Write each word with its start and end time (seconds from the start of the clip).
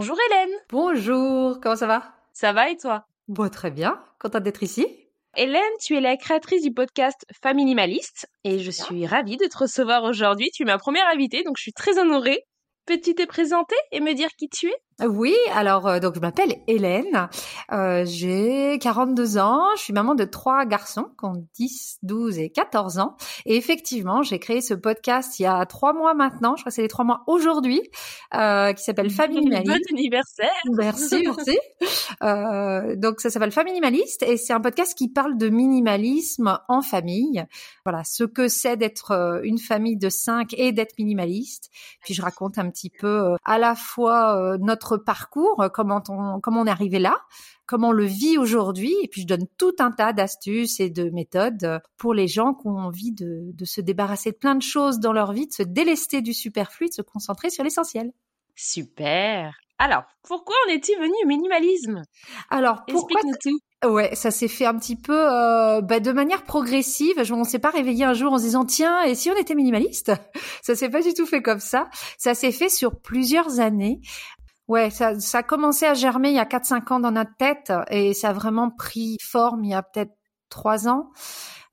Bonjour 0.00 0.16
Hélène. 0.30 0.56
Bonjour, 0.70 1.60
comment 1.60 1.76
ça 1.76 1.86
va? 1.86 2.14
Ça 2.32 2.54
va 2.54 2.70
et 2.70 2.78
toi? 2.78 3.04
Bon, 3.28 3.50
très 3.50 3.70
bien, 3.70 4.02
contente 4.18 4.44
d'être 4.44 4.62
ici. 4.62 4.86
Hélène, 5.36 5.60
tu 5.78 5.94
es 5.94 6.00
la 6.00 6.16
créatrice 6.16 6.62
du 6.62 6.72
podcast 6.72 7.26
Minimaliste 7.54 8.26
et 8.42 8.60
je 8.60 8.70
suis 8.70 9.06
ravie 9.06 9.36
de 9.36 9.44
te 9.44 9.58
recevoir 9.58 10.04
aujourd'hui. 10.04 10.48
Tu 10.54 10.62
es 10.62 10.64
ma 10.64 10.78
première 10.78 11.06
invitée, 11.08 11.42
donc 11.42 11.58
je 11.58 11.64
suis 11.64 11.74
très 11.74 11.98
honorée. 11.98 12.46
Peux-tu 12.86 13.14
te 13.14 13.26
présenter 13.26 13.76
et 13.92 14.00
me 14.00 14.14
dire 14.14 14.30
qui 14.38 14.48
tu 14.48 14.68
es? 14.68 14.76
Oui, 15.08 15.34
alors 15.54 15.86
euh, 15.86 15.98
donc 15.98 16.14
je 16.14 16.20
m'appelle 16.20 16.56
Hélène, 16.66 17.28
euh, 17.72 18.04
j'ai 18.04 18.78
42 18.80 19.38
ans, 19.38 19.64
je 19.76 19.82
suis 19.82 19.92
maman 19.92 20.14
de 20.14 20.24
trois 20.24 20.66
garçons 20.66 21.06
qui 21.18 21.24
ont 21.24 21.46
10, 21.54 21.98
12 22.02 22.38
et 22.38 22.50
14 22.50 22.98
ans. 22.98 23.16
Et 23.46 23.56
effectivement, 23.56 24.22
j'ai 24.22 24.38
créé 24.38 24.60
ce 24.60 24.74
podcast 24.74 25.38
il 25.38 25.44
y 25.44 25.46
a 25.46 25.64
trois 25.66 25.92
mois 25.92 26.14
maintenant, 26.14 26.56
je 26.56 26.62
crois 26.62 26.70
que 26.70 26.74
c'est 26.74 26.82
les 26.82 26.88
trois 26.88 27.04
mois 27.04 27.22
aujourd'hui, 27.26 27.80
euh, 28.34 28.72
qui 28.72 28.82
s'appelle 28.82 29.10
Famille 29.20 29.38
Minimaliste. 29.38 29.68
Bon 29.90 29.96
anniversaire 29.96 30.50
Merci, 30.72 31.22
merci. 31.24 31.58
Euh, 32.22 32.96
donc 32.96 33.20
ça 33.20 33.30
s'appelle 33.30 33.52
Famille 33.52 33.72
Minimaliste 33.72 34.22
et 34.22 34.36
c'est 34.36 34.52
un 34.52 34.60
podcast 34.60 34.96
qui 34.96 35.08
parle 35.08 35.38
de 35.38 35.48
minimalisme 35.48 36.58
en 36.68 36.82
famille. 36.82 37.44
Voilà, 37.84 38.04
ce 38.04 38.24
que 38.24 38.48
c'est 38.48 38.76
d'être 38.76 39.12
euh, 39.12 39.40
une 39.44 39.58
famille 39.58 39.96
de 39.96 40.10
cinq 40.10 40.54
et 40.58 40.72
d'être 40.72 40.98
minimaliste. 40.98 41.70
Puis 42.04 42.14
je 42.14 42.22
raconte 42.22 42.58
un 42.58 42.68
petit 42.70 42.90
peu 42.90 43.36
à 43.44 43.58
la 43.58 43.74
fois 43.74 44.56
notre 44.58 44.89
parcours, 44.98 45.62
euh, 45.62 45.68
comment 45.68 46.02
on, 46.08 46.40
comment 46.40 46.62
on 46.62 46.66
est 46.66 46.70
arrivé 46.70 46.98
là, 46.98 47.16
comment 47.66 47.88
on 47.88 47.92
le 47.92 48.04
vit 48.04 48.38
aujourd'hui. 48.38 48.94
Et 49.02 49.08
puis, 49.08 49.22
je 49.22 49.26
donne 49.26 49.46
tout 49.58 49.74
un 49.78 49.90
tas 49.90 50.12
d'astuces 50.12 50.80
et 50.80 50.90
de 50.90 51.10
méthodes 51.10 51.64
euh, 51.64 51.78
pour 51.96 52.14
les 52.14 52.28
gens 52.28 52.54
qui 52.54 52.66
ont 52.66 52.78
envie 52.78 53.12
de, 53.12 53.52
de 53.52 53.64
se 53.64 53.80
débarrasser 53.80 54.32
de 54.32 54.36
plein 54.36 54.54
de 54.54 54.62
choses 54.62 54.98
dans 54.98 55.12
leur 55.12 55.32
vie, 55.32 55.46
de 55.46 55.52
se 55.52 55.62
délester 55.62 56.20
du 56.22 56.34
superflu, 56.34 56.88
de 56.88 56.94
se 56.94 57.02
concentrer 57.02 57.50
sur 57.50 57.64
l'essentiel. 57.64 58.12
Super. 58.54 59.54
Alors, 59.78 60.02
pourquoi 60.22 60.54
en 60.66 60.72
es-tu 60.72 60.92
venu 60.96 61.14
au 61.24 61.26
minimalisme? 61.26 62.02
Alors, 62.50 62.84
pourquoi 62.86 63.20
Explique-nous 63.22 63.58
tout. 63.82 63.90
Ouais, 63.90 64.14
ça 64.14 64.30
s'est 64.30 64.46
fait 64.46 64.66
un 64.66 64.76
petit 64.78 64.96
peu 64.96 65.16
euh, 65.16 65.80
bah, 65.80 66.00
de 66.00 66.12
manière 66.12 66.42
progressive. 66.44 67.24
Je, 67.24 67.32
on 67.32 67.44
s'est 67.44 67.58
pas 67.58 67.70
réveillé 67.70 68.04
un 68.04 68.12
jour 68.12 68.34
en 68.34 68.36
se 68.36 68.42
disant 68.42 68.66
tiens 68.66 69.02
et 69.04 69.14
si 69.14 69.30
on 69.30 69.36
était 69.36 69.54
minimaliste? 69.54 70.12
Ça 70.60 70.74
s'est 70.74 70.90
pas 70.90 71.00
du 71.00 71.14
tout 71.14 71.24
fait 71.24 71.40
comme 71.40 71.60
ça. 71.60 71.88
Ça 72.18 72.34
s'est 72.34 72.52
fait 72.52 72.68
sur 72.68 73.00
plusieurs 73.00 73.58
années. 73.58 74.02
Ouais, 74.70 74.88
ça, 74.90 75.18
ça 75.18 75.38
a 75.38 75.42
commencé 75.42 75.84
à 75.84 75.94
germer 75.94 76.28
il 76.28 76.36
y 76.36 76.38
a 76.38 76.44
4-5 76.44 76.92
ans 76.92 77.00
dans 77.00 77.10
notre 77.10 77.34
tête 77.36 77.72
et 77.90 78.14
ça 78.14 78.28
a 78.28 78.32
vraiment 78.32 78.70
pris 78.70 79.16
forme 79.20 79.64
il 79.64 79.70
y 79.70 79.74
a 79.74 79.82
peut-être 79.82 80.12
3 80.48 80.86
ans. 80.86 81.10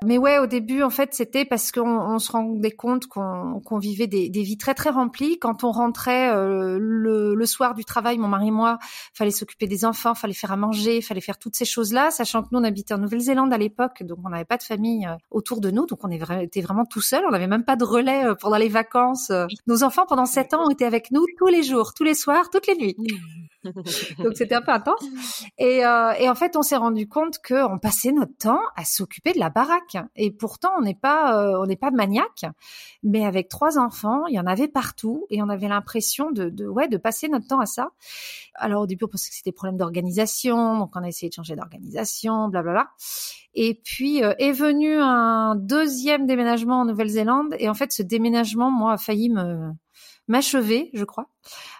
Mais 0.06 0.20
ouais, 0.20 0.38
au 0.38 0.45
début, 0.45 0.84
en 0.84 0.92
fait, 0.92 1.16
c'était 1.16 1.44
parce 1.44 1.72
qu'on 1.72 2.00
on 2.00 2.20
se 2.20 2.31
rendait 2.31 2.70
compte 2.70 3.08
qu'on 3.08 3.80
vivait 3.80 4.06
des, 4.06 4.30
des, 4.30 4.44
vies 4.44 4.58
très 4.58 4.76
très 4.76 4.92
remplies. 4.92 5.39
Quand 5.39 5.64
on 5.64 5.72
rentrait 5.72 6.32
euh, 6.32 6.77
le, 6.80 7.33
le, 7.33 7.45
soir 7.48 7.73
du 7.73 7.83
travail, 7.83 8.20
mon 8.20 8.27
mari 8.27 8.49
et 8.49 8.52
moi, 8.52 8.77
fallait 9.16 9.32
s'occuper 9.32 9.66
des 9.66 9.86
enfants, 9.86 10.14
fallait 10.14 10.36
faire 10.36 10.52
à 10.52 10.55
manger, 10.55 11.02
fallait 11.02 11.21
faire 11.21 11.39
toutes 11.39 11.55
ces 11.55 11.66
choses-là, 11.66 12.11
sachant 12.11 12.44
que 12.44 12.49
nous 12.52 12.60
on 12.60 12.64
habitait 12.64 12.94
en 12.94 12.99
Nouvelle-Zélande 12.99 13.52
à 13.52 13.58
l'époque, 13.58 14.04
donc 14.04 14.20
on 14.23 14.30
n'avait 14.30 14.45
pas 14.45 14.58
de 14.58 14.64
famille 14.64 15.08
euh, 15.08 15.16
autour 15.32 15.61
de 15.61 15.71
nous, 15.71 15.88
donc 15.88 16.00
on 16.04 16.11
était 16.11 16.61
vraiment 16.61 16.86
tout 16.86 17.02
seul. 17.02 17.23
On 17.27 17.32
n'avait 17.32 17.48
même 17.48 17.66
pas 17.66 17.76
de 17.76 17.83
relais 17.83 18.23
euh, 18.23 18.36
pendant 18.36 18.58
les 18.58 18.70
vacances. 18.70 19.32
Nos 19.66 19.82
enfants 19.82 20.05
pendant 20.08 20.27
sept 20.27 20.54
ans 20.54 20.67
ont 20.67 20.70
été 20.70 20.86
avec 20.86 21.10
nous 21.10 21.26
tous 21.39 21.48
les 21.48 21.64
jours, 21.64 21.95
tous 21.95 22.04
les 22.04 22.14
soirs, 22.14 22.52
toutes 22.52 22.67
les 22.67 22.76
nuits. 22.76 22.95
donc 24.23 24.36
c'était 24.36 24.55
un 24.55 24.61
peu 24.61 24.72
intense. 24.72 25.02
Et, 25.58 25.86
euh, 25.86 26.11
et 26.20 26.30
en 26.30 26.36
fait, 26.36 26.55
on 26.55 26.61
s'est 26.61 26.78
rendu 26.78 27.08
compte 27.08 27.38
qu'on 27.45 27.80
passait 27.80 28.11
notre 28.11 28.36
temps 28.38 28.61
à 28.76 28.86
s'occuper 28.86 29.33
de 29.33 29.39
la 29.39 29.50
baraque. 29.50 29.98
Et 30.16 30.32
pourtant, 30.32 30.70
on 30.78 30.82
n'est 30.82 30.95
pas, 30.95 31.42
euh, 31.42 31.60
on 31.61 31.66
n'est 31.66 31.76
pas 31.76 31.92
maniaque. 31.92 32.45
Mais 33.04 33.26
avec 33.26 33.50
trois 33.50 33.77
enfants, 33.77 34.26
il 34.27 34.36
y 34.36 34.39
en 34.39 34.48
avait 34.48 34.67
partout, 34.67 35.26
et 35.30 35.42
on 35.42 35.50
avait 35.50 35.67
l'impression 35.67 36.32
de, 36.32 36.50
de, 36.50 36.67
ouais, 36.67 36.88
de 36.88 36.98
passer 36.98 37.27
notre 37.27 37.48
temps 37.48 37.60
à 37.60 37.66
ça. 37.66 37.89
Alors 38.56 38.83
au 38.83 38.88
début, 38.88 39.06
on 39.06 39.08
pensait 39.08 39.30
que 39.30 39.36
c'était 39.36 39.52
problème 39.52 39.77
d'organisation, 39.77 40.77
donc 40.77 40.92
on 40.95 41.04
a 41.04 41.08
essayé 41.08 41.30
de 41.30 41.33
changer 41.33 41.56
d'organisation, 41.56 42.48
blablabla. 42.50 42.89
Et 43.54 43.80
puis 43.83 44.23
euh, 44.23 44.33
est 44.39 44.52
venu 44.52 44.95
un 45.00 45.56
deuxième 45.56 46.26
déménagement 46.26 46.82
en 46.82 46.86
Nouvelle-Zélande, 46.86 47.56
et 47.60 47.70
en 47.70 47.73
fait, 47.73 47.92
ce 47.92 48.04
déménagement, 48.04 48.72
moi, 48.72 48.94
a 48.94 48.98
failli 48.98 49.30
me 49.30 49.72
m'achever, 50.27 50.89
je 50.93 51.04
crois, 51.04 51.30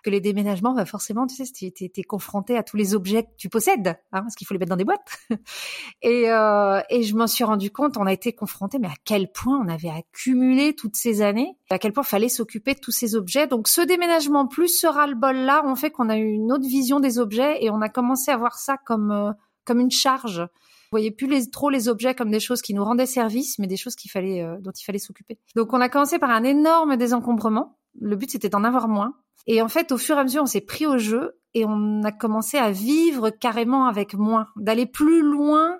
que 0.04 0.10
les 0.10 0.22
déménagements, 0.22 0.74
bah 0.74 0.86
forcément, 0.86 1.28
tu 1.28 1.36
sais, 1.36 1.52
tu 1.52 1.66
es, 1.84 2.04
confronté 2.04 2.58
à 2.58 2.64
tous 2.64 2.78
les 2.78 2.96
objets 2.96 3.24
que 3.24 3.36
tu 3.38 3.50
possèdes, 3.50 3.88
hein, 3.88 4.22
parce 4.22 4.36
qu'il 4.36 4.48
faut 4.48 4.54
les 4.54 4.60
mettre 4.60 4.70
dans 4.70 4.78
des 4.78 4.86
boîtes. 4.86 5.20
et, 6.02 6.30
euh, 6.30 6.82
et 6.90 7.04
je 7.04 7.16
m'en 7.16 7.28
suis 7.28 7.44
rendu 7.44 7.72
compte, 7.72 7.98
on 7.98 8.06
a 8.06 8.14
été 8.14 8.34
confronté, 8.34 8.80
mais 8.80 8.88
à 8.88 8.96
quel 9.06 9.32
point 9.32 9.60
on 9.60 9.68
avait 9.68 9.90
accumulé 9.90 10.76
toutes 10.76 10.96
ces 10.96 11.22
années, 11.22 11.58
à 11.70 11.80
quel 11.80 11.94
point 11.94 12.04
fallait 12.04 12.30
s'occuper 12.30 12.74
de 12.74 12.80
tous 12.80 12.92
ces 12.92 13.16
objets. 13.16 13.48
Donc 13.48 13.68
ce 13.68 13.82
déménagement 13.82 14.48
plus 14.48 14.80
ce 14.80 14.88
ras-le-bol-là 14.88 15.66
ont 15.66 15.76
fait 15.76 15.92
qu'on 15.92 16.10
a 16.10 16.18
eu 16.18 16.28
une 16.28 16.52
autre 16.52 16.68
vision 16.68 17.00
des 17.00 17.20
objets 17.20 17.64
et 17.64 17.70
on 17.70 17.82
a 17.82 17.90
commencé 17.90 18.32
à 18.32 18.38
voir 18.38 18.58
ça 18.58 18.78
comme 18.78 19.12
euh, 19.12 19.32
comme 19.66 19.80
une 19.80 19.92
charge. 19.92 20.40
Vous 20.40 20.92
voyez 20.92 21.12
plus 21.12 21.28
les, 21.28 21.50
trop 21.50 21.70
les 21.70 21.90
objets 21.90 22.16
comme 22.16 22.32
des 22.32 22.40
choses 22.40 22.62
qui 22.62 22.74
nous 22.74 22.84
rendaient 22.84 23.06
service, 23.06 23.60
mais 23.60 23.68
des 23.68 23.76
choses 23.76 23.96
qu'il 23.96 24.10
fallait, 24.10 24.42
euh, 24.42 24.56
dont 24.62 24.72
il 24.72 24.86
fallait 24.86 25.00
s'occuper. 25.00 25.38
Donc 25.56 25.74
on 25.74 25.82
a 25.82 25.90
commencé 25.90 26.18
par 26.18 26.30
un 26.30 26.44
énorme 26.44 26.96
désencombrement 26.96 27.78
le 28.00 28.16
but, 28.16 28.32
c'était 28.32 28.50
d'en 28.50 28.64
avoir 28.64 28.88
moins. 28.88 29.14
Et 29.46 29.62
en 29.62 29.70
fait, 29.70 29.92
au 29.92 29.98
fur 29.98 30.18
et 30.18 30.20
à 30.20 30.24
mesure, 30.24 30.44
on 30.44 30.48
s'est 30.48 30.62
pris 30.62 30.86
au 30.86 30.98
jeu 30.98 31.40
et 31.54 31.66
on 31.66 32.04
a 32.04 32.12
commencé 32.12 32.58
à 32.58 32.72
vivre 32.72 33.30
carrément 33.30 33.88
avec 33.88 34.14
moins, 34.14 34.48
d'aller 34.58 34.86
plus 34.86 35.22
loin 35.22 35.78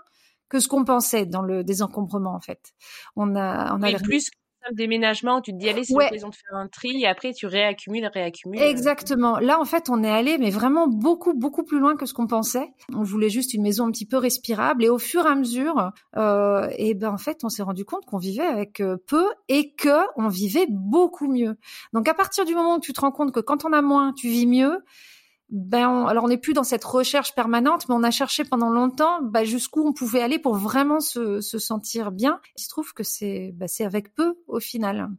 que 0.50 0.60
ce 0.60 0.68
qu'on 0.68 0.86
pensait 0.86 1.26
dans 1.26 1.42
le 1.42 1.64
désencombrement, 1.64 2.34
en 2.34 2.40
fait. 2.40 2.74
On 3.16 3.36
a, 3.36 3.76
on 3.76 3.82
a 3.82 4.00
plus 4.00 4.30
déménagement 4.74 5.38
où 5.38 5.42
tu 5.42 5.52
te 5.52 5.58
dis 5.58 5.70
allez 5.70 5.84
c'est 5.84 5.94
l'occasion 5.94 6.30
de 6.30 6.36
faire 6.36 6.58
un 6.58 6.68
tri 6.68 7.02
et 7.02 7.08
après 7.08 7.34
tu 7.34 7.46
réaccumules 7.46 8.10
réaccumules 8.14 8.62
exactement. 8.62 9.40
Là 9.40 9.60
en 9.60 9.66
fait 9.66 9.90
on 9.90 10.04
est 10.04 10.10
allé 10.10 10.38
mais 10.38 10.50
vraiment 10.50 10.88
beaucoup 10.88 11.34
beaucoup 11.34 11.64
plus 11.64 11.80
loin 11.80 11.96
que 11.96 12.06
ce 12.06 12.14
qu'on 12.14 12.28
pensait. 12.28 12.70
On 12.96 13.04
voulait 13.04 13.30
juste 13.30 13.54
une 13.54 13.64
maison 13.64 13.86
un 13.86 13.92
petit 13.92 14.06
peu 14.06 14.18
respirable 14.18 14.84
et 14.84 14.90
au 14.90 15.00
fur 15.00 15.26
et 15.26 15.30
à 15.30 15.36
mesure 15.36 15.92
euh, 16.18 16.68
et 16.78 16.94
ben 16.94 17.10
en 17.10 17.18
fait 17.18 17.44
on 17.44 17.50
s'est 17.50 17.64
rendu 17.64 17.86
compte 17.86 18.06
qu'on 18.06 18.18
vivait 18.18 18.46
avec 18.46 18.82
euh, 18.82 18.98
peu 19.08 19.26
et 19.48 19.74
que 19.74 20.06
on 20.16 20.28
vivait 20.28 20.68
beaucoup 20.70 21.28
mieux. 21.28 21.58
Donc 21.94 22.08
à 22.08 22.14
partir 22.14 22.46
du 22.46 22.56
moment 22.56 22.76
où 22.76 22.80
tu 22.80 22.94
te 22.94 23.02
rends 23.02 23.12
compte 23.12 23.32
que 23.32 23.40
quand 23.40 23.66
on 23.66 23.74
a 23.74 23.82
moins 23.82 24.14
tu 24.14 24.28
vis 24.28 24.48
mieux 24.48 24.84
ben 25.50 26.06
alors 26.06 26.26
on 26.26 26.28
n'est 26.28 26.38
plus 26.38 26.54
dans 26.54 26.64
cette 26.64 26.84
recherche 26.84 27.34
permanente, 27.34 27.88
mais 27.88 27.96
on 27.96 28.04
a 28.04 28.12
cherché 28.12 28.44
pendant 28.44 28.70
longtemps 28.70 29.22
ben, 29.22 29.44
jusqu'où 29.44 29.88
on 29.88 29.94
pouvait 29.94 30.22
aller 30.22 30.40
pour 30.40 30.56
vraiment 30.56 31.00
se, 31.00 31.42
se 31.42 31.58
sentir 31.58 32.12
bien. 32.12 32.40
Il 32.58 32.64
se 32.64 32.70
trouve 32.70 32.94
que 32.94 33.04
c'est 33.04 33.52
ben, 33.56 33.68
c'est 33.68 33.86
avec 33.86 34.14
peu 34.14 34.36
au 34.48 34.60
final. 34.60 35.10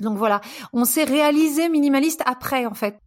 Donc 0.00 0.16
voilà, 0.18 0.40
on 0.72 0.84
s'est 0.84 1.04
réalisé 1.04 1.68
minimaliste 1.68 2.22
après 2.26 2.66
en 2.66 2.74
fait. 2.74 2.98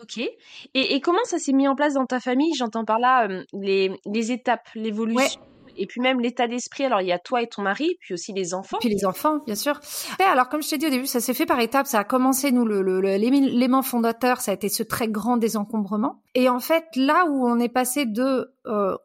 Ok. 0.00 0.18
Et, 0.18 0.30
et 0.74 1.00
comment 1.00 1.24
ça 1.24 1.38
s'est 1.38 1.52
mis 1.52 1.68
en 1.68 1.74
place 1.74 1.94
dans 1.94 2.06
ta 2.06 2.18
famille? 2.18 2.54
J'entends 2.54 2.84
par 2.84 2.98
là 2.98 3.28
euh, 3.28 3.44
les, 3.52 3.92
les 4.06 4.32
étapes, 4.32 4.68
l'évolution 4.74 5.40
et 5.76 5.86
puis 5.86 6.00
même 6.00 6.20
l'état 6.20 6.46
d'esprit. 6.46 6.84
Alors 6.84 7.00
il 7.00 7.08
y 7.08 7.12
a 7.12 7.18
toi 7.18 7.42
et 7.42 7.46
ton 7.46 7.62
mari, 7.62 7.96
puis 8.00 8.14
aussi 8.14 8.32
les 8.32 8.54
enfants. 8.54 8.78
Puis 8.80 8.88
les 8.88 9.04
enfants, 9.04 9.38
bien 9.46 9.54
sûr. 9.54 9.80
Et 10.20 10.24
alors 10.24 10.48
comme 10.48 10.62
je 10.62 10.70
t'ai 10.70 10.78
dit 10.78 10.86
au 10.86 10.90
début, 10.90 11.06
ça 11.06 11.20
s'est 11.20 11.34
fait 11.34 11.46
par 11.46 11.60
étapes. 11.60 11.86
Ça 11.86 12.00
a 12.00 12.04
commencé 12.04 12.52
nous 12.52 12.66
l'élément 12.66 13.82
fondateur, 13.82 14.40
ça 14.40 14.50
a 14.50 14.54
été 14.54 14.68
ce 14.68 14.82
très 14.82 15.08
grand 15.08 15.36
désencombrement. 15.36 16.22
Et 16.34 16.48
en 16.48 16.60
fait 16.60 16.84
là 16.96 17.26
où 17.26 17.46
on 17.46 17.58
est 17.58 17.68
passé 17.68 18.06
de 18.06 18.52
euh, 18.66 18.96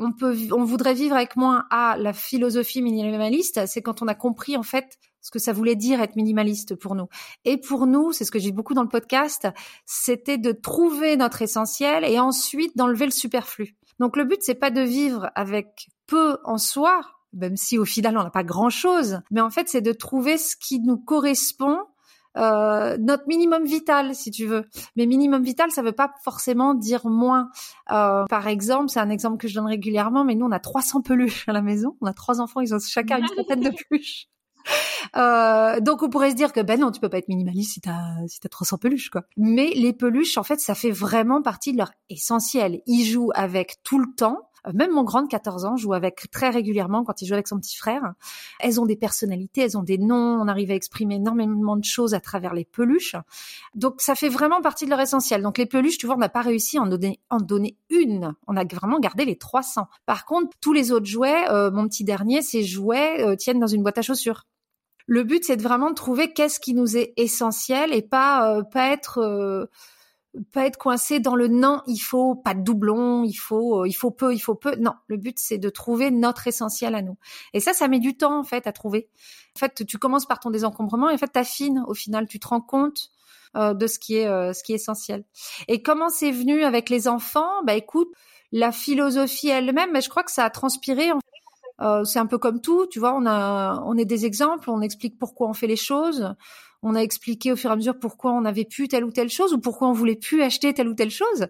on 0.00 0.12
peut, 0.12 0.36
on 0.52 0.64
voudrait 0.64 0.94
vivre 0.94 1.14
avec 1.14 1.36
moins 1.36 1.66
à 1.70 1.96
la 1.98 2.12
philosophie 2.12 2.82
minimaliste, 2.82 3.66
c'est 3.66 3.82
quand 3.82 4.02
on 4.02 4.08
a 4.08 4.14
compris 4.14 4.56
en 4.56 4.62
fait 4.62 4.98
ce 5.20 5.30
que 5.30 5.38
ça 5.38 5.52
voulait 5.52 5.76
dire 5.76 6.00
être 6.00 6.16
minimaliste 6.16 6.74
pour 6.74 6.94
nous. 6.94 7.06
Et 7.44 7.58
pour 7.58 7.86
nous, 7.86 8.12
c'est 8.12 8.24
ce 8.24 8.30
que 8.30 8.38
j'ai 8.38 8.52
beaucoup 8.52 8.72
dans 8.74 8.82
le 8.82 8.88
podcast, 8.88 9.48
c'était 9.84 10.38
de 10.38 10.52
trouver 10.52 11.16
notre 11.16 11.42
essentiel 11.42 12.04
et 12.04 12.18
ensuite 12.18 12.76
d'enlever 12.76 13.04
le 13.04 13.10
superflu. 13.10 13.76
Donc 13.98 14.16
le 14.16 14.24
but 14.24 14.38
c'est 14.40 14.54
pas 14.54 14.70
de 14.70 14.80
vivre 14.80 15.30
avec 15.34 15.88
peu 16.10 16.38
en 16.44 16.58
soi, 16.58 17.00
même 17.32 17.56
si 17.56 17.78
au 17.78 17.84
final 17.84 18.18
on 18.18 18.24
n'a 18.24 18.30
pas 18.30 18.44
grand 18.44 18.70
chose, 18.70 19.20
mais 19.30 19.40
en 19.40 19.50
fait 19.50 19.68
c'est 19.68 19.80
de 19.80 19.92
trouver 19.92 20.36
ce 20.36 20.56
qui 20.56 20.80
nous 20.80 20.98
correspond 20.98 21.78
euh, 22.36 22.96
notre 22.98 23.26
minimum 23.26 23.64
vital, 23.64 24.14
si 24.14 24.30
tu 24.30 24.46
veux. 24.46 24.64
Mais 24.96 25.06
minimum 25.06 25.42
vital, 25.42 25.70
ça 25.70 25.82
veut 25.82 25.92
pas 25.92 26.12
forcément 26.22 26.74
dire 26.74 27.06
moins. 27.06 27.50
Euh, 27.90 28.24
par 28.26 28.46
exemple, 28.46 28.88
c'est 28.88 29.00
un 29.00 29.10
exemple 29.10 29.38
que 29.38 29.48
je 29.48 29.54
donne 29.54 29.66
régulièrement, 29.66 30.24
mais 30.24 30.34
nous, 30.34 30.46
on 30.46 30.52
a 30.52 30.60
300 30.60 31.02
peluches 31.02 31.48
à 31.48 31.52
la 31.52 31.62
maison. 31.62 31.96
On 32.00 32.06
a 32.06 32.12
trois 32.12 32.40
enfants, 32.40 32.60
ils 32.60 32.74
ont 32.74 32.78
chacun 32.78 33.18
une 33.18 33.28
centaine 33.28 33.60
de 33.60 33.70
peluches. 33.88 34.26
Euh, 35.16 35.80
donc 35.80 36.02
on 36.02 36.10
pourrait 36.10 36.30
se 36.30 36.36
dire 36.36 36.52
que 36.52 36.60
ben 36.60 36.78
non, 36.78 36.90
tu 36.90 37.00
peux 37.00 37.08
pas 37.08 37.16
être 37.16 37.28
minimaliste 37.28 37.72
si 37.72 37.80
t'as 37.80 38.26
si 38.28 38.40
t'as 38.40 38.50
300 38.50 38.76
peluches 38.76 39.08
quoi. 39.08 39.24
Mais 39.38 39.70
les 39.74 39.94
peluches, 39.94 40.36
en 40.36 40.42
fait, 40.42 40.60
ça 40.60 40.74
fait 40.74 40.90
vraiment 40.90 41.40
partie 41.40 41.72
de 41.72 41.78
leur 41.78 41.90
essentiel. 42.10 42.82
Ils 42.86 43.06
jouent 43.06 43.32
avec 43.34 43.78
tout 43.82 43.98
le 43.98 44.14
temps. 44.14 44.49
Euh, 44.66 44.72
même 44.74 44.92
mon 44.92 45.04
grand 45.04 45.22
de 45.22 45.28
14 45.28 45.64
ans 45.64 45.76
joue 45.76 45.92
avec 45.92 46.30
très 46.30 46.50
régulièrement 46.50 47.04
quand 47.04 47.22
il 47.22 47.26
joue 47.26 47.34
avec 47.34 47.48
son 47.48 47.58
petit 47.58 47.76
frère. 47.76 48.14
Elles 48.60 48.80
ont 48.80 48.86
des 48.86 48.96
personnalités, 48.96 49.62
elles 49.62 49.78
ont 49.78 49.82
des 49.82 49.98
noms, 49.98 50.40
on 50.40 50.48
arrive 50.48 50.70
à 50.70 50.74
exprimer 50.74 51.16
énormément 51.16 51.76
de 51.76 51.84
choses 51.84 52.14
à 52.14 52.20
travers 52.20 52.54
les 52.54 52.64
peluches. 52.64 53.16
Donc 53.74 54.00
ça 54.00 54.14
fait 54.14 54.28
vraiment 54.28 54.60
partie 54.60 54.84
de 54.84 54.90
leur 54.90 55.00
essentiel. 55.00 55.42
Donc 55.42 55.58
les 55.58 55.66
peluches, 55.66 55.98
tu 55.98 56.06
vois, 56.06 56.14
on 56.16 56.18
n'a 56.18 56.28
pas 56.28 56.42
réussi 56.42 56.78
à 56.78 56.82
en 56.82 56.86
donner, 56.86 57.20
en 57.30 57.38
donner 57.38 57.76
une. 57.90 58.34
On 58.46 58.56
a 58.56 58.64
vraiment 58.64 59.00
gardé 59.00 59.24
les 59.24 59.36
300. 59.36 59.86
Par 60.06 60.24
contre, 60.24 60.56
tous 60.60 60.72
les 60.72 60.92
autres 60.92 61.06
jouets, 61.06 61.48
euh, 61.50 61.70
mon 61.70 61.86
petit 61.88 62.04
dernier, 62.04 62.42
ces 62.42 62.62
jouets 62.62 63.22
euh, 63.22 63.36
tiennent 63.36 63.60
dans 63.60 63.66
une 63.66 63.82
boîte 63.82 63.98
à 63.98 64.02
chaussures. 64.02 64.46
Le 65.06 65.24
but, 65.24 65.44
c'est 65.44 65.56
de 65.56 65.62
vraiment 65.62 65.92
trouver 65.92 66.32
qu'est-ce 66.32 66.60
qui 66.60 66.72
nous 66.72 66.96
est 66.96 67.12
essentiel 67.16 67.92
et 67.92 68.02
pas 68.02 68.62
pas 68.70 68.90
être 68.90 69.68
pas 70.52 70.66
être 70.66 70.76
coincé 70.76 71.20
dans 71.20 71.34
le 71.34 71.48
non, 71.48 71.82
il 71.86 71.98
faut 71.98 72.34
pas 72.34 72.54
de 72.54 72.62
doublon, 72.62 73.24
il 73.24 73.34
faut, 73.34 73.82
euh, 73.82 73.88
il 73.88 73.92
faut 73.92 74.10
peu, 74.10 74.32
il 74.32 74.38
faut 74.38 74.54
peu. 74.54 74.76
Non, 74.76 74.94
le 75.08 75.16
but 75.16 75.38
c'est 75.38 75.58
de 75.58 75.68
trouver 75.68 76.10
notre 76.10 76.46
essentiel 76.46 76.94
à 76.94 77.02
nous. 77.02 77.16
Et 77.52 77.60
ça, 77.60 77.72
ça 77.72 77.88
met 77.88 77.98
du 77.98 78.16
temps 78.16 78.38
en 78.38 78.44
fait 78.44 78.66
à 78.66 78.72
trouver. 78.72 79.08
En 79.56 79.58
fait, 79.58 79.84
tu 79.86 79.98
commences 79.98 80.26
par 80.26 80.38
ton 80.38 80.50
désencombrement 80.50 81.10
et 81.10 81.14
en 81.14 81.18
fait, 81.18 81.28
t'affines 81.28 81.82
au 81.88 81.94
final, 81.94 82.26
tu 82.28 82.38
te 82.38 82.48
rends 82.48 82.60
compte 82.60 83.10
euh, 83.56 83.74
de 83.74 83.86
ce 83.86 83.98
qui 83.98 84.16
est, 84.16 84.26
euh, 84.26 84.52
ce 84.52 84.62
qui 84.62 84.72
est 84.72 84.76
essentiel. 84.76 85.24
Et 85.68 85.82
comment 85.82 86.08
c'est 86.08 86.30
venu 86.30 86.64
avec 86.64 86.90
les 86.90 87.08
enfants? 87.08 87.62
Bah 87.64 87.74
écoute, 87.74 88.08
la 88.52 88.72
philosophie 88.72 89.48
elle-même, 89.48 89.90
mais 89.92 90.00
je 90.00 90.08
crois 90.08 90.22
que 90.22 90.32
ça 90.32 90.44
a 90.44 90.50
transpiré. 90.50 91.10
c'est 92.04 92.18
un 92.18 92.26
peu 92.26 92.38
comme 92.38 92.60
tout, 92.60 92.86
tu 92.86 93.00
vois. 93.00 93.14
On 93.14 93.26
a, 93.26 93.82
on 93.84 93.96
est 93.96 94.04
des 94.04 94.26
exemples, 94.26 94.70
on 94.70 94.80
explique 94.80 95.18
pourquoi 95.18 95.48
on 95.48 95.54
fait 95.54 95.66
les 95.66 95.76
choses 95.76 96.34
on 96.82 96.94
a 96.94 97.00
expliqué 97.00 97.52
au 97.52 97.56
fur 97.56 97.70
et 97.70 97.72
à 97.72 97.76
mesure 97.76 97.98
pourquoi 97.98 98.32
on 98.32 98.42
n'avait 98.42 98.64
plus 98.64 98.88
telle 98.88 99.04
ou 99.04 99.10
telle 99.10 99.28
chose 99.28 99.52
ou 99.52 99.60
pourquoi 99.60 99.88
on 99.88 99.92
voulait 99.92 100.16
plus 100.16 100.42
acheter 100.42 100.72
telle 100.74 100.88
ou 100.88 100.94
telle 100.94 101.10
chose. 101.10 101.46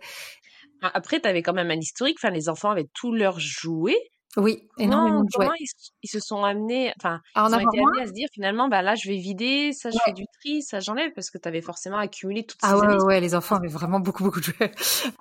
Après, 0.82 1.20
tu 1.20 1.28
avais 1.28 1.42
quand 1.42 1.52
même 1.52 1.70
un 1.70 1.78
historique. 1.78 2.16
Enfin, 2.22 2.32
les 2.32 2.48
enfants 2.48 2.70
avaient 2.70 2.88
tous 2.94 3.12
leurs 3.12 3.38
jouets. 3.38 4.10
Oui, 4.36 4.68
énormément 4.78 5.24
de 5.24 5.28
jouets. 5.34 5.48
Ils, 6.02 6.08
se 6.08 6.20
sont 6.20 6.44
amenés, 6.44 6.92
enfin, 7.00 7.20
ils 7.34 7.40
ont 7.40 7.58
été 7.58 7.80
amenés 7.80 8.02
à 8.02 8.06
se 8.06 8.12
dire 8.12 8.28
finalement, 8.32 8.68
bah 8.68 8.80
là, 8.80 8.94
je 8.94 9.08
vais 9.08 9.16
vider, 9.16 9.72
ça, 9.72 9.90
je 9.90 9.98
fais 10.04 10.12
du 10.12 10.24
tri, 10.40 10.62
ça, 10.62 10.78
j'enlève, 10.78 11.10
parce 11.16 11.30
que 11.30 11.38
tu 11.38 11.48
avais 11.48 11.60
forcément 11.60 11.98
accumulé 11.98 12.44
toutes 12.44 12.60
ces 12.62 12.68
ah 12.68 12.78
ouais, 12.78 13.02
ouais, 13.02 13.20
les 13.20 13.34
enfants 13.34 13.56
avaient 13.56 13.66
vraiment 13.66 13.98
beaucoup, 13.98 14.22
beaucoup 14.22 14.38
de 14.38 14.44
jouets. 14.44 14.70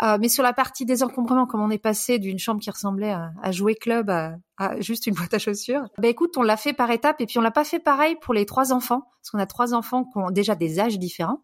Euh, 0.03 0.19
mais 0.21 0.29
sur 0.29 0.43
la 0.43 0.53
partie 0.53 0.85
désencombrement, 0.85 1.47
comme 1.47 1.61
on 1.61 1.71
est 1.71 1.79
passé 1.79 2.19
d'une 2.19 2.37
chambre 2.37 2.61
qui 2.61 2.69
ressemblait 2.69 3.09
à, 3.09 3.31
à 3.41 3.51
jouer 3.51 3.73
club 3.73 4.11
à, 4.11 4.35
juste 4.79 5.07
une 5.07 5.13
boîte 5.15 5.33
à 5.33 5.39
chaussures. 5.39 5.85
Bah 5.97 6.07
écoute, 6.07 6.37
on 6.37 6.41
l'a 6.41 6.57
fait 6.57 6.73
par 6.73 6.91
étapes 6.91 7.21
et 7.21 7.25
puis 7.25 7.37
on 7.37 7.41
l'a 7.41 7.51
pas 7.51 7.63
fait 7.63 7.79
pareil 7.79 8.15
pour 8.21 8.33
les 8.33 8.45
trois 8.45 8.73
enfants 8.73 9.03
parce 9.19 9.31
qu'on 9.31 9.39
a 9.39 9.45
trois 9.45 9.73
enfants 9.73 10.05
qui 10.05 10.17
ont 10.17 10.31
déjà 10.31 10.55
des 10.55 10.79
âges 10.79 10.97
différents, 10.97 11.41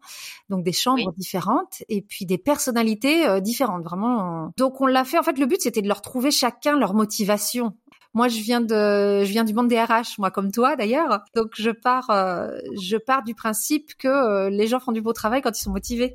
donc 0.48 0.64
des 0.64 0.72
chambres 0.72 1.12
différentes 1.16 1.82
et 1.88 2.02
puis 2.02 2.24
des 2.24 2.38
personnalités 2.38 3.26
euh, 3.26 3.40
différentes, 3.40 3.82
vraiment. 3.82 4.52
Donc 4.56 4.80
on 4.80 4.86
l'a 4.86 5.04
fait. 5.04 5.18
En 5.18 5.22
fait, 5.22 5.38
le 5.38 5.46
but 5.46 5.60
c'était 5.60 5.82
de 5.82 5.88
leur 5.88 6.02
trouver 6.02 6.30
chacun 6.30 6.78
leur 6.78 6.94
motivation. 6.94 7.74
Moi, 8.16 8.28
je 8.28 8.40
viens 8.40 8.62
de, 8.62 9.24
je 9.24 9.30
viens 9.30 9.44
du 9.44 9.52
monde 9.52 9.68
des 9.68 9.78
RH, 9.78 10.16
moi 10.16 10.30
comme 10.30 10.50
toi 10.50 10.74
d'ailleurs. 10.74 11.20
Donc 11.34 11.50
je 11.52 11.70
pars, 11.70 12.08
euh, 12.08 12.48
je 12.80 12.96
pars 12.96 13.22
du 13.22 13.34
principe 13.34 13.94
que 13.98 14.08
euh, 14.08 14.48
les 14.48 14.66
gens 14.68 14.80
font 14.80 14.92
du 14.92 15.02
beau 15.02 15.12
travail 15.12 15.42
quand 15.42 15.50
ils 15.50 15.62
sont 15.62 15.70
motivés. 15.70 16.14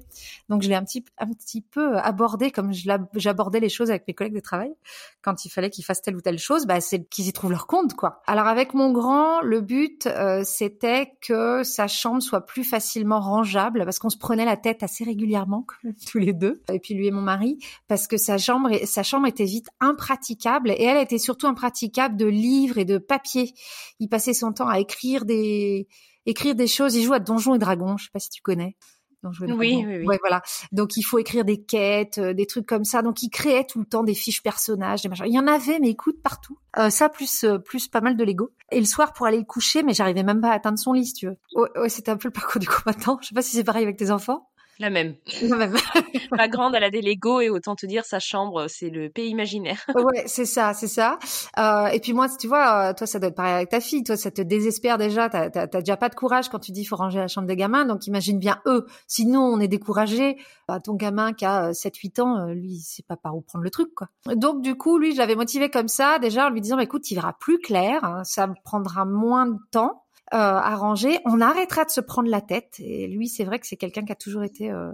Donc 0.50 0.64
je 0.64 0.70
l'ai 0.70 0.74
un 0.74 0.84
petit, 0.84 1.06
un 1.20 1.28
petit 1.28 1.62
peu 1.62 1.98
abordé 1.98 2.50
comme 2.50 2.72
j'abordais 3.14 3.60
les 3.60 3.70
choses 3.70 3.92
avec 3.92 4.08
mes 4.08 4.16
collègues 4.16 4.34
de 4.34 4.40
travail. 4.40 4.74
Quand 5.22 5.46
il 5.46 5.50
fallait 5.50 5.70
qu'ils 5.70 5.86
fassent 5.86 6.02
telle 6.02 6.16
ou 6.16 6.22
telle 6.22 6.40
chose, 6.40 6.66
bah 6.66 6.82
c'est 6.82 7.08
qu'ils 7.08 7.28
y 7.28 7.34
trouvent 7.34 7.52
leur 7.52 7.68
compte 7.68 7.94
quoi. 7.94 8.24
Alors 8.26 8.48
avec 8.48 8.74
mon 8.74 8.92
grand, 8.92 9.40
le 9.42 9.62
but 9.62 10.08
euh, 10.08 10.42
c'était 10.44 11.12
que 11.22 11.62
sa 11.62 11.88
chambre 11.88 12.24
soit 12.24 12.48
plus 12.48 12.64
facilement 12.64 13.20
rangeable 13.20 13.84
parce 13.86 14.00
qu'on 14.00 14.10
se 14.10 14.18
prenait 14.18 14.46
la 14.46 14.58
tête 14.58 14.82
assez 14.82 15.04
régulièrement 15.04 15.68
tous 16.12 16.18
les 16.18 16.34
deux. 16.34 16.64
Et 16.74 16.80
puis 16.80 16.96
lui 16.96 17.06
et 17.06 17.12
mon 17.12 17.22
mari 17.22 17.60
parce 17.88 18.08
que 18.08 18.18
sa 18.18 18.40
chambre, 18.40 18.72
sa 18.86 19.04
chambre 19.04 19.28
était 19.28 19.46
vite 19.46 19.68
impraticable 19.80 20.72
et 20.72 20.84
elle 20.84 20.98
était 20.98 21.20
surtout 21.20 21.46
impraticable 21.46 21.91
de 21.92 22.26
livres 22.26 22.78
et 22.78 22.86
de 22.86 22.98
papier. 22.98 23.54
Il 24.00 24.08
passait 24.08 24.34
son 24.34 24.54
temps 24.54 24.68
à 24.68 24.80
écrire 24.80 25.26
des 25.26 25.88
écrire 26.26 26.56
des 26.56 26.68
choses. 26.68 26.96
Il 26.96 27.04
joue 27.04 27.14
à 27.14 27.20
Donjons 27.20 27.56
et 27.56 27.60
Dragons. 27.60 27.98
Je 27.98 28.06
sais 28.06 28.12
pas 28.12 28.20
si 28.20 28.30
tu 28.30 28.42
connais. 28.42 28.76
oui, 29.24 29.50
oui, 29.50 29.86
oui. 29.86 30.06
Ouais, 30.06 30.18
voilà. 30.20 30.42
Donc 30.72 30.98
il 30.98 31.04
faut 31.04 31.20
écrire 31.20 31.46
des 31.46 31.64
quêtes, 31.64 32.18
euh, 32.18 32.34
des 32.34 32.46
trucs 32.46 32.66
comme 32.66 32.86
ça. 32.86 33.02
Donc 33.02 33.22
il 33.22 33.30
créait 33.30 33.66
tout 33.66 33.80
le 33.80 33.86
temps 33.86 34.04
des 34.04 34.16
fiches 34.16 34.42
personnages, 34.42 35.02
des 35.04 35.10
machins. 35.10 35.26
Il 35.28 35.34
y 35.34 35.40
en 35.40 35.48
avait, 35.48 35.80
mais 35.80 35.90
écoute 35.90 36.22
partout. 36.24 36.58
Euh, 36.78 36.90
ça 36.90 37.10
plus 37.10 37.44
euh, 37.44 37.60
plus 37.60 37.88
pas 37.88 38.02
mal 38.02 38.18
de 38.18 38.24
Lego. 38.24 38.52
Et 38.72 38.80
le 38.80 38.86
soir 38.86 39.14
pour 39.14 39.26
aller 39.26 39.38
le 39.38 39.46
coucher, 39.46 39.84
mais 39.84 39.94
j'arrivais 39.94 40.24
même 40.24 40.42
pas 40.42 40.50
à 40.50 40.54
atteindre 40.54 40.80
son 40.80 40.94
lit, 40.94 41.06
si 41.06 41.14
tu 41.14 41.28
veux. 41.28 41.38
Ouais, 41.56 41.70
ouais 41.80 41.90
c'était 41.90 42.12
un 42.12 42.18
peu 42.18 42.30
le 42.30 42.34
parcours 42.34 42.60
du 42.60 42.68
combattant. 42.68 43.20
Je 43.22 43.28
sais 43.28 43.36
pas 43.36 43.42
si 43.42 43.56
c'est 43.56 43.64
pareil 43.64 43.84
avec 43.84 43.98
tes 43.98 44.12
enfants. 44.12 44.50
La 44.82 44.90
même. 44.90 45.14
La 45.44 45.58
même. 45.58 45.76
Ma 46.32 46.48
grande, 46.48 46.74
elle 46.74 46.84
a 46.84 46.90
des 46.90 47.02
Lego 47.02 47.40
et 47.40 47.52
autant 47.52 47.76
te 47.76 47.86
dire, 47.86 48.04
sa 48.04 48.18
chambre, 48.18 48.66
c'est 48.68 48.90
le 48.90 49.10
pays 49.10 49.30
imaginaire. 49.30 49.86
ouais, 49.96 50.24
c'est 50.26 50.46
ça, 50.46 50.74
c'est 50.74 50.88
ça. 50.88 51.20
Euh, 51.60 51.86
et 51.88 52.00
puis 52.00 52.14
moi, 52.14 52.28
tu 52.30 52.48
vois, 52.48 52.90
euh, 52.90 52.94
toi, 52.94 53.06
ça 53.06 53.20
doit 53.20 53.30
être 53.30 53.36
pareil 53.36 53.54
avec 53.54 53.70
ta 53.70 53.80
fille. 53.80 54.04
Toi, 54.04 54.18
ça 54.18 54.32
te 54.32 54.42
désespère 54.42 54.98
déjà. 54.98 55.30
T'as, 55.30 55.52
t'as, 55.52 55.68
déjà 55.68 55.98
pas 55.98 56.10
de 56.10 56.16
courage 56.16 56.50
quand 56.50 56.58
tu 56.58 56.72
dis 56.72 56.84
faut 56.84 56.96
ranger 56.96 57.20
la 57.20 57.28
chambre 57.28 57.48
des 57.48 57.56
gamins. 57.56 57.86
Donc 57.86 58.08
imagine 58.08 58.40
bien 58.40 58.60
eux. 58.66 58.88
Sinon, 59.06 59.42
on 59.42 59.60
est 59.60 59.68
découragé. 59.68 60.38
Bah, 60.68 60.80
ton 60.80 60.96
gamin 60.96 61.34
qui 61.34 61.46
a 61.46 61.74
7-8 61.74 62.20
euh, 62.20 62.24
ans, 62.24 62.46
lui, 62.48 62.72
il 62.72 62.80
sait 62.80 63.04
pas 63.04 63.18
par 63.18 63.36
où 63.36 63.42
prendre 63.42 63.64
le 63.64 63.70
truc, 63.70 63.94
quoi. 63.94 64.08
Donc 64.36 64.64
du 64.64 64.74
coup, 64.74 64.98
lui, 64.98 65.14
je 65.14 65.20
l'avais 65.20 65.36
motivé 65.36 65.70
comme 65.70 65.90
ça, 65.90 66.18
déjà 66.18 66.48
en 66.48 66.50
lui 66.50 66.62
disant, 66.62 66.78
bah, 66.78 66.84
écoute, 66.84 67.12
il 67.12 67.16
verra 67.16 67.34
plus 67.34 67.60
clair. 67.60 68.04
Hein, 68.04 68.24
ça 68.24 68.52
prendra 68.64 69.06
moins 69.06 69.46
de 69.46 69.60
temps 69.70 70.02
euh, 70.34 70.38
arrangé, 70.38 71.20
on 71.26 71.42
arrêtera 71.42 71.84
de 71.84 71.90
se 71.90 72.00
prendre 72.00 72.30
la 72.30 72.40
tête. 72.40 72.76
Et 72.80 73.08
lui, 73.08 73.28
c'est 73.28 73.44
vrai 73.44 73.60
que 73.60 73.68
c'est 73.68 73.76
quelqu'un 73.76 74.06
qui 74.06 74.14
a 74.14 74.16
toujours 74.16 74.44
été, 74.44 74.72
euh, 74.72 74.92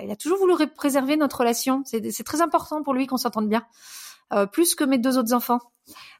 il 0.00 0.10
a 0.10 0.16
toujours 0.16 0.38
voulu 0.38 0.54
préserver 0.68 1.16
notre 1.16 1.40
relation. 1.40 1.82
C'est 1.84 2.24
très 2.24 2.40
important 2.40 2.82
pour 2.84 2.94
lui 2.94 3.06
qu'on 3.06 3.16
s'entende 3.16 3.48
bien, 3.48 3.66
euh, 4.32 4.46
plus 4.46 4.76
que 4.76 4.84
mes 4.84 4.98
deux 4.98 5.18
autres 5.18 5.32
enfants. 5.32 5.58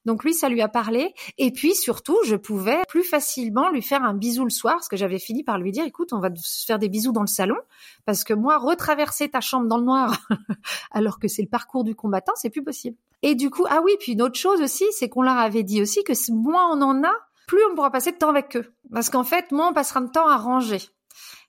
Donc 0.04 0.24
lui, 0.24 0.34
ça 0.34 0.48
lui 0.48 0.62
a 0.62 0.68
parlé. 0.68 1.14
Et 1.38 1.52
puis 1.52 1.74
surtout, 1.74 2.18
je 2.24 2.34
pouvais 2.34 2.82
plus 2.88 3.04
facilement 3.04 3.70
lui 3.70 3.82
faire 3.82 4.02
un 4.02 4.14
bisou 4.14 4.44
le 4.44 4.50
soir, 4.50 4.74
parce 4.74 4.88
que 4.88 4.96
j'avais 4.96 5.18
fini 5.18 5.44
par 5.44 5.58
lui 5.58 5.70
dire, 5.70 5.84
écoute, 5.84 6.12
on 6.12 6.18
va 6.18 6.30
se 6.34 6.64
faire 6.64 6.78
des 6.78 6.88
bisous 6.88 7.12
dans 7.12 7.20
le 7.20 7.26
salon, 7.28 7.56
parce 8.04 8.24
que 8.24 8.34
moi, 8.34 8.58
retraverser 8.58 9.28
ta 9.28 9.40
chambre 9.40 9.68
dans 9.68 9.78
le 9.78 9.84
noir, 9.84 10.26
alors 10.90 11.18
que 11.18 11.28
c'est 11.28 11.42
le 11.42 11.48
parcours 11.48 11.84
du 11.84 11.94
combattant, 11.94 12.32
c'est 12.36 12.50
plus 12.50 12.64
possible. 12.64 12.96
Et 13.22 13.34
du 13.34 13.50
coup, 13.50 13.64
ah 13.68 13.80
oui, 13.84 13.92
puis 13.98 14.12
une 14.12 14.22
autre 14.22 14.38
chose 14.38 14.60
aussi, 14.60 14.84
c'est 14.92 15.08
qu'on 15.08 15.22
leur 15.22 15.38
avait 15.38 15.62
dit 15.62 15.82
aussi 15.82 16.04
que 16.04 16.12
moins 16.32 16.70
on 16.76 16.82
en 16.82 17.04
a, 17.04 17.12
plus 17.46 17.60
on 17.70 17.74
pourra 17.74 17.90
passer 17.90 18.12
de 18.12 18.16
temps 18.16 18.30
avec 18.30 18.56
eux. 18.56 18.74
Parce 18.92 19.10
qu'en 19.10 19.24
fait, 19.24 19.52
moins 19.52 19.70
on 19.70 19.72
passera 19.72 20.00
de 20.00 20.10
temps 20.10 20.28
à 20.28 20.36
ranger. 20.36 20.80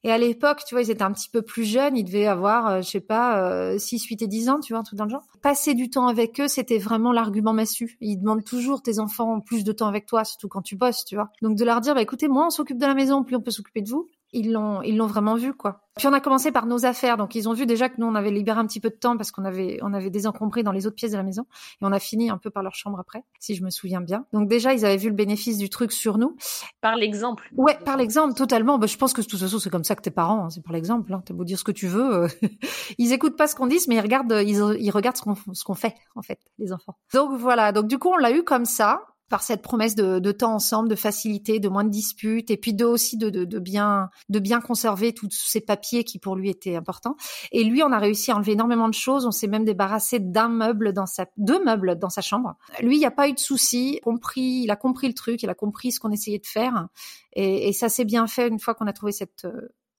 Et 0.04 0.12
à 0.12 0.18
l'époque, 0.18 0.64
tu 0.66 0.76
vois, 0.76 0.84
ils 0.84 0.92
étaient 0.92 1.04
un 1.04 1.12
petit 1.12 1.30
peu 1.30 1.42
plus 1.42 1.66
jeunes, 1.66 1.98
ils 1.98 2.04
devaient 2.04 2.28
avoir, 2.28 2.68
euh, 2.68 2.82
je 2.82 2.90
sais 2.90 3.02
pas, 3.02 3.44
euh, 3.50 3.78
6, 3.78 4.06
8 4.06 4.22
et 4.22 4.28
10 4.28 4.50
ans, 4.50 4.60
tu 4.60 4.74
vois, 4.74 4.82
un 4.82 4.96
dans 4.96 5.06
le 5.06 5.10
genre. 5.10 5.26
Passer 5.42 5.74
du 5.74 5.90
temps 5.90 6.08
avec 6.08 6.40
eux, 6.40 6.48
c'était 6.48 6.78
vraiment 6.78 7.12
l'argument 7.12 7.54
massu. 7.54 7.98
Ils 8.00 8.18
demandent 8.18 8.44
toujours 8.44 8.82
tes 8.82 9.00
enfants 9.00 9.40
plus 9.42 9.64
de 9.64 9.72
temps 9.72 9.88
avec 9.88 10.06
toi, 10.06 10.24
surtout 10.24 10.48
quand 10.48 10.62
tu 10.62 10.76
bosses, 10.76 11.04
tu 11.04 11.16
vois. 11.16 11.32
Donc 11.42 11.58
de 11.58 11.66
leur 11.66 11.82
dire, 11.82 11.96
bah 11.96 12.02
écoutez, 12.02 12.28
moi 12.28 12.46
on 12.48 12.50
s'occupe 12.50 12.78
de 12.78 12.86
la 12.86 12.94
maison, 12.94 13.24
plus 13.24 13.36
on 13.36 13.42
peut 13.42 13.52
s'occuper 13.52 13.82
de 13.82 13.90
vous 13.90 14.08
ils 14.34 14.52
l'ont 14.52 14.82
ils 14.82 14.98
l'ont 14.98 15.08
vraiment 15.08 15.36
vu 15.36 15.54
quoi. 15.54 15.82
Puis 15.98 16.06
on 16.06 16.14
a 16.14 16.20
commencé 16.20 16.52
par 16.52 16.68
nos 16.68 16.86
affaires, 16.86 17.18
donc 17.18 17.34
ils 17.34 17.50
ont 17.50 17.54
vu 17.54 17.66
déjà 17.66 17.90
que 17.90 17.96
nous 18.00 18.06
on 18.06 18.14
avait 18.14 18.30
libéré 18.30 18.60
un 18.60 18.68
petit 18.68 18.80
peu 18.80 18.90
de 18.90 18.96
temps 18.96 19.18
parce 19.18 19.32
qu'on 19.32 19.46
avait 19.46 19.80
on 19.82 19.94
avait 19.94 20.10
désencombré 20.10 20.64
dans 20.64 20.72
les 20.72 20.86
autres 20.86 20.96
pièces 20.96 21.12
de 21.12 21.18
la 21.18 21.24
maison 21.24 21.44
et 21.82 21.86
on 21.86 21.92
a 21.92 22.00
fini 22.00 22.30
un 22.30 22.38
peu 22.38 22.50
par 22.50 22.62
leur 22.62 22.76
chambre 22.76 23.00
après, 23.00 23.24
si 23.40 23.56
je 23.56 23.64
me 23.64 23.70
souviens 23.70 24.02
bien. 24.02 24.26
Donc 24.34 24.48
déjà 24.48 24.74
ils 24.74 24.86
avaient 24.86 24.98
vu 24.98 25.10
le 25.10 25.16
bénéfice 25.16 25.58
du 25.58 25.70
truc 25.70 25.92
sur 25.92 26.18
nous. 26.18 26.36
Par 26.82 26.96
l'exemple. 26.96 27.50
Ouais, 27.56 27.78
par 27.84 27.98
l'exemple 27.98 28.34
totalement. 28.34 28.78
Bah, 28.78 28.88
je 28.88 28.98
pense 28.98 29.14
que 29.14 29.22
de 29.22 29.28
toute 29.28 29.40
façon 29.40 29.60
c'est 29.60 29.70
comme 29.70 29.84
ça 29.84 29.96
que 29.96 30.02
tes 30.02 30.12
parents, 30.12 30.46
hein, 30.46 30.50
c'est 30.50 30.64
par 30.64 30.74
l'exemple. 30.74 31.14
Hein. 31.14 31.22
T'as 31.26 31.34
beau 31.34 31.46
dire 31.46 31.58
ce 31.58 31.64
que 31.64 31.72
tu 31.72 31.88
veux, 31.88 32.24
euh, 32.24 32.28
ils 32.98 33.14
écoutent 33.14 33.38
pas 33.38 33.48
ce 33.48 33.56
qu'on 33.56 33.68
dit, 33.68 33.80
mais 33.88 33.96
ils 33.96 34.02
regardent 34.02 34.42
ils, 34.46 34.58
ils 34.80 34.92
regardent 34.92 35.18
ce 35.18 35.22
qu'on 35.22 35.36
ce 35.54 35.64
qu'on 35.64 35.76
fait 35.76 35.96
en 36.16 36.22
fait 36.22 36.40
les 36.60 36.74
enfants. 36.74 36.98
Donc 37.14 37.38
voilà, 37.40 37.72
donc 37.72 37.88
du 37.88 37.98
coup 37.98 38.10
on 38.10 38.18
l'a 38.18 38.32
eu 38.32 38.44
comme 38.44 38.66
ça 38.66 39.02
par 39.30 39.44
cette 39.44 39.62
promesse 39.62 39.96
de, 39.96 40.20
de, 40.20 40.32
temps 40.32 40.54
ensemble, 40.54 40.90
de 40.90 40.96
facilité, 40.96 41.60
de 41.60 41.70
moins 41.70 41.84
de 41.84 41.90
disputes, 41.90 42.52
et 42.52 42.58
puis 42.58 42.74
de 42.74 42.86
aussi 42.86 43.18
de, 43.18 43.30
de, 43.30 43.46
de, 43.46 43.60
bien 43.60 44.10
de 44.30 44.40
bien 44.40 44.62
conserver 44.62 45.14
tous 45.14 45.30
ces 45.32 45.62
papiers 45.62 46.04
qui 46.04 46.20
pour 46.20 46.36
lui 46.36 46.50
étaient 46.50 46.76
importants. 46.76 47.16
Et 47.52 47.64
lui, 47.64 47.84
on 47.84 47.92
a 47.92 48.00
réussi 48.00 48.32
à 48.32 48.36
enlever 48.36 48.54
énormément 48.54 48.90
de 48.90 48.94
choses. 48.94 49.26
On 49.26 49.32
s'est 49.32 49.48
même 49.48 49.66
débarrassé 49.66 50.20
d'un 50.20 50.50
meuble 50.50 50.94
dans 50.94 51.06
sa 51.06 51.26
deux 51.38 51.64
meubles 51.64 51.98
dans 52.00 52.10
sa 52.10 52.22
chambre. 52.22 52.56
Lui, 52.82 52.96
il 52.96 53.00
n'y 53.00 53.06
a 53.06 53.12
pas 53.12 53.28
eu 53.28 53.34
de 53.34 53.40
souci. 53.40 54.00
Compris, 54.04 54.62
il 54.64 54.72
a 54.72 54.76
compris 54.76 55.08
le 55.08 55.14
truc, 55.14 55.44
il 55.44 55.50
a 55.50 55.56
compris 55.56 55.92
ce 55.92 56.00
qu'on 56.00 56.12
essayait 56.12 56.40
de 56.40 56.46
faire, 56.46 56.88
et, 57.34 57.70
et 57.70 57.74
ça 57.74 57.90
s'est 57.90 58.06
bien 58.06 58.28
fait 58.28 58.48
une 58.48 58.60
fois 58.60 58.74
qu'on 58.74 58.88
a 58.88 58.94
trouvé 58.94 59.12
cette 59.12 59.46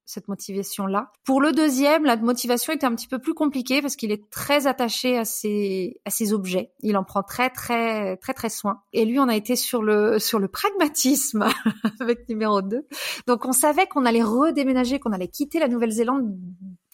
cette 0.09 0.27
motivation-là. 0.27 1.13
Pour 1.25 1.43
le 1.43 1.53
deuxième, 1.53 2.05
la 2.05 2.17
motivation 2.17 2.73
était 2.73 2.87
un 2.87 2.95
petit 2.95 3.07
peu 3.07 3.19
plus 3.19 3.35
compliquée 3.35 3.83
parce 3.83 3.95
qu'il 3.95 4.11
est 4.11 4.31
très 4.31 4.67
attaché 4.67 5.19
à 5.19 5.27
ses 5.27 6.01
à 6.07 6.11
ses 6.11 6.33
objets. 6.33 6.73
Il 6.81 6.97
en 6.97 7.05
prend 7.05 7.23
très 7.23 7.51
très 7.51 8.17
très 8.17 8.33
très 8.33 8.49
soin. 8.49 8.81
Et 8.95 9.05
lui, 9.05 9.21
on 9.21 9.29
a 9.29 9.37
été 9.37 9.55
sur 9.55 9.83
le 9.83 10.19
sur 10.19 10.39
le 10.39 10.49
pragmatisme 10.49 11.47
avec 12.01 12.27
numéro 12.27 12.63
2. 12.63 12.87
Donc 13.27 13.45
on 13.45 13.53
savait 13.53 13.87
qu'on 13.87 14.07
allait 14.07 14.23
redéménager, 14.23 14.99
qu'on 14.99 15.13
allait 15.13 15.29
quitter 15.29 15.59
la 15.59 15.69
Nouvelle-Zélande 15.69 16.35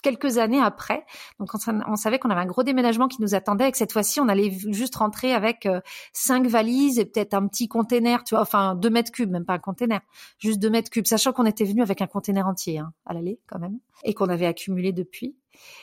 quelques 0.04 0.36
années 0.38 0.60
après. 0.60 1.04
Donc 1.40 1.48
on, 1.54 1.96
savait 1.96 2.18
qu'on 2.18 2.30
avait 2.30 2.42
un 2.42 2.46
gros 2.46 2.62
déménagement 2.62 3.08
qui 3.08 3.22
nous 3.22 3.34
attendait 3.34 3.68
et 3.68 3.72
que 3.72 3.78
cette 3.78 3.92
fois-ci 3.92 4.20
on 4.20 4.28
allait 4.28 4.52
juste 4.68 4.94
rentrer 4.96 5.32
avec 5.32 5.64
euh, 5.66 5.80
cinq 6.12 6.46
valises 6.46 6.98
et 6.98 7.06
peut-être 7.06 7.34
un 7.34 7.48
petit 7.48 7.68
container, 7.68 8.22
tu 8.22 8.34
vois, 8.34 8.42
enfin 8.42 8.74
deux 8.74 8.90
mètres 8.90 9.10
cubes, 9.10 9.30
même 9.30 9.46
pas 9.46 9.54
un 9.54 9.58
container, 9.58 10.00
juste 10.38 10.60
deux 10.60 10.70
mètres 10.70 10.90
cubes, 10.90 11.06
sachant 11.06 11.32
qu'on 11.32 11.46
était 11.46 11.64
venu 11.64 11.82
avec 11.82 12.02
un 12.02 12.06
container 12.06 12.46
entier 12.46 12.78
hein, 12.78 12.92
à 13.06 13.14
l'aller 13.14 13.40
quand 13.46 13.58
même 13.58 13.78
et 14.04 14.12
qu'on 14.12 14.28
avait 14.28 14.46
accumulé 14.46 14.92
depuis. 14.92 15.34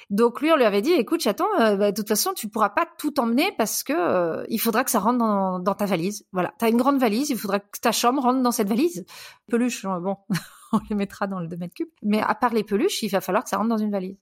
Donc 0.09 0.41
lui, 0.41 0.51
on 0.51 0.57
lui 0.57 0.65
avait 0.65 0.81
dit, 0.81 0.91
écoute, 0.91 1.21
chaton, 1.21 1.45
euh, 1.59 1.75
bah, 1.75 1.91
de 1.91 1.95
toute 1.95 2.07
façon, 2.07 2.33
tu 2.33 2.49
pourras 2.49 2.69
pas 2.69 2.85
tout 2.97 3.19
emmener 3.19 3.51
parce 3.57 3.83
que 3.83 3.93
euh, 3.93 4.43
il 4.49 4.59
faudra 4.59 4.83
que 4.83 4.91
ça 4.91 4.99
rentre 4.99 5.17
dans, 5.17 5.75
ta 5.75 5.85
valise. 5.85 6.25
Voilà, 6.33 6.53
tu 6.59 6.65
as 6.65 6.69
une 6.69 6.77
grande 6.77 6.99
valise, 6.99 7.29
il 7.29 7.37
faudra 7.37 7.59
que 7.59 7.79
ta 7.79 7.91
chambre 7.91 8.21
rentre 8.21 8.41
dans 8.41 8.51
cette 8.51 8.67
valise. 8.67 9.05
Peluche, 9.49 9.83
bon, 9.85 10.17
on 10.73 10.79
les 10.89 10.95
mettra 10.95 11.27
dans 11.27 11.39
le 11.39 11.47
2 11.47 11.55
mètres 11.55 11.73
cubes. 11.73 11.89
Mais 12.03 12.21
à 12.21 12.35
part 12.35 12.53
les 12.53 12.63
peluches, 12.63 13.01
il 13.03 13.09
va 13.09 13.21
falloir 13.21 13.43
que 13.43 13.49
ça 13.49 13.57
rentre 13.57 13.69
dans 13.69 13.77
une 13.77 13.91
valise. 13.91 14.17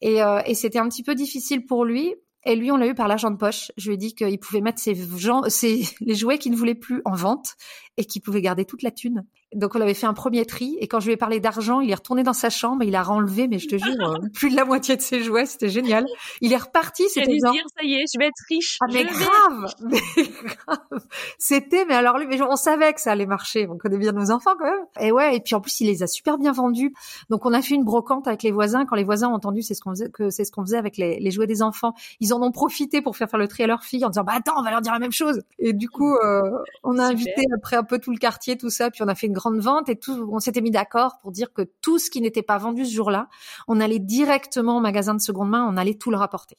Et, 0.00 0.22
euh, 0.22 0.40
et 0.44 0.54
c'était 0.54 0.78
un 0.78 0.88
petit 0.88 1.02
peu 1.02 1.14
difficile 1.14 1.64
pour 1.64 1.84
lui. 1.84 2.14
Et 2.46 2.56
lui, 2.56 2.70
on 2.70 2.76
l'a 2.76 2.86
eu 2.86 2.94
par 2.94 3.08
l'argent 3.08 3.30
de 3.30 3.36
poche. 3.36 3.72
Je 3.76 3.88
lui 3.88 3.94
ai 3.94 3.96
dit 3.96 4.14
qu'il 4.14 4.38
pouvait 4.38 4.60
mettre 4.60 4.80
ses, 4.80 4.94
gens, 4.94 5.42
ses, 5.48 5.82
les 6.00 6.14
jouets 6.14 6.38
qu'il 6.38 6.52
ne 6.52 6.56
voulait 6.56 6.74
plus 6.74 7.00
en 7.04 7.14
vente 7.14 7.56
et 7.96 8.04
qu'il 8.04 8.22
pouvait 8.22 8.40
garder 8.40 8.64
toute 8.64 8.82
la 8.82 8.90
thune. 8.90 9.24
Donc 9.54 9.76
on 9.76 9.80
avait 9.80 9.94
fait 9.94 10.06
un 10.06 10.14
premier 10.14 10.44
tri 10.46 10.76
et 10.80 10.88
quand 10.88 11.00
je 11.00 11.06
lui 11.06 11.12
ai 11.12 11.16
parlé 11.16 11.38
d'argent, 11.38 11.80
il 11.80 11.90
est 11.90 11.94
retourné 11.94 12.24
dans 12.24 12.32
sa 12.32 12.50
chambre, 12.50 12.82
il 12.82 12.96
a 12.96 13.02
renlevé, 13.02 13.46
mais 13.46 13.58
je 13.58 13.68
te 13.68 13.76
jure, 13.76 13.94
euh, 14.00 14.18
plus 14.34 14.50
de 14.50 14.56
la 14.56 14.64
moitié 14.64 14.96
de 14.96 15.00
ses 15.00 15.22
jouets, 15.22 15.46
c'était 15.46 15.68
génial. 15.68 16.06
Il 16.40 16.52
est 16.52 16.56
reparti, 16.56 17.04
c'était 17.08 17.30
dire 17.30 17.52
ça 17.76 17.84
y 17.84 17.94
est, 17.94 18.04
je 18.12 18.18
vais 18.18 18.26
être 18.26 18.42
riche. 18.48 18.78
Ah 18.80 18.86
mais 18.92 19.04
grave, 19.04 19.74
mais 19.84 20.24
grave. 20.24 21.04
C'était, 21.38 21.84
mais 21.84 21.94
alors 21.94 22.18
lui, 22.18 22.26
mais 22.26 22.40
on 22.42 22.56
savait 22.56 22.92
que 22.92 23.00
ça 23.00 23.12
allait 23.12 23.26
marcher, 23.26 23.68
on 23.68 23.78
connaît 23.78 23.98
bien 23.98 24.12
nos 24.12 24.32
enfants 24.32 24.54
quand 24.58 24.64
même. 24.64 24.84
Et 25.00 25.12
ouais, 25.12 25.36
et 25.36 25.40
puis 25.40 25.54
en 25.54 25.60
plus 25.60 25.80
il 25.80 25.86
les 25.86 26.02
a 26.02 26.08
super 26.08 26.36
bien 26.36 26.52
vendus. 26.52 26.92
Donc 27.30 27.46
on 27.46 27.52
a 27.52 27.62
fait 27.62 27.74
une 27.74 27.84
brocante 27.84 28.26
avec 28.26 28.42
les 28.42 28.50
voisins. 28.50 28.86
Quand 28.86 28.96
les 28.96 29.04
voisins 29.04 29.28
ont 29.28 29.34
entendu, 29.34 29.62
c'est 29.62 29.74
ce 29.74 29.80
qu'on 29.80 29.90
faisait, 29.90 30.10
que 30.10 30.30
c'est 30.30 30.44
ce 30.44 30.50
qu'on 30.50 30.62
faisait 30.62 30.78
avec 30.78 30.96
les, 30.96 31.20
les, 31.20 31.30
jouets 31.30 31.46
des 31.46 31.62
enfants. 31.62 31.94
Ils 32.18 32.34
en 32.34 32.42
ont 32.42 32.50
profité 32.50 33.02
pour 33.02 33.16
faire 33.16 33.30
faire 33.30 33.38
le 33.38 33.46
tri 33.46 33.62
à 33.62 33.66
leurs 33.68 33.84
filles 33.84 34.04
en 34.04 34.10
disant 34.10 34.24
bah 34.24 34.34
attends, 34.36 34.54
on 34.58 34.62
va 34.62 34.70
leur 34.70 34.80
dire 34.80 34.92
la 34.92 34.98
même 34.98 35.12
chose. 35.12 35.42
Et 35.60 35.72
du 35.72 35.88
coup, 35.88 36.12
euh, 36.16 36.42
on 36.82 36.98
a 36.98 37.04
invité 37.04 37.42
après 37.56 37.76
un 37.84 37.86
peu 37.86 37.98
tout 37.98 38.10
le 38.10 38.16
quartier, 38.16 38.56
tout 38.56 38.70
ça, 38.70 38.90
puis 38.90 39.02
on 39.02 39.08
a 39.08 39.14
fait 39.14 39.26
une 39.26 39.34
grande 39.34 39.60
vente 39.60 39.90
et 39.90 39.96
tout, 39.96 40.26
on 40.32 40.40
s'était 40.40 40.62
mis 40.62 40.70
d'accord 40.70 41.18
pour 41.20 41.32
dire 41.32 41.52
que 41.52 41.62
tout 41.82 41.98
ce 41.98 42.08
qui 42.08 42.22
n'était 42.22 42.42
pas 42.42 42.56
vendu 42.56 42.86
ce 42.86 42.94
jour-là, 42.94 43.28
on 43.68 43.78
allait 43.78 43.98
directement 43.98 44.78
au 44.78 44.80
magasin 44.80 45.14
de 45.14 45.20
seconde 45.20 45.50
main, 45.50 45.68
on 45.70 45.76
allait 45.76 45.94
tout 45.94 46.10
le 46.10 46.16
rapporter. 46.16 46.56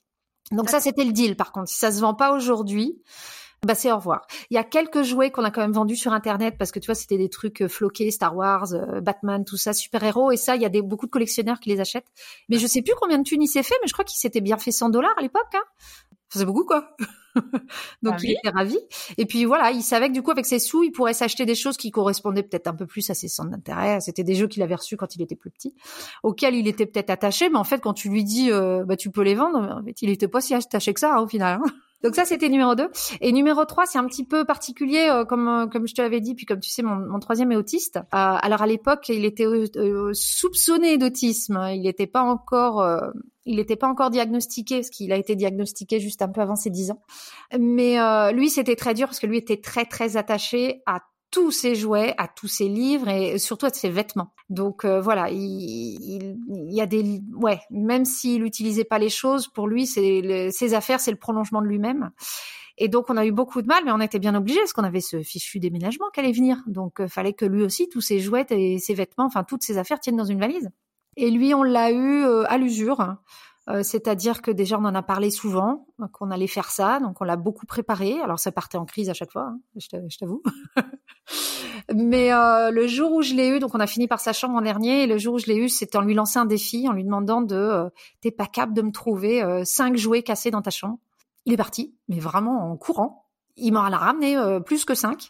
Donc 0.51 0.69
ça, 0.69 0.79
c'était 0.79 1.03
le 1.03 1.11
deal. 1.11 1.35
Par 1.35 1.51
contre, 1.51 1.69
si 1.69 1.79
ça 1.79 1.91
se 1.91 1.99
vend 1.99 2.13
pas 2.13 2.35
aujourd'hui, 2.35 3.01
bah 3.65 3.73
c'est 3.73 3.91
au 3.91 3.95
revoir. 3.95 4.27
Il 4.51 4.53
y 4.53 4.57
a 4.59 4.63
quelques 4.63 5.01
jouets 5.01 5.31
qu'on 5.31 5.43
a 5.43 5.49
quand 5.49 5.61
même 5.61 5.71
vendus 5.71 5.95
sur 5.95 6.13
internet 6.13 6.55
parce 6.59 6.71
que 6.71 6.77
tu 6.77 6.85
vois 6.85 6.93
c'était 6.93 7.17
des 7.17 7.29
trucs 7.29 7.63
euh, 7.63 7.67
floqués 7.67 8.11
Star 8.11 8.35
Wars, 8.35 8.73
euh, 8.73 9.01
Batman, 9.01 9.43
tout 9.43 9.57
ça, 9.57 9.73
super 9.73 10.03
héros 10.03 10.29
et 10.29 10.37
ça 10.37 10.55
il 10.55 10.61
y 10.61 10.65
a 10.65 10.69
des 10.69 10.83
beaucoup 10.83 11.07
de 11.07 11.11
collectionneurs 11.11 11.59
qui 11.59 11.69
les 11.69 11.79
achètent. 11.79 12.11
Mais 12.47 12.59
je 12.59 12.67
sais 12.67 12.83
plus 12.83 12.93
combien 13.01 13.17
de 13.17 13.23
thunes 13.23 13.41
il 13.41 13.47
s'est 13.47 13.63
fait, 13.63 13.73
mais 13.81 13.87
je 13.87 13.93
crois 13.93 14.05
qu'il 14.05 14.19
s'était 14.19 14.41
bien 14.41 14.57
fait 14.57 14.71
100 14.71 14.89
dollars 14.89 15.15
à 15.17 15.21
l'époque. 15.23 15.55
Hein. 15.55 15.63
C'est 16.29 16.45
beaucoup 16.45 16.65
quoi. 16.65 16.95
Donc 18.03 18.15
ah 18.15 18.23
il 18.23 18.31
était 18.31 18.49
ravi. 18.49 18.77
Et 19.17 19.25
puis 19.25 19.45
voilà, 19.45 19.71
il 19.71 19.81
savait 19.81 20.07
que 20.07 20.13
du 20.13 20.21
coup 20.21 20.31
avec 20.31 20.45
ses 20.45 20.59
sous, 20.59 20.83
il 20.83 20.91
pourrait 20.91 21.13
s'acheter 21.13 21.45
des 21.45 21.55
choses 21.55 21.77
qui 21.77 21.91
correspondaient 21.91 22.43
peut-être 22.43 22.67
un 22.67 22.73
peu 22.73 22.85
plus 22.85 23.09
à 23.09 23.13
ses 23.13 23.27
centres 23.27 23.51
d'intérêt. 23.51 23.99
C'était 24.01 24.23
des 24.23 24.35
jeux 24.35 24.47
qu'il 24.47 24.63
avait 24.63 24.75
reçus 24.75 24.97
quand 24.97 25.15
il 25.15 25.21
était 25.21 25.35
plus 25.35 25.51
petit, 25.51 25.73
auxquels 26.23 26.55
il 26.55 26.67
était 26.67 26.85
peut-être 26.85 27.09
attaché, 27.09 27.49
mais 27.49 27.57
en 27.57 27.63
fait 27.63 27.79
quand 27.79 27.93
tu 27.93 28.09
lui 28.09 28.23
dis 28.23 28.51
euh, 28.51 28.83
bah 28.85 28.95
tu 28.95 29.11
peux 29.11 29.21
les 29.21 29.35
vendre, 29.35 29.79
en 29.79 29.83
fait, 29.83 30.01
il 30.01 30.09
était 30.09 30.27
pas 30.27 30.41
si 30.41 30.53
attaché 30.53 30.93
que 30.93 30.99
ça 30.99 31.15
hein, 31.15 31.21
au 31.21 31.27
final. 31.27 31.59
Hein. 31.63 31.71
Donc 32.03 32.15
ça, 32.15 32.25
c'était 32.25 32.49
numéro 32.49 32.75
2. 32.75 32.89
Et 33.21 33.31
numéro 33.31 33.65
3, 33.65 33.85
c'est 33.85 33.97
un 33.97 34.05
petit 34.05 34.25
peu 34.25 34.45
particulier, 34.45 35.07
euh, 35.09 35.25
comme 35.25 35.47
euh, 35.47 35.67
comme 35.67 35.87
je 35.87 35.95
te 35.95 36.01
l'avais 36.01 36.21
dit, 36.21 36.35
puis 36.35 36.45
comme 36.45 36.59
tu 36.59 36.69
sais, 36.69 36.83
mon, 36.83 37.19
troisième 37.19 37.51
est 37.51 37.55
autiste. 37.55 37.99
alors 38.11 38.61
à 38.61 38.67
l'époque, 38.67 39.09
il 39.09 39.25
était 39.25 39.45
soupçonné 40.13 40.97
d'autisme. 40.97 41.67
Il 41.73 41.83
n'était 41.83 42.07
pas 42.07 42.21
encore 42.21 42.83
il 43.45 43.57
n'était 43.57 43.75
pas 43.75 43.87
encore 43.87 44.09
diagnostiqué, 44.09 44.77
parce 44.77 44.89
qu'il 44.89 45.11
a 45.11 45.17
été 45.17 45.35
diagnostiqué 45.35 45.99
juste 45.99 46.21
un 46.21 46.29
peu 46.29 46.41
avant 46.41 46.55
ses 46.55 46.71
10 46.71 46.91
ans. 46.91 47.01
Mais 47.57 47.99
euh, 47.99 48.31
lui, 48.31 48.49
c'était 48.49 48.75
très 48.75 48.93
dur 48.93 49.07
parce 49.07 49.19
que 49.19 49.27
lui 49.27 49.37
était 49.37 49.61
très 49.61 49.85
très 49.85 50.17
attaché 50.17 50.81
à 50.85 51.01
tous 51.35 51.51
ses 51.51 51.75
jouets, 51.75 52.13
à 52.17 52.29
tous 52.29 52.47
ses 52.47 52.69
livres 52.69 53.09
et 53.09 53.37
surtout 53.39 53.65
à 53.65 53.69
ses 53.69 53.89
vêtements. 53.89 54.31
Donc 54.49 54.85
euh, 54.85 55.01
voilà, 55.01 55.29
il, 55.29 56.37
y 56.47 56.79
a 56.79 56.85
des 56.85 57.21
ouais, 57.33 57.59
même 57.69 58.05
s'il 58.05 58.41
n'utilisait 58.41 58.85
pas 58.85 58.99
les 58.99 59.09
choses, 59.09 59.49
pour 59.49 59.67
lui, 59.67 59.85
c'est 59.85 60.49
ses 60.51 60.73
affaires, 60.73 61.01
c'est 61.01 61.11
le 61.11 61.17
prolongement 61.17 61.61
de 61.61 61.67
lui-même. 61.67 62.11
Et 62.77 62.87
donc 62.87 63.09
on 63.09 63.17
a 63.17 63.25
eu 63.25 63.33
beaucoup 63.33 63.61
de 63.61 63.67
mal, 63.67 63.83
mais 63.83 63.91
on 63.91 63.99
était 63.99 64.17
bien 64.17 64.33
obligé 64.33 64.59
parce 64.59 64.71
qu'on 64.71 64.85
avait 64.85 65.01
ce 65.01 65.23
fichu 65.23 65.59
déménagement 65.59 66.05
qui 66.13 66.21
allait 66.21 66.31
venir. 66.31 66.63
Donc 66.67 67.01
euh, 67.01 67.09
fallait 67.09 67.33
que 67.33 67.43
lui 67.43 67.63
aussi, 67.63 67.89
tous 67.89 67.99
ses 67.99 68.21
jouets 68.21 68.45
et 68.51 68.79
ses 68.79 68.93
vêtements, 68.93 69.25
enfin 69.25 69.43
toutes 69.43 69.63
ses 69.63 69.77
affaires 69.77 69.99
tiennent 69.99 70.15
dans 70.15 70.23
une 70.23 70.39
valise. 70.39 70.69
Et 71.17 71.31
lui, 71.31 71.53
on 71.53 71.63
l'a 71.63 71.91
eu 71.91 72.23
euh, 72.23 72.45
à 72.47 72.57
l'usure. 72.57 73.17
Euh, 73.67 73.81
c'est-à-dire 73.81 74.41
que 74.41 74.51
déjà 74.51 74.77
on 74.77 74.85
en 74.85 74.93
a 74.93 75.01
parlé 75.01 75.31
souvent, 75.31 75.87
qu'on 76.11 76.29
allait 76.29 76.47
faire 76.47 76.69
ça, 76.69 76.99
donc 76.99 77.19
on 77.21 77.23
l'a 77.23 77.35
beaucoup 77.35 77.65
préparé. 77.65 78.19
Alors 78.21 78.39
ça 78.39 78.51
partait 78.51 78.77
en 78.77 78.85
crise 78.85 79.09
à 79.09 79.13
chaque 79.13 79.31
fois, 79.31 79.53
hein, 79.53 79.59
je 79.75 80.17
t'avoue. 80.17 80.43
Mais 81.93 82.31
euh, 82.31 82.69
le 82.71 82.87
jour 82.87 83.11
où 83.11 83.21
je 83.21 83.33
l'ai 83.33 83.47
eu, 83.47 83.59
donc 83.59 83.73
on 83.73 83.79
a 83.79 83.87
fini 83.87 84.07
par 84.07 84.19
sa 84.19 84.33
chambre 84.33 84.55
en 84.55 84.61
dernier, 84.61 85.03
et 85.03 85.07
le 85.07 85.17
jour 85.17 85.35
où 85.35 85.39
je 85.39 85.47
l'ai 85.47 85.57
eu, 85.57 85.69
c'était 85.69 85.97
en 85.97 86.01
lui 86.01 86.13
lançant 86.13 86.41
un 86.41 86.45
défi, 86.45 86.87
en 86.87 86.93
lui 86.93 87.03
demandant 87.03 87.41
de, 87.41 87.89
t'es 88.21 88.31
pas 88.31 88.45
capable 88.45 88.73
de 88.73 88.83
me 88.83 88.91
trouver 88.91 89.43
cinq 89.65 89.97
jouets 89.97 90.21
cassés 90.23 90.51
dans 90.51 90.61
ta 90.61 90.71
chambre. 90.71 90.99
Il 91.45 91.53
est 91.53 91.57
parti, 91.57 91.95
mais 92.07 92.19
vraiment 92.19 92.71
en 92.71 92.77
courant 92.77 93.24
il 93.57 93.71
m'en 93.71 93.81
a 93.81 93.97
ramené 93.97 94.37
euh, 94.37 94.59
plus 94.59 94.85
que 94.85 94.95
cinq. 94.95 95.29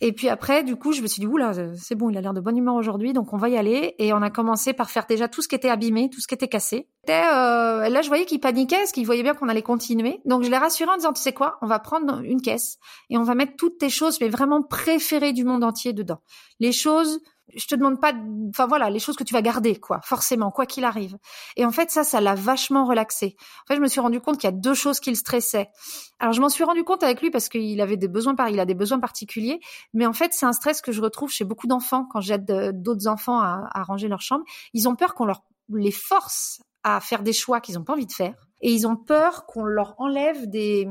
Et 0.00 0.12
puis 0.12 0.28
après, 0.28 0.64
du 0.64 0.76
coup, 0.76 0.92
je 0.92 1.00
me 1.00 1.06
suis 1.06 1.20
dit, 1.20 1.26
oula, 1.26 1.52
c'est 1.76 1.94
bon, 1.94 2.10
il 2.10 2.18
a 2.18 2.20
l'air 2.20 2.34
de 2.34 2.40
bonne 2.40 2.56
humeur 2.56 2.74
aujourd'hui, 2.74 3.12
donc 3.12 3.32
on 3.32 3.36
va 3.36 3.48
y 3.48 3.56
aller. 3.56 3.94
Et 3.98 4.12
on 4.12 4.20
a 4.20 4.30
commencé 4.30 4.72
par 4.72 4.90
faire 4.90 5.06
déjà 5.06 5.28
tout 5.28 5.42
ce 5.42 5.48
qui 5.48 5.54
était 5.54 5.68
abîmé, 5.68 6.10
tout 6.10 6.20
ce 6.20 6.26
qui 6.26 6.34
était 6.34 6.48
cassé. 6.48 6.88
Et, 7.06 7.12
euh, 7.12 7.88
là, 7.88 8.02
je 8.02 8.08
voyais 8.08 8.24
qu'il 8.24 8.40
paniquait, 8.40 8.78
parce 8.78 8.92
qu'il 8.92 9.06
voyait 9.06 9.22
bien 9.22 9.34
qu'on 9.34 9.48
allait 9.48 9.62
continuer. 9.62 10.20
Donc 10.24 10.42
je 10.42 10.50
l'ai 10.50 10.58
rassuré 10.58 10.90
en 10.90 10.96
disant, 10.96 11.12
tu 11.12 11.22
sais 11.22 11.32
quoi, 11.32 11.58
on 11.62 11.66
va 11.66 11.78
prendre 11.78 12.20
une 12.24 12.40
caisse 12.40 12.78
et 13.10 13.16
on 13.16 13.22
va 13.22 13.34
mettre 13.34 13.54
toutes 13.56 13.78
tes 13.78 13.90
choses, 13.90 14.20
mais 14.20 14.28
vraiment 14.28 14.62
préférées 14.62 15.32
du 15.32 15.44
monde 15.44 15.62
entier 15.62 15.92
dedans. 15.92 16.20
Les 16.58 16.72
choses 16.72 17.20
je 17.54 17.66
te 17.66 17.74
demande 17.74 18.00
pas, 18.00 18.12
enfin 18.48 18.66
voilà, 18.66 18.90
les 18.90 18.98
choses 18.98 19.16
que 19.16 19.24
tu 19.24 19.34
vas 19.34 19.42
garder, 19.42 19.76
quoi, 19.76 20.00
forcément, 20.02 20.50
quoi 20.50 20.66
qu'il 20.66 20.84
arrive. 20.84 21.16
Et 21.56 21.64
en 21.64 21.72
fait, 21.72 21.90
ça, 21.90 22.04
ça 22.04 22.20
l'a 22.20 22.34
vachement 22.34 22.84
relaxé. 22.84 23.36
En 23.64 23.66
fait, 23.68 23.76
je 23.76 23.80
me 23.80 23.88
suis 23.88 24.00
rendu 24.00 24.20
compte 24.20 24.38
qu'il 24.38 24.48
y 24.48 24.52
a 24.52 24.56
deux 24.56 24.74
choses 24.74 25.00
qui 25.00 25.10
le 25.10 25.16
stressaient. 25.16 25.70
Alors, 26.18 26.32
je 26.32 26.40
m'en 26.40 26.48
suis 26.48 26.64
rendu 26.64 26.84
compte 26.84 27.02
avec 27.02 27.20
lui 27.20 27.30
parce 27.30 27.48
qu'il 27.48 27.80
avait 27.80 27.96
des 27.96 28.08
besoins, 28.08 28.34
il 28.48 28.60
a 28.60 28.64
des 28.64 28.74
besoins 28.74 29.00
particuliers. 29.00 29.60
Mais 29.92 30.06
en 30.06 30.12
fait, 30.12 30.32
c'est 30.32 30.46
un 30.46 30.52
stress 30.52 30.80
que 30.80 30.92
je 30.92 31.00
retrouve 31.00 31.30
chez 31.30 31.44
beaucoup 31.44 31.66
d'enfants 31.66 32.06
quand 32.10 32.20
j'aide 32.20 32.72
d'autres 32.80 33.08
enfants 33.08 33.40
à, 33.40 33.68
à 33.72 33.82
ranger 33.82 34.08
leur 34.08 34.20
chambre. 34.20 34.44
Ils 34.72 34.88
ont 34.88 34.94
peur 34.94 35.14
qu'on 35.14 35.26
leur 35.26 35.42
les 35.74 35.92
force 35.92 36.62
à 36.82 37.00
faire 37.00 37.22
des 37.22 37.32
choix 37.32 37.60
qu'ils 37.60 37.76
n'ont 37.76 37.84
pas 37.84 37.92
envie 37.92 38.06
de 38.06 38.12
faire. 38.12 38.34
Et 38.60 38.72
ils 38.72 38.86
ont 38.86 38.96
peur 38.96 39.46
qu'on 39.46 39.64
leur 39.64 39.94
enlève 39.98 40.48
des, 40.48 40.88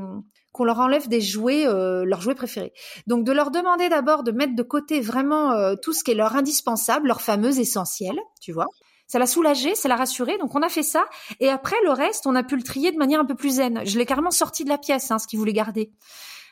qu'on 0.52 0.64
leur 0.64 0.78
enlève 0.78 1.08
des 1.08 1.20
jouets, 1.20 1.66
euh, 1.66 2.04
leurs 2.04 2.20
jouets 2.20 2.34
préférés. 2.34 2.72
Donc 3.06 3.24
de 3.24 3.32
leur 3.32 3.50
demander 3.50 3.88
d'abord 3.88 4.22
de 4.22 4.32
mettre 4.32 4.54
de 4.54 4.62
côté 4.62 5.00
vraiment 5.00 5.52
euh, 5.52 5.74
tout 5.80 5.92
ce 5.92 6.04
qui 6.04 6.12
est 6.12 6.14
leur 6.14 6.36
indispensable, 6.36 7.08
leur 7.08 7.22
fameux 7.22 7.58
essentiel, 7.58 8.18
tu 8.40 8.52
vois. 8.52 8.66
Ça 9.06 9.18
l'a 9.18 9.26
soulagé, 9.26 9.74
ça 9.74 9.88
l'a 9.88 9.96
rassuré. 9.96 10.38
Donc 10.38 10.54
on 10.54 10.62
a 10.62 10.68
fait 10.68 10.82
ça. 10.82 11.04
Et 11.40 11.48
après 11.48 11.76
le 11.84 11.90
reste, 11.90 12.26
on 12.26 12.34
a 12.34 12.42
pu 12.42 12.56
le 12.56 12.62
trier 12.62 12.92
de 12.92 12.98
manière 12.98 13.20
un 13.20 13.24
peu 13.24 13.34
plus 13.34 13.56
zen. 13.56 13.82
Je 13.84 13.98
l'ai 13.98 14.06
carrément 14.06 14.30
sorti 14.30 14.64
de 14.64 14.68
la 14.68 14.78
pièce, 14.78 15.10
hein, 15.10 15.18
ce 15.18 15.26
qu'il 15.26 15.38
voulait 15.38 15.52
garder. 15.52 15.92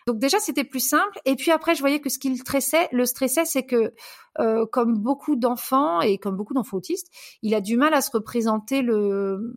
Donc 0.07 0.19
déjà 0.19 0.38
c'était 0.40 0.64
plus 0.64 0.80
simple. 0.80 1.21
Et 1.26 1.37
puis 1.37 1.50
après 1.50 1.75
je 1.75 1.80
voyais 1.80 2.00
que 2.00 2.09
ce 2.09 2.19
qui 2.19 2.30
le 2.30 2.37
stressait, 2.37 2.88
le 2.92 3.04
stressait, 3.04 3.45
c'est 3.45 3.64
que 3.64 3.92
euh, 4.38 4.64
comme 4.73 4.99
beaucoup 4.99 5.37
d'enfants 5.37 6.00
et 6.00 6.19
comme 6.19 6.37
beaucoup 6.37 6.54
d'enfants 6.54 6.78
autistes, 6.78 7.09
il 7.42 7.54
a 7.54 7.61
du 7.61 7.76
mal 7.76 7.95
à 7.95 8.00
se 8.00 8.11
représenter 8.11 8.83
le. 8.83 9.54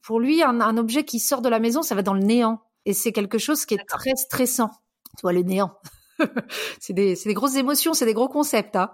Pour 0.00 0.20
lui, 0.20 0.42
un, 0.42 0.60
un 0.60 0.76
objet 0.76 1.04
qui 1.04 1.18
sort 1.18 1.42
de 1.42 1.48
la 1.48 1.58
maison, 1.58 1.82
ça 1.82 1.94
va 1.94 2.02
dans 2.02 2.14
le 2.14 2.20
néant. 2.20 2.62
Et 2.86 2.92
c'est 2.92 3.12
quelque 3.12 3.38
chose 3.38 3.64
qui 3.64 3.74
est 3.74 3.84
très 3.86 4.14
stressant. 4.16 4.70
Tu 5.16 5.22
vois, 5.22 5.32
le 5.32 5.42
néant. 5.42 5.72
c'est 6.80 6.92
des, 6.92 7.14
des, 7.14 7.34
grosses 7.34 7.56
émotions, 7.56 7.94
c'est 7.94 8.04
des 8.04 8.14
gros 8.14 8.28
concepts 8.28 8.76
hein, 8.76 8.90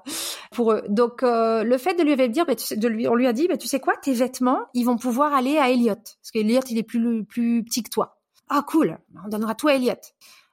pour 0.52 0.72
eux. 0.72 0.82
Donc 0.88 1.22
euh, 1.22 1.62
le 1.62 1.78
fait 1.78 1.94
de 1.94 2.02
lui 2.02 2.28
dire, 2.28 2.46
bah, 2.46 2.54
tu, 2.54 2.76
de 2.76 2.88
lui, 2.88 3.08
on 3.08 3.14
lui 3.14 3.26
a 3.26 3.32
dit, 3.32 3.48
bah, 3.48 3.56
tu 3.56 3.68
sais 3.68 3.80
quoi, 3.80 3.94
tes 3.96 4.12
vêtements, 4.12 4.66
ils 4.74 4.84
vont 4.84 4.96
pouvoir 4.96 5.34
aller 5.34 5.58
à 5.58 5.70
Elliot, 5.70 5.94
parce 5.94 6.30
qu'Elliot 6.32 6.60
il 6.70 6.78
est 6.78 6.82
plus 6.82 7.24
plus 7.24 7.64
petit 7.64 7.82
que 7.82 7.90
toi. 7.90 8.20
Ah 8.48 8.64
cool, 8.66 8.98
on 9.24 9.28
donnera 9.28 9.54
tout 9.54 9.68
à 9.68 9.74
Elliot. 9.74 9.94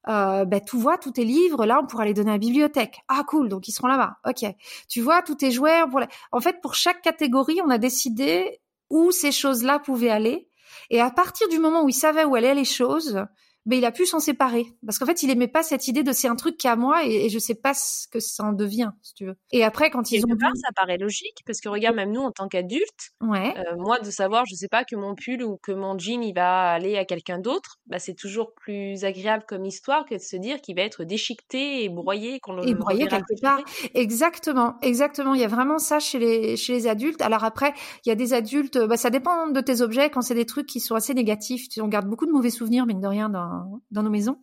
Euh, 0.07 0.45
bah, 0.45 0.59
tu 0.59 0.77
vois 0.77 0.97
tous 0.97 1.11
tes 1.11 1.25
livres, 1.25 1.65
là 1.65 1.79
on 1.81 1.87
pourra 1.87 2.05
les 2.05 2.13
donner 2.13 2.31
à 2.31 2.33
la 2.33 2.39
bibliothèque. 2.39 2.99
Ah 3.07 3.23
cool, 3.27 3.49
donc 3.49 3.67
ils 3.67 3.71
seront 3.71 3.87
là-bas. 3.87 4.17
Ok. 4.27 4.45
Tu 4.87 5.01
vois 5.01 5.21
tous 5.21 5.35
tes 5.35 5.51
jouets. 5.51 5.81
Pour 5.89 6.01
En 6.31 6.41
fait, 6.41 6.61
pour 6.61 6.75
chaque 6.75 7.01
catégorie, 7.01 7.59
on 7.65 7.69
a 7.69 7.77
décidé 7.77 8.59
où 8.89 9.11
ces 9.11 9.31
choses-là 9.31 9.79
pouvaient 9.79 10.09
aller 10.09 10.47
et 10.89 11.01
à 11.01 11.11
partir 11.11 11.47
du 11.49 11.59
moment 11.59 11.83
où 11.83 11.89
il 11.89 11.93
savait 11.93 12.25
où 12.25 12.35
allaient 12.35 12.55
les 12.55 12.65
choses, 12.65 13.25
mais 13.65 13.77
il 13.77 13.85
a 13.85 13.91
pu 13.91 14.05
s'en 14.05 14.19
séparer. 14.19 14.65
Parce 14.85 14.99
qu'en 14.99 15.05
fait 15.05 15.23
il 15.23 15.29
aimait 15.29 15.47
pas 15.47 15.63
cette 15.63 15.87
idée 15.87 16.03
de 16.03 16.11
c'est 16.11 16.27
un 16.27 16.35
truc 16.35 16.57
qui 16.57 16.67
à 16.67 16.75
moi 16.75 17.05
et, 17.05 17.29
je 17.29 17.39
sais 17.39 17.55
pas 17.55 17.73
ce 17.73 18.07
que 18.07 18.19
ça 18.19 18.43
en 18.43 18.53
devient 18.53 18.91
si 19.01 19.13
tu 19.13 19.25
veux. 19.25 19.35
Et 19.51 19.63
après 19.63 19.89
quand 19.89 20.11
ils 20.11 20.23
ont 20.25 20.37
part, 20.37 20.55
ça 20.55 20.71
paraît 20.75 20.97
logique 20.97 21.43
parce 21.45 21.61
que 21.61 21.69
regarde 21.69 21.95
même 21.95 22.11
nous 22.11 22.21
en 22.21 22.31
tant 22.31 22.47
qu'adultes 22.47 23.11
ouais. 23.21 23.53
Euh, 23.57 23.75
moi 23.77 23.99
de 23.99 24.11
savoir 24.11 24.45
je 24.45 24.55
sais 24.55 24.67
pas 24.67 24.83
que 24.83 24.95
mon 24.95 25.15
pull 25.15 25.43
ou 25.43 25.57
que 25.57 25.71
mon 25.71 25.97
jean 25.97 26.21
il 26.21 26.33
va 26.33 26.71
aller 26.71 26.97
à 26.97 27.05
quelqu'un 27.05 27.39
d'autre 27.39 27.79
bah 27.87 27.99
c'est 27.99 28.13
toujours 28.13 28.53
plus 28.53 29.03
agréable 29.03 29.43
comme 29.47 29.65
histoire 29.65 30.05
que 30.05 30.15
de 30.15 30.19
se 30.19 30.35
dire 30.35 30.61
qu'il 30.61 30.75
va 30.75 30.83
être 30.83 31.03
déchiqueté 31.03 31.83
et 31.83 31.89
broyé 31.89 32.39
qu'on 32.39 32.53
le 32.53 32.67
et 32.67 32.73
broyé 32.73 33.07
quelque 33.07 33.41
part. 33.41 33.59
exactement 33.93 34.75
exactement. 34.81 35.33
Il 35.33 35.41
y 35.41 35.43
a 35.43 35.47
vraiment 35.47 35.79
ça 35.79 35.99
chez 35.99 36.19
les 36.19 36.57
chez 36.57 36.73
les 36.73 36.87
adultes. 36.87 37.21
Alors 37.21 37.43
après 37.43 37.73
il 38.05 38.09
y 38.09 38.11
a 38.11 38.15
des 38.15 38.33
adultes 38.33 38.77
bah 38.77 38.97
ça 38.97 39.09
dépend 39.09 39.47
de 39.47 39.61
tes 39.61 39.81
objets. 39.81 40.09
Quand 40.09 40.21
c'est 40.21 40.35
des 40.35 40.45
trucs 40.45 40.67
qui 40.67 40.79
sont 40.79 40.95
assez 40.95 41.13
négatifs 41.13 41.67
on 41.77 41.87
garde 41.87 42.07
beaucoup 42.07 42.25
de 42.25 42.31
mauvais 42.31 42.49
souvenirs 42.49 42.85
mine 42.85 43.01
de 43.01 43.07
rien 43.07 43.29
dans 43.29 43.54
dans, 43.91 44.03
nos 44.03 44.09
maisons. 44.09 44.39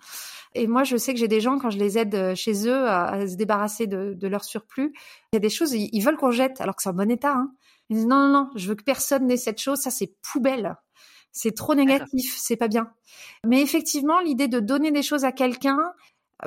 Et 0.55 0.67
moi, 0.67 0.85
je 0.85 0.97
sais 0.97 1.13
que 1.15 1.21
j'ai 1.21 1.29
des 1.29 1.41
gens, 1.41 1.59
quand 1.59 1.71
je 1.71 1.79
les 1.79 1.99
aide 1.99 2.15
euh, 2.15 2.35
chez 2.35 2.69
eux 2.69 2.89
à, 2.89 3.27
se 3.27 3.37
débarrasser 3.37 3.87
de, 3.87 4.27
leur 4.27 4.45
surplus, 4.45 4.93
il 5.33 5.35
y 5.35 5.37
a 5.37 5.41
des 5.41 5.51
choses, 5.51 5.73
ils, 5.73 6.01
veulent 6.01 6.17
qu'on 6.17 6.31
jette, 6.31 6.61
alors 6.61 6.77
que 6.77 6.83
c'est 6.83 6.91
en 6.91 6.95
bon 6.95 7.11
état. 7.11 7.35
Hein. 7.35 7.53
Ils 7.89 7.97
disent 7.97 8.07
non, 8.07 8.27
non, 8.27 8.33
non, 8.33 8.51
je 8.55 8.69
veux 8.69 8.75
que 8.75 8.85
personne 8.85 9.27
n'ait 9.27 9.37
cette 9.37 9.61
chose, 9.61 9.79
ça 9.79 9.91
c'est 9.91 10.15
poubelle. 10.23 10.77
C'est 11.33 11.55
trop 11.55 11.75
négatif, 11.75 12.37
c'est 12.37 12.57
pas 12.57 12.69
bien. 12.69 12.93
Mais 13.47 13.63
effectivement, 13.63 14.21
l'idée 14.21 14.49
de 14.49 14.61
donner 14.61 14.91
des 14.91 15.03
choses 15.03 15.25
à 15.25 15.33
quelqu'un, 15.33 15.79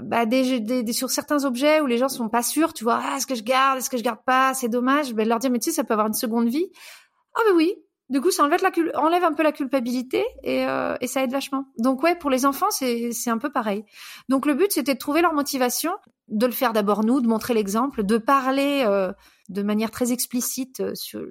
bah, 0.01 0.25
des, 0.25 0.93
sur 0.93 1.09
certains 1.09 1.45
objets 1.45 1.81
où 1.81 1.85
les 1.87 1.97
gens 1.97 2.09
sont 2.09 2.29
pas 2.29 2.43
sûrs, 2.43 2.73
tu 2.73 2.83
vois, 2.83 2.99
ah, 3.01 3.17
est-ce 3.17 3.25
que 3.25 3.35
je 3.35 3.43
garde, 3.43 3.77
est-ce 3.79 3.89
que 3.89 3.97
je 3.97 4.03
garde 4.03 4.23
pas, 4.25 4.53
c'est 4.53 4.69
dommage, 4.69 5.13
ben, 5.13 5.27
leur 5.27 5.39
dire, 5.39 5.49
mais 5.49 5.59
tu 5.59 5.71
sais, 5.71 5.75
ça 5.75 5.83
peut 5.83 5.93
avoir 5.93 6.07
une 6.07 6.13
seconde 6.13 6.49
vie. 6.49 6.69
Ah 7.33 7.41
ben 7.47 7.55
oui, 7.55 7.75
du 8.09 8.21
coup, 8.21 8.29
ça 8.29 8.43
enlève, 8.43 8.61
la 8.61 8.99
enlève 8.99 9.23
un 9.23 9.33
peu 9.33 9.41
la 9.41 9.51
culpabilité 9.51 10.23
et, 10.43 10.67
euh, 10.67 10.95
ça 11.05 11.23
aide 11.23 11.31
vachement. 11.31 11.65
Donc 11.79 12.03
ouais, 12.03 12.15
pour 12.15 12.29
les 12.29 12.45
enfants, 12.45 12.69
c'est 12.69 13.29
un 13.29 13.37
peu 13.37 13.51
pareil. 13.51 13.83
Donc 14.29 14.45
le 14.45 14.53
but, 14.53 14.71
c'était 14.71 14.93
de 14.93 14.99
trouver 14.99 15.21
leur 15.21 15.33
motivation, 15.33 15.91
de 16.27 16.45
le 16.45 16.51
faire 16.51 16.73
d'abord 16.73 17.03
nous, 17.03 17.19
de 17.19 17.27
montrer 17.27 17.53
l'exemple, 17.53 18.03
de 18.03 18.17
parler 18.17 18.83
euh, 18.85 19.11
de 19.49 19.63
manière 19.63 19.89
très 19.89 20.11
explicite 20.11 20.81
euh, 20.81 20.93
sur 20.93 21.21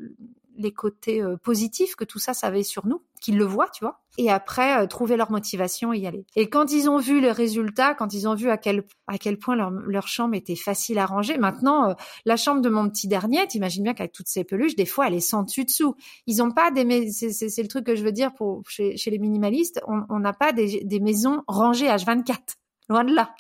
les 0.56 0.72
côtés 0.72 1.22
euh, 1.22 1.36
positifs 1.36 1.96
que 1.96 2.04
tout 2.04 2.18
ça, 2.18 2.34
ça 2.34 2.46
avait 2.48 2.62
sur 2.62 2.86
nous, 2.86 3.02
qu'ils 3.20 3.36
le 3.36 3.44
voient, 3.44 3.68
tu 3.70 3.84
vois. 3.84 4.00
Et 4.18 4.30
après, 4.30 4.82
euh, 4.82 4.86
trouver 4.86 5.16
leur 5.16 5.30
motivation 5.30 5.92
et 5.92 5.98
y 5.98 6.06
aller. 6.06 6.26
Et 6.36 6.48
quand 6.48 6.72
ils 6.72 6.88
ont 6.88 6.98
vu 6.98 7.20
les 7.20 7.32
résultats, 7.32 7.94
quand 7.94 8.12
ils 8.12 8.28
ont 8.28 8.34
vu 8.34 8.50
à 8.50 8.56
quel, 8.56 8.84
à 9.06 9.18
quel 9.18 9.38
point 9.38 9.56
leur, 9.56 9.70
leur 9.70 10.08
chambre 10.08 10.34
était 10.34 10.56
facile 10.56 10.98
à 10.98 11.06
ranger, 11.06 11.38
maintenant, 11.38 11.90
euh, 11.90 11.94
la 12.24 12.36
chambre 12.36 12.60
de 12.60 12.68
mon 12.68 12.88
petit 12.88 13.08
dernier, 13.08 13.46
t'imagines 13.46 13.82
bien 13.82 13.94
qu'avec 13.94 14.12
toutes 14.12 14.28
ces 14.28 14.44
peluches, 14.44 14.76
des 14.76 14.86
fois, 14.86 15.08
elle 15.08 15.14
est 15.14 15.20
sans 15.20 15.42
dessus 15.42 15.64
dessous. 15.64 15.96
Ils 16.26 16.42
ont 16.42 16.50
pas 16.50 16.70
des, 16.70 17.10
c'est 17.10 17.62
le 17.62 17.68
truc 17.68 17.84
que 17.86 17.96
je 17.96 18.04
veux 18.04 18.12
dire 18.12 18.32
pour, 18.34 18.62
chez, 18.68 18.96
chez 18.96 19.10
les 19.10 19.18
minimalistes, 19.18 19.80
on 19.86 20.18
n'a 20.18 20.32
pas 20.32 20.52
des, 20.52 20.84
des 20.84 21.00
maisons 21.00 21.42
rangées 21.46 21.86
H24. 21.86 22.38
Loin 22.88 23.04
de 23.04 23.14
là. 23.14 23.34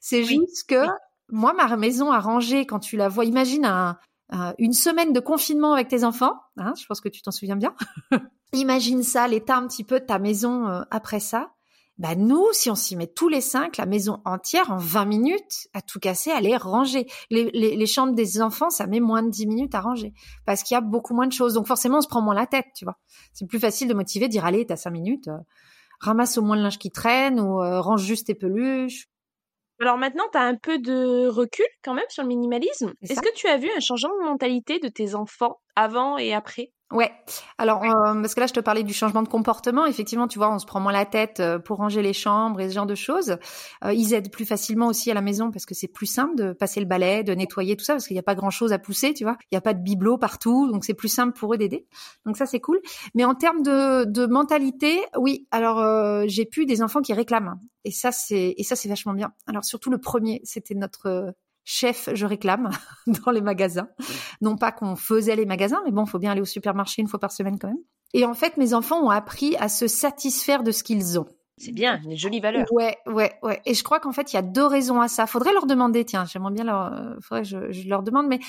C'est 0.00 0.24
juste 0.24 0.68
que, 0.68 0.86
moi, 1.28 1.52
ma 1.52 1.76
maison 1.76 2.10
à 2.10 2.20
ranger, 2.20 2.66
quand 2.66 2.80
tu 2.80 2.96
la 2.96 3.08
vois, 3.08 3.24
imagine 3.24 3.64
un, 3.64 3.98
euh, 4.32 4.52
une 4.58 4.72
semaine 4.72 5.12
de 5.12 5.20
confinement 5.20 5.72
avec 5.72 5.88
tes 5.88 6.04
enfants, 6.04 6.34
hein, 6.56 6.72
je 6.80 6.86
pense 6.86 7.00
que 7.00 7.08
tu 7.08 7.22
t'en 7.22 7.32
souviens 7.32 7.56
bien. 7.56 7.74
Imagine 8.52 9.02
ça, 9.02 9.26
l'état 9.26 9.56
un 9.56 9.66
petit 9.66 9.84
peu 9.84 10.00
de 10.00 10.04
ta 10.04 10.18
maison 10.18 10.68
euh, 10.68 10.82
après 10.90 11.20
ça. 11.20 11.52
Bah 11.98 12.14
nous, 12.14 12.46
si 12.52 12.70
on 12.70 12.74
s'y 12.74 12.96
met 12.96 13.08
tous 13.08 13.28
les 13.28 13.42
cinq, 13.42 13.76
la 13.76 13.84
maison 13.84 14.22
entière 14.24 14.70
en 14.70 14.78
20 14.78 15.04
minutes, 15.04 15.68
à 15.74 15.82
tout 15.82 16.00
casser, 16.00 16.30
elle 16.30 16.46
est 16.46 16.56
rangée. 16.56 17.06
Les, 17.28 17.50
les, 17.52 17.76
les, 17.76 17.86
chambres 17.86 18.14
des 18.14 18.40
enfants, 18.40 18.70
ça 18.70 18.86
met 18.86 19.00
moins 19.00 19.22
de 19.22 19.28
10 19.28 19.46
minutes 19.46 19.74
à 19.74 19.82
ranger 19.82 20.14
parce 20.46 20.62
qu'il 20.62 20.74
y 20.74 20.78
a 20.78 20.80
beaucoup 20.80 21.12
moins 21.12 21.26
de 21.26 21.32
choses. 21.32 21.54
Donc 21.54 21.66
forcément, 21.66 21.98
on 21.98 22.00
se 22.00 22.08
prend 22.08 22.22
moins 22.22 22.34
la 22.34 22.46
tête, 22.46 22.64
tu 22.74 22.86
vois. 22.86 22.96
C'est 23.34 23.46
plus 23.46 23.58
facile 23.58 23.86
de 23.86 23.94
motiver, 23.94 24.28
de 24.28 24.32
dire 24.32 24.46
allez, 24.46 24.64
t'as 24.64 24.76
5 24.76 24.90
minutes, 24.90 25.28
euh, 25.28 25.36
ramasse 25.98 26.38
au 26.38 26.42
moins 26.42 26.56
le 26.56 26.62
linge 26.62 26.78
qui 26.78 26.90
traîne 26.90 27.38
ou 27.38 27.58
range 27.58 28.02
juste 28.02 28.28
tes 28.28 28.34
peluches. 28.34 29.09
Alors 29.80 29.96
maintenant, 29.98 30.24
tu 30.30 30.38
as 30.38 30.42
un 30.42 30.54
peu 30.56 30.78
de 30.78 31.26
recul 31.26 31.66
quand 31.82 31.94
même 31.94 32.04
sur 32.08 32.22
le 32.22 32.28
minimalisme. 32.28 32.92
Est-ce 33.08 33.20
que 33.20 33.34
tu 33.34 33.46
as 33.48 33.56
vu 33.56 33.68
un 33.76 33.80
changement 33.80 34.16
de 34.18 34.24
mentalité 34.24 34.78
de 34.78 34.88
tes 34.88 35.14
enfants 35.14 35.60
avant 35.74 36.18
et 36.18 36.32
après? 36.34 36.70
Ouais. 36.90 37.12
Alors 37.56 37.84
euh, 37.84 38.20
parce 38.20 38.34
que 38.34 38.40
là 38.40 38.48
je 38.48 38.52
te 38.52 38.58
parlais 38.58 38.82
du 38.82 38.92
changement 38.92 39.22
de 39.22 39.28
comportement. 39.28 39.86
Effectivement, 39.86 40.26
tu 40.26 40.38
vois, 40.38 40.52
on 40.52 40.58
se 40.58 40.66
prend 40.66 40.80
moins 40.80 40.92
la 40.92 41.04
tête 41.04 41.38
euh, 41.38 41.60
pour 41.60 41.76
ranger 41.76 42.02
les 42.02 42.12
chambres 42.12 42.60
et 42.60 42.68
ce 42.68 42.74
genre 42.74 42.86
de 42.86 42.96
choses. 42.96 43.36
Euh, 43.84 43.92
ils 43.92 44.12
aident 44.12 44.32
plus 44.32 44.44
facilement 44.44 44.88
aussi 44.88 45.08
à 45.08 45.14
la 45.14 45.20
maison 45.20 45.52
parce 45.52 45.66
que 45.66 45.74
c'est 45.74 45.86
plus 45.86 46.06
simple 46.06 46.34
de 46.34 46.52
passer 46.52 46.80
le 46.80 46.86
balai, 46.86 47.22
de 47.22 47.32
nettoyer 47.32 47.76
tout 47.76 47.84
ça 47.84 47.92
parce 47.92 48.08
qu'il 48.08 48.16
n'y 48.16 48.20
a 48.20 48.24
pas 48.24 48.34
grand 48.34 48.50
chose 48.50 48.72
à 48.72 48.80
pousser, 48.80 49.14
tu 49.14 49.22
vois. 49.22 49.36
Il 49.52 49.54
n'y 49.54 49.58
a 49.58 49.60
pas 49.60 49.72
de 49.72 49.80
bibelot 49.80 50.18
partout, 50.18 50.68
donc 50.68 50.84
c'est 50.84 50.94
plus 50.94 51.08
simple 51.08 51.38
pour 51.38 51.54
eux 51.54 51.58
d'aider. 51.58 51.86
Donc 52.26 52.36
ça 52.36 52.46
c'est 52.46 52.60
cool. 52.60 52.80
Mais 53.14 53.24
en 53.24 53.36
termes 53.36 53.62
de, 53.62 54.04
de 54.04 54.26
mentalité, 54.26 55.00
oui. 55.16 55.46
Alors 55.52 56.26
j'ai 56.26 56.44
pu 56.44 56.66
des 56.66 56.82
enfants 56.82 57.02
qui 57.02 57.12
réclament 57.12 57.60
et 57.84 57.92
ça 57.92 58.10
c'est 58.10 58.54
et 58.56 58.64
ça 58.64 58.74
c'est 58.74 58.88
vachement 58.88 59.14
bien. 59.14 59.32
Alors 59.46 59.64
surtout 59.64 59.90
le 59.90 59.98
premier, 59.98 60.40
c'était 60.42 60.74
notre 60.74 61.34
chef, 61.70 62.08
je 62.12 62.26
réclame 62.26 62.70
dans 63.06 63.30
les 63.30 63.40
magasins. 63.40 63.88
Non 64.40 64.56
pas 64.56 64.72
qu'on 64.72 64.96
faisait 64.96 65.36
les 65.36 65.46
magasins, 65.46 65.80
mais 65.84 65.92
bon, 65.92 66.04
faut 66.04 66.18
bien 66.18 66.32
aller 66.32 66.40
au 66.40 66.46
supermarché 66.46 67.00
une 67.00 67.08
fois 67.08 67.20
par 67.20 67.32
semaine 67.32 67.58
quand 67.58 67.68
même. 67.68 67.78
Et 68.12 68.24
en 68.24 68.34
fait, 68.34 68.56
mes 68.56 68.74
enfants 68.74 69.00
ont 69.00 69.10
appris 69.10 69.56
à 69.56 69.68
se 69.68 69.86
satisfaire 69.86 70.64
de 70.64 70.72
ce 70.72 70.82
qu'ils 70.82 71.18
ont. 71.18 71.26
C'est 71.58 71.72
bien, 71.72 72.00
une 72.02 72.16
jolie 72.16 72.40
valeur. 72.40 72.66
Ouais, 72.72 72.96
ouais, 73.06 73.32
ouais. 73.42 73.60
Et 73.66 73.74
je 73.74 73.84
crois 73.84 74.00
qu'en 74.00 74.12
fait, 74.12 74.32
il 74.32 74.36
y 74.36 74.38
a 74.38 74.42
deux 74.42 74.64
raisons 74.64 75.00
à 75.00 75.08
ça. 75.08 75.26
Faudrait 75.26 75.52
leur 75.52 75.66
demander, 75.66 76.04
tiens, 76.04 76.24
j'aimerais 76.24 76.52
bien 76.52 76.64
leur, 76.64 76.92
euh, 76.92 77.14
faudrait 77.20 77.42
que 77.42 77.70
je, 77.70 77.88
leur 77.88 78.02
demande, 78.02 78.26
mais 78.28 78.40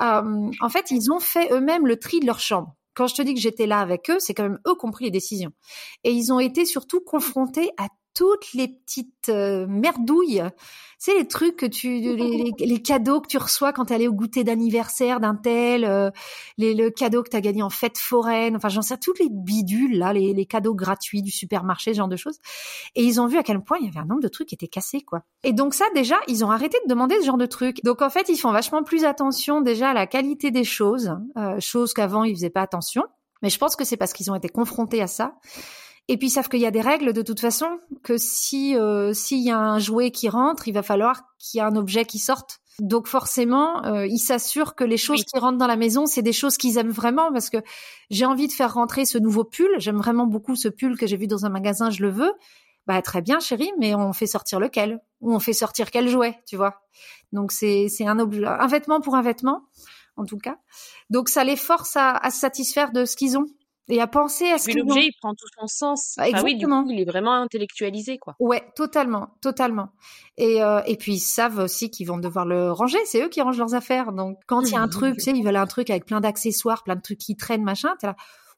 euh, 0.00 0.50
en 0.60 0.68
fait, 0.68 0.90
ils 0.90 1.12
ont 1.12 1.20
fait 1.20 1.48
eux-mêmes 1.52 1.86
le 1.86 1.96
tri 1.96 2.20
de 2.20 2.26
leur 2.26 2.40
chambre. 2.40 2.74
Quand 2.94 3.06
je 3.06 3.14
te 3.14 3.22
dis 3.22 3.34
que 3.34 3.40
j'étais 3.40 3.66
là 3.66 3.80
avec 3.80 4.10
eux, 4.10 4.18
c'est 4.18 4.34
quand 4.34 4.42
même 4.42 4.58
eux 4.66 4.74
qui 4.74 4.84
ont 4.84 4.90
pris 4.90 5.04
les 5.04 5.10
décisions. 5.10 5.52
Et 6.02 6.10
ils 6.10 6.32
ont 6.32 6.40
été 6.40 6.64
surtout 6.64 7.00
confrontés 7.00 7.70
à 7.78 7.86
toutes 8.16 8.54
les 8.54 8.68
petites 8.68 9.28
euh, 9.28 9.66
merdouilles. 9.68 10.42
C'est 10.98 11.14
les 11.14 11.28
trucs 11.28 11.56
que 11.56 11.66
tu, 11.66 12.00
les, 12.58 12.82
cadeaux 12.82 13.20
que 13.20 13.28
tu 13.28 13.36
reçois 13.36 13.74
quand 13.74 13.84
tu 13.84 13.92
allais 13.92 14.08
au 14.08 14.14
goûter 14.14 14.42
d'anniversaire 14.42 15.20
d'un 15.20 15.34
tel, 15.34 15.84
euh, 15.84 16.10
les, 16.56 16.72
le 16.72 16.88
cadeau 16.88 17.22
que 17.22 17.28
tu 17.28 17.36
as 17.36 17.42
gagné 17.42 17.62
en 17.62 17.68
fête 17.68 17.98
foraine, 17.98 18.56
enfin 18.56 18.70
j'en 18.70 18.80
sais 18.80 18.96
toutes 18.96 19.18
les 19.18 19.28
bidules 19.28 19.98
là, 19.98 20.14
les, 20.14 20.32
les, 20.32 20.46
cadeaux 20.46 20.74
gratuits 20.74 21.20
du 21.20 21.30
supermarché, 21.30 21.92
ce 21.92 21.98
genre 21.98 22.08
de 22.08 22.16
choses. 22.16 22.38
Et 22.94 23.04
ils 23.04 23.20
ont 23.20 23.26
vu 23.26 23.36
à 23.36 23.42
quel 23.42 23.60
point 23.60 23.76
il 23.80 23.86
y 23.86 23.88
avait 23.88 24.00
un 24.00 24.06
nombre 24.06 24.22
de 24.22 24.28
trucs 24.28 24.48
qui 24.48 24.54
étaient 24.54 24.66
cassés 24.66 25.02
quoi. 25.02 25.22
Et 25.44 25.52
donc 25.52 25.74
ça 25.74 25.84
déjà, 25.94 26.16
ils 26.26 26.42
ont 26.42 26.50
arrêté 26.50 26.78
de 26.86 26.88
demander 26.88 27.20
ce 27.20 27.26
genre 27.26 27.36
de 27.36 27.46
trucs. 27.46 27.84
Donc 27.84 28.00
en 28.00 28.08
fait, 28.08 28.30
ils 28.30 28.38
font 28.38 28.50
vachement 28.50 28.82
plus 28.82 29.04
attention 29.04 29.60
déjà 29.60 29.90
à 29.90 29.94
la 29.94 30.06
qualité 30.06 30.50
des 30.50 30.64
choses, 30.64 31.14
euh, 31.36 31.60
choses 31.60 31.92
qu'avant 31.92 32.24
ils 32.24 32.34
faisaient 32.34 32.48
pas 32.48 32.62
attention. 32.62 33.02
Mais 33.42 33.50
je 33.50 33.58
pense 33.58 33.76
que 33.76 33.84
c'est 33.84 33.98
parce 33.98 34.14
qu'ils 34.14 34.30
ont 34.30 34.34
été 34.34 34.48
confrontés 34.48 35.02
à 35.02 35.06
ça. 35.06 35.34
Et 36.08 36.18
puis 36.18 36.28
ils 36.28 36.30
savent 36.30 36.48
qu'il 36.48 36.60
y 36.60 36.66
a 36.66 36.70
des 36.70 36.80
règles 36.80 37.12
de 37.12 37.22
toute 37.22 37.40
façon, 37.40 37.66
que 38.02 38.16
si 38.16 38.76
euh, 38.76 39.12
s'il 39.12 39.42
y 39.42 39.50
a 39.50 39.58
un 39.58 39.78
jouet 39.78 40.10
qui 40.10 40.28
rentre, 40.28 40.68
il 40.68 40.72
va 40.72 40.82
falloir 40.82 41.22
qu'il 41.38 41.58
y 41.58 41.60
ait 41.60 41.66
un 41.66 41.74
objet 41.76 42.04
qui 42.04 42.18
sorte. 42.18 42.60
Donc 42.78 43.08
forcément, 43.08 43.84
euh, 43.86 44.06
ils 44.06 44.18
s'assurent 44.18 44.74
que 44.74 44.84
les 44.84 44.98
choses 44.98 45.24
qui 45.24 45.38
rentrent 45.38 45.58
dans 45.58 45.66
la 45.66 45.76
maison, 45.76 46.06
c'est 46.06 46.22
des 46.22 46.34
choses 46.34 46.58
qu'ils 46.58 46.76
aiment 46.78 46.90
vraiment 46.90 47.32
parce 47.32 47.50
que 47.50 47.56
j'ai 48.10 48.26
envie 48.26 48.48
de 48.48 48.52
faire 48.52 48.74
rentrer 48.74 49.04
ce 49.04 49.18
nouveau 49.18 49.44
pull. 49.44 49.70
J'aime 49.78 49.96
vraiment 49.96 50.26
beaucoup 50.26 50.54
ce 50.56 50.68
pull 50.68 50.96
que 50.96 51.06
j'ai 51.06 51.16
vu 51.16 51.26
dans 51.26 51.46
un 51.46 51.48
magasin, 51.48 51.90
je 51.90 52.02
le 52.02 52.10
veux. 52.10 52.32
Bah 52.86 53.02
très 53.02 53.22
bien, 53.22 53.40
chérie, 53.40 53.72
mais 53.78 53.94
on 53.96 54.12
fait 54.12 54.26
sortir 54.26 54.60
lequel? 54.60 55.00
Ou 55.20 55.34
on 55.34 55.40
fait 55.40 55.54
sortir 55.54 55.90
quel 55.90 56.08
jouet, 56.08 56.38
tu 56.46 56.56
vois? 56.56 56.82
Donc 57.32 57.50
c'est 57.50 57.88
c'est 57.88 58.06
un 58.06 58.18
objet, 58.20 58.46
un 58.46 58.66
vêtement 58.68 59.00
pour 59.00 59.16
un 59.16 59.22
vêtement, 59.22 59.62
en 60.16 60.24
tout 60.24 60.38
cas. 60.38 60.56
Donc 61.10 61.28
ça 61.28 61.42
les 61.42 61.56
force 61.56 61.96
à, 61.96 62.12
à 62.12 62.30
se 62.30 62.38
satisfaire 62.38 62.92
de 62.92 63.06
ce 63.06 63.16
qu'ils 63.16 63.36
ont 63.38 63.46
et 63.88 64.00
à 64.00 64.06
penser 64.06 64.50
à 64.50 64.58
ce 64.58 64.68
que 64.68 64.78
l'objet 64.78 65.06
il 65.06 65.12
prend 65.20 65.34
tout 65.34 65.46
son 65.58 65.66
sens. 65.66 66.14
Bah, 66.16 66.28
exactement. 66.28 66.84
oui, 66.86 66.94
il 66.94 67.00
est 67.00 67.04
vraiment 67.04 67.34
intellectualisé 67.34 68.18
quoi. 68.18 68.34
Ouais, 68.40 68.62
totalement, 68.74 69.36
totalement. 69.40 69.90
Et 70.36 70.62
euh, 70.62 70.80
et 70.86 70.96
puis 70.96 71.14
ils 71.14 71.20
savent 71.20 71.58
aussi 71.58 71.90
qu'ils 71.90 72.06
vont 72.06 72.18
devoir 72.18 72.46
le 72.46 72.72
ranger, 72.72 72.98
c'est 73.04 73.22
eux 73.22 73.28
qui 73.28 73.40
rangent 73.40 73.58
leurs 73.58 73.74
affaires. 73.74 74.12
Donc 74.12 74.38
quand 74.46 74.62
il 74.62 74.72
y 74.72 74.76
a 74.76 74.80
un 74.80 74.88
truc, 74.88 75.16
tu 75.16 75.20
sais, 75.22 75.30
ils 75.32 75.44
veulent 75.44 75.56
un 75.56 75.66
truc 75.66 75.90
avec 75.90 76.04
plein 76.06 76.20
d'accessoires, 76.20 76.82
plein 76.82 76.96
de 76.96 77.02
trucs 77.02 77.18
qui 77.18 77.36
traînent 77.36 77.64
machin, 77.64 77.94
t'es 78.00 78.06
là 78.06 78.16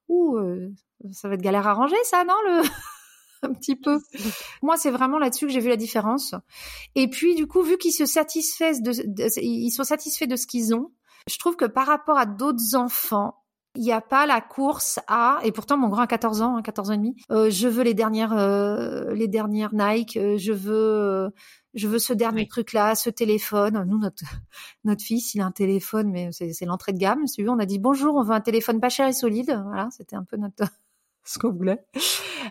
ouh 0.08 0.36
euh, 0.38 0.72
ça 1.12 1.28
va 1.28 1.34
être 1.34 1.42
galère 1.42 1.66
à 1.66 1.74
ranger 1.74 1.96
ça, 2.04 2.24
non 2.24 2.34
le 2.46 2.62
un 3.42 3.52
petit 3.54 3.76
peu. 3.76 3.98
Moi, 4.62 4.76
c'est 4.76 4.90
vraiment 4.90 5.18
là-dessus 5.18 5.46
que 5.46 5.52
j'ai 5.52 5.60
vu 5.60 5.68
la 5.68 5.76
différence. 5.76 6.34
Et 6.94 7.08
puis, 7.08 7.34
du 7.34 7.46
coup, 7.46 7.62
vu 7.62 7.78
qu'ils 7.78 7.92
se 7.92 8.06
satisfaisent 8.06 8.82
de, 8.82 8.92
ils 9.40 9.70
sont 9.70 9.84
satisfaits 9.84 10.26
de 10.26 10.36
ce 10.36 10.46
qu'ils 10.46 10.74
ont, 10.74 10.90
je 11.28 11.38
trouve 11.38 11.56
que 11.56 11.64
par 11.64 11.86
rapport 11.86 12.18
à 12.18 12.26
d'autres 12.26 12.74
enfants, 12.74 13.34
il 13.78 13.84
n'y 13.84 13.92
a 13.92 14.00
pas 14.00 14.26
la 14.26 14.40
course 14.40 14.98
à 15.06 15.38
et 15.44 15.52
pourtant 15.52 15.78
mon 15.78 15.88
grand 15.88 16.02
a 16.02 16.06
14 16.08 16.42
ans, 16.42 16.60
14 16.60 16.90
hein, 16.90 16.90
ans 16.90 16.94
et 16.94 16.98
demi. 16.98 17.16
Euh, 17.30 17.48
je 17.48 17.68
veux 17.68 17.84
les 17.84 17.94
dernières 17.94 18.32
euh, 18.32 19.14
les 19.14 19.28
dernières 19.28 19.72
Nike, 19.72 20.16
euh, 20.16 20.36
je 20.36 20.52
veux 20.52 21.30
je 21.74 21.86
veux 21.86 22.00
ce 22.00 22.12
dernier 22.12 22.48
truc 22.48 22.72
là, 22.72 22.96
ce 22.96 23.08
téléphone. 23.08 23.84
Nous 23.86 23.98
notre 23.98 24.24
notre 24.84 25.02
fils, 25.02 25.32
il 25.34 25.40
a 25.40 25.46
un 25.46 25.52
téléphone 25.52 26.10
mais 26.10 26.30
c'est 26.32 26.64
l'entrée 26.64 26.92
de 26.92 26.98
gamme, 26.98 27.28
si 27.28 27.44
on 27.48 27.58
a 27.60 27.66
dit 27.66 27.78
bonjour, 27.78 28.16
on 28.16 28.22
veut 28.24 28.34
un 28.34 28.40
téléphone 28.40 28.80
pas 28.80 28.88
cher 28.88 29.06
et 29.06 29.12
solide. 29.12 29.56
Voilà, 29.64 29.88
c'était 29.92 30.16
un 30.16 30.24
peu 30.24 30.36
notre 30.36 30.64
ce 31.24 31.38
qu'on 31.38 31.52
voulait. 31.52 31.84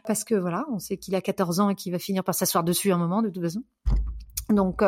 Parce 0.05 0.23
que 0.23 0.35
voilà, 0.35 0.65
on 0.71 0.79
sait 0.79 0.95
qu'il 0.95 1.13
a 1.13 1.21
14 1.21 1.59
ans 1.59 1.69
et 1.71 1.75
qu'il 1.75 1.91
va 1.91 1.99
finir 1.99 2.23
par 2.23 2.35
s'asseoir 2.35 2.63
dessus 2.63 2.93
un 2.93 2.97
moment 2.97 3.21
de 3.21 3.29
toute 3.29 3.43
façon. 3.43 3.63
Donc 4.49 4.81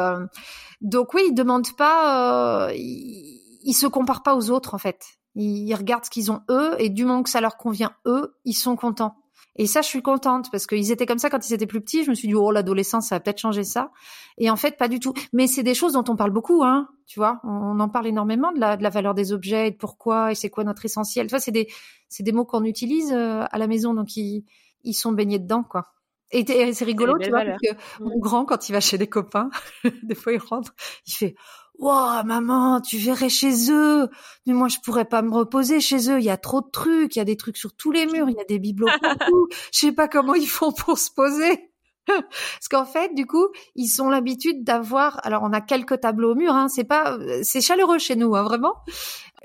donc 0.80 1.14
oui, 1.14 1.24
il 1.28 1.34
demande 1.34 1.68
pas 1.76 2.72
il, 2.74 3.42
il 3.62 3.74
se 3.74 3.88
compare 3.88 4.24
pas 4.24 4.38
aux 4.38 4.52
autres 4.52 4.74
en 4.74 4.78
fait. 4.78 5.19
Ils, 5.36 5.74
regardent 5.76 6.06
ce 6.06 6.10
qu'ils 6.10 6.32
ont 6.32 6.42
eux 6.50 6.76
et 6.80 6.90
du 6.90 7.06
moment 7.06 7.24
que 7.24 7.30
ça 7.30 7.42
leur 7.42 7.58
convient 7.58 7.92
eux, 8.06 8.36
ils 8.46 8.54
sont 8.54 8.76
contents. 8.76 9.16
Et 9.56 9.68
ça, 9.68 9.82
je 9.82 9.88
suis 9.88 10.02
contente 10.02 10.50
parce 10.52 10.68
qu'ils 10.68 10.92
étaient 10.92 11.06
comme 11.06 11.18
ça 11.20 11.30
quand 11.30 11.50
ils 11.50 11.54
étaient 11.54 11.68
plus 11.68 11.82
petits. 11.82 12.04
Je 12.04 12.10
me 12.10 12.16
suis 12.16 12.28
dit, 12.28 12.36
oh, 12.36 12.52
l'adolescence, 12.52 13.08
ça 13.08 13.16
va 13.16 13.20
peut-être 13.20 13.40
changer 13.40 13.64
ça. 13.64 13.92
Et 14.38 14.50
en 14.50 14.56
fait, 14.56 14.78
pas 14.78 14.88
du 14.88 15.00
tout. 15.00 15.14
Mais 15.34 15.48
c'est 15.48 15.64
des 15.64 15.74
choses 15.74 15.94
dont 15.94 16.04
on 16.08 16.16
parle 16.16 16.32
beaucoup, 16.32 16.64
hein. 16.64 16.88
Tu 17.08 17.20
vois, 17.20 17.42
on, 17.44 17.80
en 17.80 17.90
parle 17.90 18.08
énormément 18.08 18.52
de 18.52 18.60
la, 18.60 18.78
de 18.78 18.84
la 18.84 18.90
valeur 18.90 19.14
des 19.14 19.34
objets 19.34 19.68
et 19.68 19.72
de 19.72 19.76
pourquoi 19.76 20.32
et 20.32 20.36
c'est 20.36 20.50
quoi 20.50 20.64
notre 20.64 20.86
essentiel. 20.86 21.28
Tu 21.28 21.32
vois, 21.32 21.40
c'est 21.40 21.52
des, 21.52 21.68
c'est 22.08 22.24
des 22.24 22.32
mots 22.32 22.46
qu'on 22.46 22.64
utilise 22.64 23.12
euh, 23.12 23.44
à 23.52 23.58
la 23.58 23.68
maison, 23.68 23.94
donc 23.94 24.16
ils, 24.16 24.46
ils 24.84 24.94
sont 24.94 25.12
baignés 25.12 25.40
dedans, 25.40 25.64
quoi. 25.64 25.86
Et, 26.32 26.74
c'est 26.74 26.86
rigolo, 26.86 27.18
tu 27.18 27.30
vois, 27.30 27.44
parce 27.44 27.58
que 27.60 28.04
mon 28.04 28.20
grand, 28.20 28.46
quand 28.46 28.70
il 28.70 28.74
va 28.74 28.80
chez 28.80 29.00
des 29.00 29.08
copains, 29.08 29.50
des 30.04 30.14
fois 30.14 30.32
il 30.32 30.38
rentre, 30.38 30.76
il 31.08 31.14
fait 31.14 31.36
Wow, 31.80 32.26
maman, 32.26 32.82
tu 32.82 32.98
verrais 32.98 33.30
chez 33.30 33.72
eux. 33.72 34.10
Mais 34.46 34.52
moi, 34.54 34.68
je 34.68 34.80
pourrais 34.84 35.06
pas 35.06 35.22
me 35.22 35.34
reposer 35.34 35.80
chez 35.80 36.12
eux. 36.12 36.20
Il 36.20 36.26
y 36.26 36.30
a 36.30 36.36
trop 36.36 36.60
de 36.60 36.70
trucs. 36.70 37.16
Il 37.16 37.20
y 37.20 37.22
a 37.22 37.26
des 37.26 37.38
trucs 37.38 37.56
sur 37.56 37.74
tous 37.74 37.92
les 37.92 38.06
murs. 38.06 38.30
Il 38.30 38.36
y 38.36 38.42
a 38.42 38.44
des 38.44 38.60
bibelots 38.60 38.88
partout. 39.02 39.48
Je 39.72 39.80
sais 39.80 39.92
pas 39.94 40.10
comment 40.10 40.36
ils 40.36 40.48
font 40.50 40.74
pour 40.74 40.98
se 40.98 41.10
poser. 41.10 41.72
Parce 42.06 42.68
qu'en 42.70 42.86
fait, 42.86 43.16
du 43.16 43.26
coup, 43.26 43.48
ils 43.76 44.02
ont 44.02 44.10
l'habitude 44.10 44.66
d'avoir. 44.66 45.26
Alors, 45.26 45.44
on 45.44 45.54
a 45.54 45.62
quelques 45.62 46.02
tableaux 46.02 46.34
au 46.34 46.36
mur. 46.36 46.54
Hein, 46.54 46.68
c'est 46.68 46.84
pas, 46.84 47.18
c'est 47.44 47.62
chaleureux 47.62 47.98
chez 47.98 48.18
nous, 48.18 48.36
hein, 48.36 48.44
vraiment. 48.44 48.76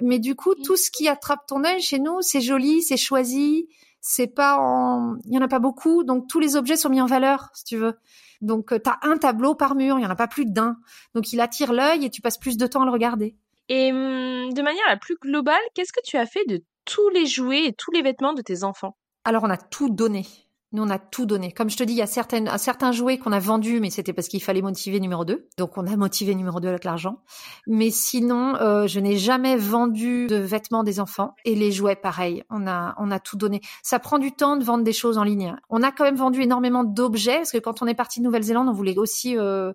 Mais 0.00 0.18
du 0.18 0.34
coup, 0.34 0.56
tout 0.56 0.76
ce 0.76 0.90
qui 0.90 1.06
attrape 1.06 1.46
ton 1.46 1.62
œil 1.62 1.80
chez 1.80 2.00
nous, 2.00 2.20
c'est 2.20 2.40
joli, 2.40 2.82
c'est 2.82 2.96
choisi. 2.96 3.68
C'est 4.00 4.26
pas 4.26 4.58
en, 4.58 5.14
il 5.24 5.34
y 5.34 5.38
en 5.38 5.42
a 5.42 5.48
pas 5.48 5.60
beaucoup. 5.60 6.02
Donc, 6.02 6.28
tous 6.28 6.40
les 6.40 6.56
objets 6.56 6.76
sont 6.76 6.90
mis 6.90 7.00
en 7.00 7.06
valeur, 7.06 7.50
si 7.54 7.62
tu 7.62 7.76
veux. 7.76 7.94
Donc, 8.44 8.72
euh, 8.72 8.78
tu 8.78 8.90
as 8.90 8.98
un 9.02 9.16
tableau 9.16 9.54
par 9.54 9.74
mur, 9.74 9.96
il 9.96 10.00
n'y 10.00 10.06
en 10.06 10.10
a 10.10 10.16
pas 10.16 10.28
plus 10.28 10.46
d'un. 10.46 10.76
Donc, 11.14 11.32
il 11.32 11.40
attire 11.40 11.72
l'œil 11.72 12.04
et 12.04 12.10
tu 12.10 12.20
passes 12.20 12.38
plus 12.38 12.56
de 12.56 12.66
temps 12.66 12.82
à 12.82 12.84
le 12.84 12.90
regarder. 12.90 13.34
Et 13.68 13.90
hum, 13.90 14.52
de 14.52 14.62
manière 14.62 14.86
la 14.88 14.96
plus 14.96 15.16
globale, 15.16 15.62
qu'est-ce 15.74 15.92
que 15.92 16.04
tu 16.04 16.16
as 16.16 16.26
fait 16.26 16.44
de 16.46 16.62
tous 16.84 17.08
les 17.08 17.26
jouets 17.26 17.64
et 17.64 17.72
tous 17.72 17.90
les 17.90 18.02
vêtements 18.02 18.34
de 18.34 18.42
tes 18.42 18.62
enfants? 18.62 18.96
Alors, 19.24 19.44
on 19.44 19.50
a 19.50 19.56
tout 19.56 19.88
donné. 19.88 20.26
Nous, 20.74 20.82
on 20.82 20.90
a 20.90 20.98
tout 20.98 21.24
donné. 21.24 21.52
Comme 21.52 21.70
je 21.70 21.76
te 21.76 21.84
dis, 21.84 21.92
il 21.92 21.98
y 21.98 22.02
a 22.02 22.06
certaines, 22.06 22.50
certains 22.58 22.90
jouets 22.90 23.16
qu'on 23.16 23.30
a 23.30 23.38
vendus, 23.38 23.78
mais 23.78 23.90
c'était 23.90 24.12
parce 24.12 24.26
qu'il 24.26 24.42
fallait 24.42 24.60
motiver 24.60 24.98
numéro 24.98 25.24
2. 25.24 25.46
Donc, 25.56 25.78
on 25.78 25.86
a 25.86 25.96
motivé 25.96 26.34
numéro 26.34 26.58
2 26.58 26.66
avec 26.66 26.82
l'argent. 26.82 27.22
Mais 27.68 27.90
sinon, 27.90 28.56
euh, 28.56 28.88
je 28.88 28.98
n'ai 28.98 29.16
jamais 29.16 29.56
vendu 29.56 30.26
de 30.26 30.34
vêtements 30.34 30.82
des 30.82 30.98
enfants. 30.98 31.36
Et 31.44 31.54
les 31.54 31.70
jouets, 31.70 31.94
pareil. 31.94 32.42
On 32.50 32.66
a, 32.66 32.96
on 32.98 33.12
a 33.12 33.20
tout 33.20 33.36
donné. 33.36 33.60
Ça 33.84 34.00
prend 34.00 34.18
du 34.18 34.32
temps 34.32 34.56
de 34.56 34.64
vendre 34.64 34.82
des 34.82 34.92
choses 34.92 35.16
en 35.16 35.22
ligne. 35.22 35.54
On 35.70 35.80
a 35.84 35.92
quand 35.92 36.02
même 36.02 36.16
vendu 36.16 36.42
énormément 36.42 36.82
d'objets, 36.82 37.36
parce 37.36 37.52
que 37.52 37.58
quand 37.58 37.80
on 37.80 37.86
est 37.86 37.94
parti 37.94 38.18
de 38.18 38.24
Nouvelle-Zélande, 38.24 38.68
on 38.68 38.72
voulait 38.72 38.98
aussi... 38.98 39.38
Euh, 39.38 39.72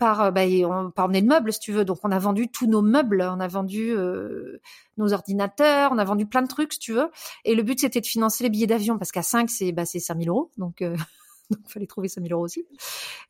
par, 0.00 0.22
euh, 0.22 0.30
bah, 0.32 0.42
on, 0.64 0.90
par 0.90 1.04
emmener 1.04 1.22
meubles, 1.22 1.52
si 1.52 1.60
tu 1.60 1.72
veux. 1.72 1.84
Donc, 1.84 1.98
on 2.02 2.10
a 2.10 2.18
vendu 2.18 2.48
tous 2.48 2.66
nos 2.66 2.82
meubles, 2.82 3.22
on 3.22 3.38
a 3.38 3.46
vendu 3.46 3.92
euh, 3.92 4.60
nos 4.96 5.12
ordinateurs, 5.12 5.92
on 5.92 5.98
a 5.98 6.04
vendu 6.04 6.26
plein 6.26 6.42
de 6.42 6.48
trucs, 6.48 6.72
si 6.72 6.78
tu 6.80 6.92
veux. 6.94 7.10
Et 7.44 7.54
le 7.54 7.62
but, 7.62 7.78
c'était 7.78 8.00
de 8.00 8.06
financer 8.06 8.42
les 8.42 8.50
billets 8.50 8.66
d'avion, 8.66 8.98
parce 8.98 9.12
qu'à 9.12 9.22
5, 9.22 9.48
c'est 9.50 9.70
bah, 9.70 9.84
5000 9.84 10.28
euros. 10.28 10.50
Donc, 10.56 10.82
euh, 10.82 10.96
donc 11.60 11.60
il 11.66 11.72
fallait 11.72 11.86
trouver 11.86 12.08
5000 12.08 12.32
euros 12.32 12.44
aussi. 12.44 12.64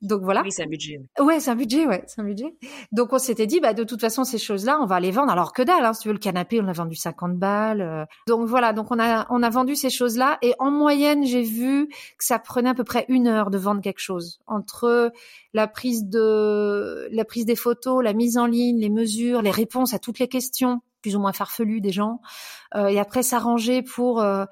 Donc 0.02 0.22
voilà. 0.22 0.42
Oui, 0.42 0.52
c'est 0.52 0.62
un 0.62 0.68
budget. 0.68 1.00
Ouais, 1.18 1.40
c'est 1.40 1.50
un 1.50 1.56
budget, 1.56 1.86
ouais, 1.86 2.04
c'est 2.06 2.20
un 2.20 2.24
budget. 2.24 2.54
Donc 2.92 3.12
on 3.12 3.18
s'était 3.18 3.46
dit, 3.46 3.60
bah 3.60 3.74
de 3.74 3.84
toute 3.84 4.00
façon 4.00 4.24
ces 4.24 4.38
choses-là, 4.38 4.78
on 4.80 4.86
va 4.86 5.00
les 5.00 5.10
vendre. 5.10 5.32
Alors 5.32 5.52
que 5.52 5.62
dalle, 5.62 5.84
hein, 5.84 5.92
si 5.92 6.02
tu 6.02 6.08
veux 6.08 6.14
le 6.14 6.20
canapé, 6.20 6.60
on 6.60 6.68
a 6.68 6.72
vendu 6.72 6.96
50 6.96 7.38
balles. 7.38 7.80
Euh. 7.80 8.04
Donc 8.26 8.46
voilà, 8.46 8.72
donc 8.72 8.90
on 8.90 8.98
a 8.98 9.26
on 9.30 9.42
a 9.42 9.50
vendu 9.50 9.76
ces 9.76 9.90
choses-là 9.90 10.38
et 10.42 10.54
en 10.58 10.70
moyenne, 10.70 11.24
j'ai 11.24 11.42
vu 11.42 11.88
que 11.88 12.24
ça 12.24 12.38
prenait 12.38 12.70
à 12.70 12.74
peu 12.74 12.84
près 12.84 13.04
une 13.08 13.26
heure 13.26 13.50
de 13.50 13.58
vendre 13.58 13.80
quelque 13.80 14.00
chose 14.00 14.40
entre 14.46 15.12
la 15.54 15.66
prise 15.66 16.04
de 16.06 17.08
la 17.10 17.24
prise 17.24 17.44
des 17.44 17.56
photos, 17.56 18.02
la 18.02 18.12
mise 18.12 18.38
en 18.38 18.46
ligne, 18.46 18.78
les 18.78 18.90
mesures, 18.90 19.42
les 19.42 19.50
réponses 19.50 19.94
à 19.94 19.98
toutes 19.98 20.18
les 20.18 20.28
questions 20.28 20.80
plus 21.02 21.16
ou 21.16 21.20
moins 21.20 21.32
farfelues 21.32 21.80
des 21.80 21.92
gens, 21.92 22.20
euh, 22.74 22.88
et 22.88 22.98
après 22.98 23.22
s'arranger 23.22 23.82
pour 23.82 24.20
euh, 24.20 24.44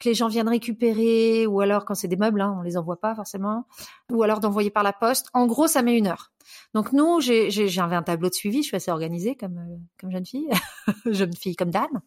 que 0.00 0.08
les 0.08 0.14
gens 0.14 0.28
viennent 0.28 0.48
récupérer, 0.48 1.46
ou 1.46 1.60
alors 1.60 1.84
quand 1.84 1.94
c'est 1.94 2.08
des 2.08 2.16
meubles, 2.16 2.40
hein, 2.40 2.56
on 2.58 2.62
les 2.62 2.76
envoie 2.76 3.00
pas 3.00 3.14
forcément, 3.14 3.66
ou 4.10 4.22
alors 4.22 4.40
d'envoyer 4.40 4.70
par 4.70 4.82
la 4.82 4.92
poste. 4.92 5.28
En 5.34 5.46
gros, 5.46 5.66
ça 5.66 5.82
met 5.82 5.96
une 5.96 6.06
heure. 6.06 6.32
Donc 6.74 6.92
nous, 6.92 7.20
j'ai 7.20 7.78
un 7.78 8.02
tableau 8.02 8.28
de 8.28 8.34
suivi, 8.34 8.62
je 8.62 8.68
suis 8.68 8.76
assez 8.76 8.90
organisée 8.90 9.36
comme 9.36 9.58
euh, 9.58 9.76
comme 10.00 10.10
jeune 10.10 10.26
fille, 10.26 10.50
jeune 11.06 11.34
fille 11.34 11.56
comme 11.56 11.70
dame. 11.70 12.00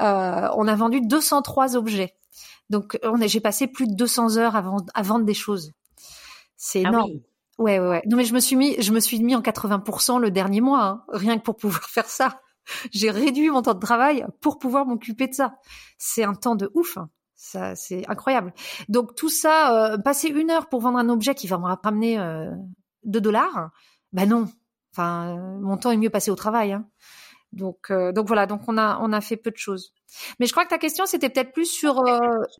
Euh, 0.00 0.48
on 0.56 0.66
a 0.68 0.74
vendu 0.74 1.00
203 1.00 1.76
objets. 1.76 2.14
Donc 2.68 2.98
on 3.02 3.16
j'ai 3.26 3.40
passé 3.40 3.66
plus 3.66 3.86
de 3.86 3.94
200 3.94 4.36
heures 4.36 4.56
à 4.56 5.02
vendre 5.02 5.24
des 5.24 5.34
choses. 5.34 5.72
C'est 6.56 6.84
ah 6.84 6.88
énorme. 6.88 7.20
Ouais, 7.58 7.78
ouais, 7.78 7.88
ouais. 7.88 8.02
Non, 8.06 8.16
mais 8.16 8.24
je 8.24 8.32
me 8.32 8.40
suis 8.40 8.56
mis, 8.56 8.80
je 8.80 8.92
me 8.92 9.00
suis 9.00 9.22
mis 9.22 9.34
en 9.34 9.42
80% 9.42 10.18
le 10.18 10.30
dernier 10.30 10.60
mois, 10.60 10.82
hein, 10.82 11.04
rien 11.08 11.38
que 11.38 11.42
pour 11.42 11.56
pouvoir 11.56 11.84
faire 11.90 12.06
ça. 12.06 12.40
J'ai 12.90 13.10
réduit 13.10 13.50
mon 13.50 13.62
temps 13.62 13.74
de 13.74 13.80
travail 13.80 14.26
pour 14.40 14.58
pouvoir 14.58 14.86
m'occuper 14.86 15.26
de 15.26 15.34
ça. 15.34 15.54
C'est 15.98 16.24
un 16.24 16.34
temps 16.34 16.54
de 16.54 16.70
ouf. 16.74 16.96
Hein. 16.96 17.10
Ça, 17.42 17.74
c'est 17.74 18.06
incroyable. 18.06 18.52
Donc 18.90 19.14
tout 19.14 19.30
ça, 19.30 19.94
euh, 19.94 19.96
passer 19.96 20.28
une 20.28 20.50
heure 20.50 20.68
pour 20.68 20.82
vendre 20.82 20.98
un 20.98 21.08
objet 21.08 21.34
qui 21.34 21.46
va 21.46 21.56
me 21.56 21.64
ramener 21.64 22.18
euh, 22.18 22.50
2 23.04 23.18
dollars, 23.18 23.70
ben 24.12 24.28
non. 24.28 24.46
Enfin, 24.92 25.38
mon 25.58 25.78
temps 25.78 25.90
est 25.90 25.96
mieux 25.96 26.10
passé 26.10 26.30
au 26.30 26.34
travail. 26.34 26.72
Hein. 26.72 26.84
Donc, 27.52 27.90
euh, 27.90 28.12
donc 28.12 28.26
voilà. 28.26 28.46
Donc 28.46 28.62
on 28.68 28.78
a, 28.78 28.98
on 29.02 29.12
a 29.12 29.20
fait 29.20 29.36
peu 29.36 29.50
de 29.50 29.56
choses. 29.56 29.92
Mais 30.38 30.46
je 30.46 30.52
crois 30.52 30.64
que 30.64 30.70
ta 30.70 30.78
question 30.78 31.06
c'était 31.06 31.28
peut-être 31.28 31.52
plus 31.52 31.66
sur 31.66 32.00
euh, 32.06 32.18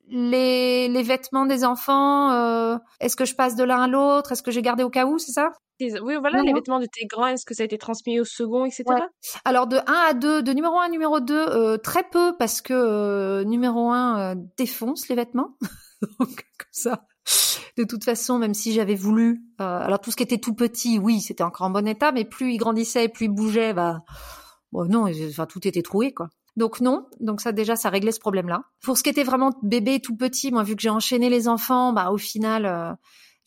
les, 0.08 0.88
les 0.88 1.02
vêtements 1.02 1.46
des 1.46 1.64
enfants. 1.64 2.32
Euh, 2.32 2.76
est-ce 3.00 3.16
que 3.16 3.24
je 3.24 3.34
passe 3.34 3.56
de 3.56 3.64
l'un 3.64 3.82
à 3.82 3.88
l'autre 3.88 4.32
Est-ce 4.32 4.42
que 4.42 4.50
j'ai 4.50 4.62
gardé 4.62 4.82
au 4.82 4.90
cas 4.90 5.06
où 5.06 5.18
C'est 5.18 5.32
ça? 5.32 5.52
Oui, 6.02 6.16
voilà, 6.20 6.42
les 6.42 6.52
vêtements 6.52 6.78
de 6.78 6.86
tes 6.86 7.06
grands, 7.06 7.26
est-ce 7.26 7.46
que 7.46 7.54
ça 7.54 7.62
a 7.62 7.66
été 7.66 7.78
transmis 7.78 8.20
au 8.20 8.24
second, 8.24 8.64
etc. 8.64 8.84
Alors 9.44 9.66
de 9.66 9.76
1 9.76 9.82
à 9.86 10.14
2, 10.14 10.42
de 10.42 10.52
numéro 10.52 10.78
1 10.78 10.86
à 10.86 10.88
numéro 10.88 11.20
2, 11.20 11.34
euh, 11.34 11.76
très 11.78 12.04
peu 12.04 12.34
parce 12.38 12.60
que 12.60 12.74
euh, 12.74 13.44
numéro 13.44 13.90
1 13.90 14.18
euh, 14.18 14.34
défonce 14.56 15.08
les 15.08 15.14
vêtements. 15.14 15.56
Donc 16.18 16.28
comme 16.58 16.68
ça. 16.70 17.06
De 17.76 17.84
toute 17.84 18.04
façon, 18.04 18.38
même 18.38 18.54
si 18.54 18.72
j'avais 18.72 18.94
voulu, 18.94 19.42
alors 19.58 20.00
tout 20.00 20.10
ce 20.10 20.16
qui 20.16 20.22
était 20.22 20.38
tout 20.38 20.54
petit, 20.54 20.98
oui, 20.98 21.20
c'était 21.20 21.44
encore 21.44 21.66
en 21.66 21.70
bon 21.70 21.86
état, 21.86 22.12
mais 22.12 22.24
plus 22.24 22.52
il 22.52 22.58
grandissait, 22.58 23.08
plus 23.08 23.26
il 23.26 23.30
bougeait, 23.30 23.72
bah, 23.72 24.02
bon 24.72 24.88
non, 24.88 25.06
enfin 25.28 25.46
tout 25.46 25.66
était 25.66 25.82
troué 25.82 26.12
quoi. 26.12 26.28
Donc 26.56 26.80
non, 26.80 27.06
donc 27.20 27.40
ça 27.40 27.52
déjà 27.52 27.76
ça 27.76 27.90
réglait 27.90 28.12
ce 28.12 28.20
problème-là. 28.20 28.64
Pour 28.82 28.98
ce 28.98 29.02
qui 29.02 29.10
était 29.10 29.22
vraiment 29.22 29.52
bébé 29.62 30.00
tout 30.00 30.16
petit, 30.16 30.50
moi 30.50 30.62
vu 30.62 30.76
que 30.76 30.82
j'ai 30.82 30.90
enchaîné 30.90 31.30
les 31.30 31.48
enfants, 31.48 31.92
bah 31.92 32.10
au 32.10 32.18
final 32.18 32.96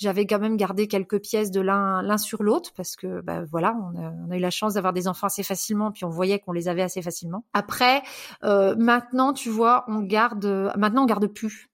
j'avais 0.03 0.25
quand 0.25 0.39
même 0.39 0.57
gardé 0.57 0.87
quelques 0.87 1.21
pièces 1.21 1.51
de 1.51 1.61
l'un 1.61 2.01
l'un 2.01 2.17
sur 2.17 2.43
l'autre 2.43 2.71
parce 2.75 2.95
que 2.95 3.21
bah, 3.21 3.43
voilà, 3.49 3.75
on 3.75 4.31
a, 4.31 4.37
eu 4.37 4.39
la 4.39 4.49
chance 4.49 4.73
d'avoir 4.73 4.93
des 4.93 5.07
enfants 5.07 5.27
assez 5.27 5.43
facilement, 5.43 5.91
puis 5.91 6.05
on 6.05 6.09
voyait 6.09 6.39
qu'on 6.39 6.51
les 6.51 6.67
avait 6.67 6.81
assez 6.81 7.01
facilement. 7.01 7.45
Après, 7.53 8.03
euh, 8.43 8.75
maintenant, 8.77 9.33
tu 9.33 9.49
vois, 9.49 9.85
on 9.87 9.99
garde, 10.01 10.73
maintenant 10.77 11.03
on 11.03 11.05
garde 11.05 11.27
plus. 11.27 11.69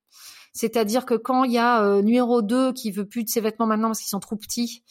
C'est-à-dire 0.54 1.06
que 1.06 1.14
quand 1.14 1.44
il 1.44 1.54
y 1.54 1.58
a 1.58 1.84
euh, 1.84 2.02
numéro 2.02 2.42
2 2.42 2.74
qui 2.74 2.92
veut 2.92 3.06
plus 3.06 3.24
de 3.24 3.30
ses 3.30 3.42
vêtements 3.42 3.68
maintenant 3.68 3.90
parce 3.90 4.00
qu'ils 4.00 4.10
sont 4.10 4.20
trop 4.20 4.36
petits, 4.36 4.84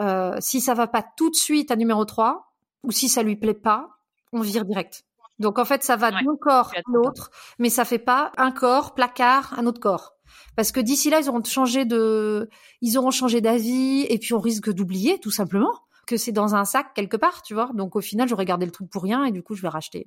euh, 0.00 0.36
si 0.40 0.60
ça 0.60 0.74
va 0.74 0.86
pas 0.86 1.04
tout 1.16 1.30
de 1.30 1.36
suite 1.36 1.70
à 1.70 1.76
numéro 1.76 2.04
3, 2.04 2.54
ou 2.82 2.90
si 2.90 3.08
ça 3.08 3.22
lui 3.22 3.36
plaît 3.36 3.54
pas, 3.54 3.99
on 4.32 4.40
vire 4.40 4.64
direct. 4.64 5.04
Donc 5.38 5.58
en 5.58 5.64
fait, 5.64 5.82
ça 5.82 5.96
va 5.96 6.10
d'un 6.10 6.36
corps 6.38 6.72
à 6.76 6.80
l'autre, 6.92 7.30
mais 7.58 7.70
ça 7.70 7.84
fait 7.84 7.98
pas 7.98 8.30
un 8.36 8.52
corps, 8.52 8.94
placard, 8.94 9.58
un 9.58 9.66
autre 9.66 9.80
corps. 9.80 10.14
Parce 10.54 10.70
que 10.70 10.80
d'ici 10.80 11.08
là, 11.10 11.20
ils 11.20 11.28
auront 11.28 11.42
changé 11.42 11.84
de, 11.84 12.48
ils 12.82 12.98
auront 12.98 13.10
changé 13.10 13.40
d'avis 13.40 14.06
et 14.08 14.18
puis 14.18 14.34
on 14.34 14.40
risque 14.40 14.70
d'oublier 14.70 15.18
tout 15.18 15.30
simplement 15.30 15.72
que 16.06 16.16
c'est 16.16 16.32
dans 16.32 16.54
un 16.54 16.64
sac 16.64 16.92
quelque 16.94 17.16
part, 17.16 17.42
tu 17.42 17.54
vois. 17.54 17.70
Donc 17.72 17.96
au 17.96 18.00
final, 18.00 18.28
j'aurais 18.28 18.44
gardé 18.44 18.66
le 18.66 18.72
truc 18.72 18.90
pour 18.90 19.02
rien 19.02 19.24
et 19.24 19.30
du 19.30 19.42
coup, 19.42 19.54
je 19.54 19.62
vais 19.62 19.68
racheter. 19.68 20.06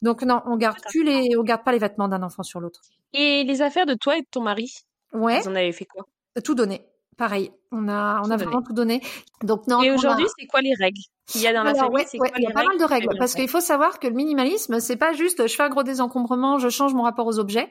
Donc 0.00 0.22
non, 0.22 0.42
on 0.46 0.56
garde 0.56 0.78
plus 0.88 1.04
les, 1.04 1.36
on 1.38 1.42
garde 1.42 1.62
pas 1.62 1.72
les 1.72 1.78
vêtements 1.78 2.08
d'un 2.08 2.22
enfant 2.22 2.42
sur 2.42 2.58
l'autre. 2.58 2.80
Et 3.12 3.44
les 3.44 3.62
affaires 3.62 3.86
de 3.86 3.94
toi 3.94 4.16
et 4.16 4.22
de 4.22 4.26
ton 4.30 4.42
mari 4.42 4.72
Ouais. 5.12 5.40
Vous 5.40 5.48
en 5.48 5.54
avez 5.54 5.72
fait 5.72 5.84
quoi? 5.84 6.06
Tout 6.42 6.54
donné. 6.54 6.86
Pareil, 7.18 7.50
on 7.70 7.88
a, 7.88 8.22
on 8.24 8.30
a 8.30 8.36
vraiment 8.36 8.62
tout 8.62 8.72
donné. 8.72 9.02
Donc 9.42 9.66
non. 9.66 9.82
Et 9.82 9.90
aujourd'hui, 9.90 10.24
c'est 10.38 10.46
quoi 10.46 10.60
les 10.62 10.74
règles 10.74 11.00
qu'il 11.26 11.42
y 11.42 11.46
a 11.46 11.52
dans 11.52 11.62
la 11.62 11.74
famille? 11.74 12.04
Il 12.14 12.42
y 12.42 12.46
a 12.46 12.50
pas 12.52 12.64
mal 12.64 12.78
de 12.78 12.84
règles 12.84 13.16
parce 13.18 13.34
qu'il 13.34 13.48
faut 13.48 13.60
savoir 13.60 13.98
que 13.98 14.06
le 14.06 14.14
minimalisme, 14.14 14.80
c'est 14.80 14.96
pas 14.96 15.12
juste 15.12 15.46
je 15.46 15.54
fais 15.54 15.62
un 15.62 15.68
gros 15.68 15.82
désencombrement, 15.82 16.58
je 16.58 16.70
change 16.70 16.94
mon 16.94 17.02
rapport 17.02 17.26
aux 17.26 17.38
objets. 17.38 17.70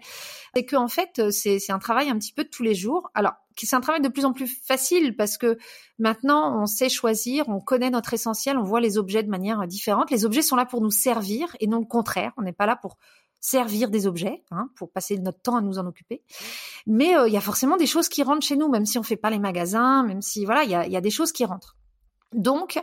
C'est 0.55 0.65
que 0.65 0.75
en 0.75 0.87
fait, 0.87 1.31
c'est 1.31 1.59
c'est 1.59 1.71
un 1.71 1.79
travail 1.79 2.09
un 2.09 2.17
petit 2.17 2.33
peu 2.33 2.43
de 2.43 2.49
tous 2.49 2.61
les 2.61 2.75
jours. 2.75 3.09
Alors, 3.15 3.33
c'est 3.57 3.75
un 3.75 3.81
travail 3.81 4.01
de 4.01 4.09
plus 4.09 4.25
en 4.25 4.33
plus 4.33 4.47
facile 4.47 5.15
parce 5.15 5.37
que 5.37 5.57
maintenant, 5.97 6.61
on 6.61 6.65
sait 6.65 6.89
choisir, 6.89 7.49
on 7.49 7.59
connaît 7.59 7.89
notre 7.89 8.13
essentiel, 8.13 8.57
on 8.57 8.63
voit 8.63 8.79
les 8.79 8.97
objets 8.97 9.23
de 9.23 9.29
manière 9.29 9.65
différente. 9.67 10.11
Les 10.11 10.23
objets 10.23 10.43
sont 10.43 10.55
là 10.55 10.65
pour 10.65 10.81
nous 10.81 10.91
servir 10.91 11.55
et 11.59 11.67
non 11.67 11.79
le 11.79 11.85
contraire. 11.85 12.31
On 12.37 12.43
n'est 12.43 12.53
pas 12.53 12.65
là 12.67 12.75
pour 12.75 12.97
servir 13.41 13.89
des 13.89 14.07
objets, 14.07 14.43
hein, 14.51 14.69
pour 14.75 14.91
passer 14.91 15.17
notre 15.17 15.41
temps 15.41 15.57
à 15.57 15.61
nous 15.61 15.79
en 15.79 15.87
occuper. 15.87 16.23
Mais 16.85 17.17
euh, 17.17 17.27
il 17.27 17.33
y 17.33 17.37
a 17.37 17.41
forcément 17.41 17.75
des 17.75 17.87
choses 17.87 18.07
qui 18.07 18.23
rentrent 18.23 18.45
chez 18.45 18.55
nous, 18.55 18.69
même 18.69 18.85
si 18.85 18.99
on 18.99 19.03
fait 19.03 19.17
pas 19.17 19.31
les 19.31 19.39
magasins, 19.39 20.03
même 20.03 20.21
si 20.21 20.45
voilà, 20.45 20.63
il 20.63 20.69
y 20.69 20.75
a, 20.75 20.87
y 20.87 20.95
a, 20.95 21.01
des 21.01 21.09
choses 21.09 21.31
qui 21.31 21.43
rentrent. 21.43 21.75
Donc, 22.33 22.79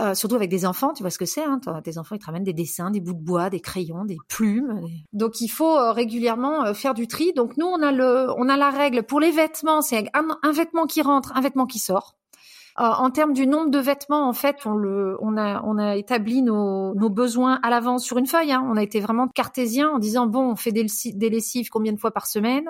euh, 0.00 0.14
surtout 0.14 0.34
avec 0.34 0.50
des 0.50 0.66
enfants, 0.66 0.92
tu 0.92 1.04
vois 1.04 1.10
ce 1.10 1.18
que 1.18 1.26
c'est. 1.26 1.44
Hein, 1.44 1.60
tes 1.84 1.98
enfants, 1.98 2.16
ils 2.16 2.18
te 2.18 2.26
ramènent 2.26 2.42
des 2.42 2.54
dessins, 2.54 2.90
des 2.90 3.00
bouts 3.00 3.12
de 3.12 3.22
bois, 3.22 3.48
des 3.48 3.60
crayons, 3.60 4.04
des 4.04 4.16
plumes. 4.28 4.80
Donc, 5.12 5.40
il 5.40 5.48
faut 5.48 5.76
euh, 5.76 5.92
régulièrement 5.92 6.74
faire 6.74 6.94
du 6.94 7.06
tri. 7.06 7.32
Donc, 7.34 7.56
nous, 7.58 7.66
on 7.66 7.80
a 7.80 7.92
le, 7.92 8.32
on 8.36 8.48
a 8.48 8.56
la 8.56 8.70
règle 8.70 9.04
pour 9.04 9.20
les 9.20 9.30
vêtements, 9.30 9.82
c'est 9.82 10.10
un 10.14 10.52
vêtement 10.52 10.86
qui 10.86 11.02
rentre, 11.02 11.36
un 11.36 11.40
vêtement 11.40 11.66
qui 11.66 11.78
sort. 11.78 12.16
Euh, 12.80 12.84
en 12.84 13.10
termes 13.10 13.32
du 13.32 13.46
nombre 13.46 13.70
de 13.70 13.78
vêtements, 13.78 14.28
en 14.28 14.32
fait, 14.32 14.58
on 14.64 14.74
le, 14.74 15.16
on 15.20 15.36
a, 15.36 15.62
on 15.64 15.78
a 15.78 15.96
établi 15.96 16.42
nos, 16.42 16.94
nos 16.94 17.10
besoins 17.10 17.58
à 17.62 17.70
l'avance 17.70 18.04
sur 18.04 18.18
une 18.18 18.26
feuille. 18.26 18.52
Hein. 18.52 18.64
On 18.70 18.76
a 18.76 18.82
été 18.82 19.00
vraiment 19.00 19.26
cartésien 19.26 19.90
en 19.90 19.98
disant 19.98 20.26
bon, 20.26 20.52
on 20.52 20.56
fait 20.56 20.70
des, 20.70 20.84
lessives 21.28 21.70
combien 21.70 21.92
de 21.92 21.98
fois 21.98 22.12
par 22.12 22.26
semaine? 22.26 22.68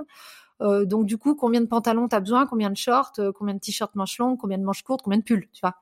Euh, 0.62 0.86
donc 0.86 1.04
du 1.04 1.18
coup, 1.18 1.34
combien 1.34 1.60
de 1.60 1.66
pantalons 1.66 2.08
t'as 2.08 2.20
besoin, 2.20 2.46
combien 2.46 2.70
de 2.70 2.76
shorts, 2.76 3.12
euh, 3.18 3.32
combien 3.32 3.54
de 3.54 3.60
t-shirts 3.60 3.94
manches 3.96 4.18
longues, 4.18 4.38
combien 4.38 4.58
de 4.58 4.64
manches 4.64 4.82
courtes, 4.82 5.02
combien 5.02 5.18
de 5.18 5.24
pulls, 5.24 5.48
tu 5.52 5.60
vois? 5.62 5.74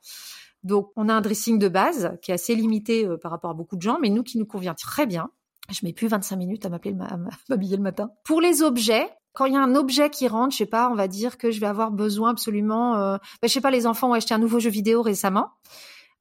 Donc 0.64 0.90
on 0.96 1.08
a 1.08 1.14
un 1.14 1.20
dressing 1.20 1.60
de 1.60 1.68
base 1.68 2.18
qui 2.20 2.32
est 2.32 2.34
assez 2.34 2.56
limité 2.56 3.06
par 3.22 3.30
rapport 3.30 3.50
à 3.50 3.54
beaucoup 3.54 3.76
de 3.76 3.82
gens, 3.82 3.98
mais 4.02 4.10
nous 4.10 4.24
qui 4.24 4.38
nous 4.38 4.46
convient 4.46 4.74
très 4.74 5.06
bien. 5.06 5.30
Je 5.70 5.84
mets 5.84 5.92
plus 5.92 6.08
25 6.08 6.36
minutes 6.36 6.66
à 6.66 6.68
m'appeler, 6.68 6.96
à 7.00 7.16
m'habiller 7.48 7.76
le 7.76 7.82
matin. 7.82 8.10
Pour 8.24 8.40
les 8.40 8.62
objets, 8.62 9.08
quand 9.36 9.44
il 9.44 9.52
y 9.52 9.56
a 9.56 9.60
un 9.60 9.74
objet 9.74 10.08
qui 10.08 10.26
rentre, 10.28 10.52
je 10.52 10.56
sais 10.56 10.66
pas, 10.66 10.88
on 10.90 10.94
va 10.94 11.08
dire 11.08 11.36
que 11.36 11.50
je 11.50 11.60
vais 11.60 11.66
avoir 11.66 11.90
besoin 11.90 12.30
absolument, 12.30 12.96
euh, 12.96 13.18
ben, 13.42 13.48
je 13.48 13.52
sais 13.52 13.60
pas, 13.60 13.70
les 13.70 13.86
enfants 13.86 14.08
ont 14.08 14.14
acheté 14.14 14.32
un 14.32 14.38
nouveau 14.38 14.60
jeu 14.60 14.70
vidéo 14.70 15.02
récemment. 15.02 15.50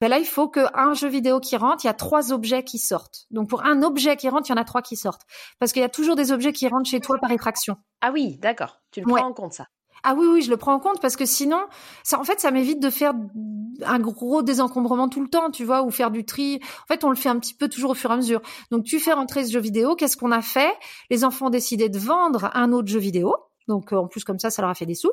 Ben 0.01 0.09
là, 0.09 0.19
il 0.19 0.25
faut 0.25 0.49
qu'un 0.49 0.93
jeu 0.93 1.07
vidéo 1.07 1.39
qui 1.39 1.55
rentre, 1.55 1.85
il 1.85 1.87
y 1.87 1.89
a 1.89 1.93
trois 1.93 2.33
objets 2.33 2.65
qui 2.65 2.77
sortent. 2.77 3.25
Donc 3.31 3.47
pour 3.47 3.63
un 3.63 3.81
objet 3.83 4.17
qui 4.17 4.27
rentre, 4.27 4.49
il 4.49 4.51
y 4.51 4.53
en 4.53 4.61
a 4.61 4.65
trois 4.65 4.81
qui 4.81 4.97
sortent. 4.97 5.21
Parce 5.57 5.71
qu'il 5.71 5.81
y 5.81 5.85
a 5.85 5.89
toujours 5.89 6.17
des 6.17 6.33
objets 6.33 6.51
qui 6.51 6.67
rentrent 6.67 6.89
chez 6.89 6.99
toi 6.99 7.17
par 7.21 7.31
effraction. 7.31 7.77
Ah 8.01 8.11
oui, 8.11 8.37
d'accord. 8.39 8.81
Tu 8.91 8.99
le 8.99 9.05
prends 9.07 9.29
en 9.29 9.33
compte 9.33 9.53
ça. 9.53 9.67
Ah 10.07 10.13
oui, 10.15 10.27
oui, 10.27 10.41
je 10.43 10.51
le 10.51 10.57
prends 10.57 10.73
en 10.73 10.79
compte 10.79 11.01
parce 11.01 11.15
que 11.15 11.25
sinon, 11.25 11.65
ça, 12.03 12.19
en 12.19 12.23
fait, 12.23 12.39
ça 12.39 12.51
m'évite 12.51 12.79
de 12.79 12.91
faire 12.91 13.13
un 13.83 13.99
gros 13.99 14.43
désencombrement 14.43 15.09
tout 15.09 15.19
le 15.19 15.27
temps, 15.27 15.49
tu 15.49 15.63
vois, 15.65 15.81
ou 15.81 15.89
faire 15.89 16.11
du 16.11 16.23
tri. 16.25 16.59
En 16.83 16.93
fait, 16.93 17.03
on 17.03 17.09
le 17.09 17.15
fait 17.15 17.29
un 17.29 17.39
petit 17.39 17.55
peu 17.55 17.67
toujours 17.69 17.89
au 17.89 17.93
fur 17.95 18.11
et 18.11 18.13
à 18.13 18.17
mesure. 18.17 18.41
Donc, 18.69 18.83
tu 18.83 18.99
fais 18.99 19.13
rentrer 19.13 19.43
ce 19.43 19.51
jeu 19.51 19.59
vidéo. 19.59 19.95
Qu'est-ce 19.95 20.15
qu'on 20.15 20.31
a 20.31 20.43
fait? 20.43 20.71
Les 21.09 21.23
enfants 21.23 21.47
ont 21.47 21.49
décidé 21.49 21.89
de 21.89 21.97
vendre 21.97 22.51
un 22.53 22.71
autre 22.71 22.87
jeu 22.87 22.99
vidéo. 22.99 23.35
Donc, 23.67 23.93
euh, 23.93 23.97
en 23.97 24.07
plus, 24.07 24.23
comme 24.23 24.37
ça, 24.37 24.51
ça 24.51 24.61
leur 24.61 24.69
a 24.69 24.75
fait 24.75 24.85
des 24.85 24.93
sous, 24.93 25.11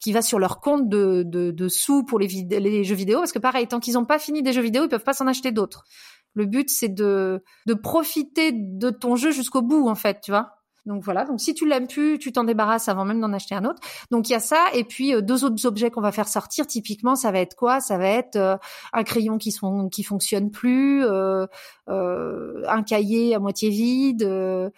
qui 0.00 0.12
va 0.12 0.22
sur 0.22 0.38
leur 0.38 0.60
compte 0.60 0.88
de, 0.88 1.24
de, 1.26 1.68
sous 1.68 2.02
pour 2.02 2.18
les, 2.18 2.26
les, 2.26 2.84
jeux 2.84 2.94
vidéo. 2.94 3.18
Parce 3.18 3.32
que 3.32 3.38
pareil, 3.38 3.66
tant 3.68 3.80
qu'ils 3.80 3.94
n'ont 3.94 4.06
pas 4.06 4.18
fini 4.18 4.42
des 4.42 4.54
jeux 4.54 4.62
vidéo, 4.62 4.84
ils 4.84 4.88
peuvent 4.88 5.04
pas 5.04 5.12
s'en 5.12 5.26
acheter 5.26 5.52
d'autres. 5.52 5.84
Le 6.32 6.46
but, 6.46 6.70
c'est 6.70 6.88
de, 6.88 7.44
de 7.66 7.74
profiter 7.74 8.50
de 8.54 8.88
ton 8.88 9.14
jeu 9.14 9.30
jusqu'au 9.30 9.60
bout, 9.60 9.88
en 9.88 9.94
fait, 9.94 10.20
tu 10.22 10.30
vois. 10.30 10.61
Donc 10.86 11.02
voilà. 11.04 11.24
Donc 11.24 11.40
si 11.40 11.54
tu 11.54 11.68
l'aimes 11.68 11.86
plus, 11.86 12.18
tu 12.18 12.32
t'en 12.32 12.44
débarrasses 12.44 12.88
avant 12.88 13.04
même 13.04 13.20
d'en 13.20 13.32
acheter 13.32 13.54
un 13.54 13.64
autre. 13.64 13.80
Donc 14.10 14.28
il 14.28 14.32
y 14.32 14.34
a 14.34 14.40
ça 14.40 14.66
et 14.74 14.84
puis 14.84 15.14
euh, 15.14 15.20
deux 15.20 15.44
autres 15.44 15.64
objets 15.66 15.90
qu'on 15.90 16.00
va 16.00 16.12
faire 16.12 16.28
sortir. 16.28 16.66
Typiquement, 16.66 17.14
ça 17.14 17.30
va 17.30 17.38
être 17.40 17.54
quoi? 17.54 17.80
Ça 17.80 17.98
va 17.98 18.08
être 18.08 18.36
euh, 18.36 18.56
un 18.92 19.04
crayon 19.04 19.38
qui 19.38 19.52
sont 19.52 19.88
qui 19.88 20.02
fonctionne 20.02 20.50
plus, 20.50 21.04
euh, 21.04 21.46
un 21.86 22.82
cahier 22.82 23.34
à 23.34 23.38
moitié 23.38 23.70
vide. 23.70 24.22
je 24.22 24.70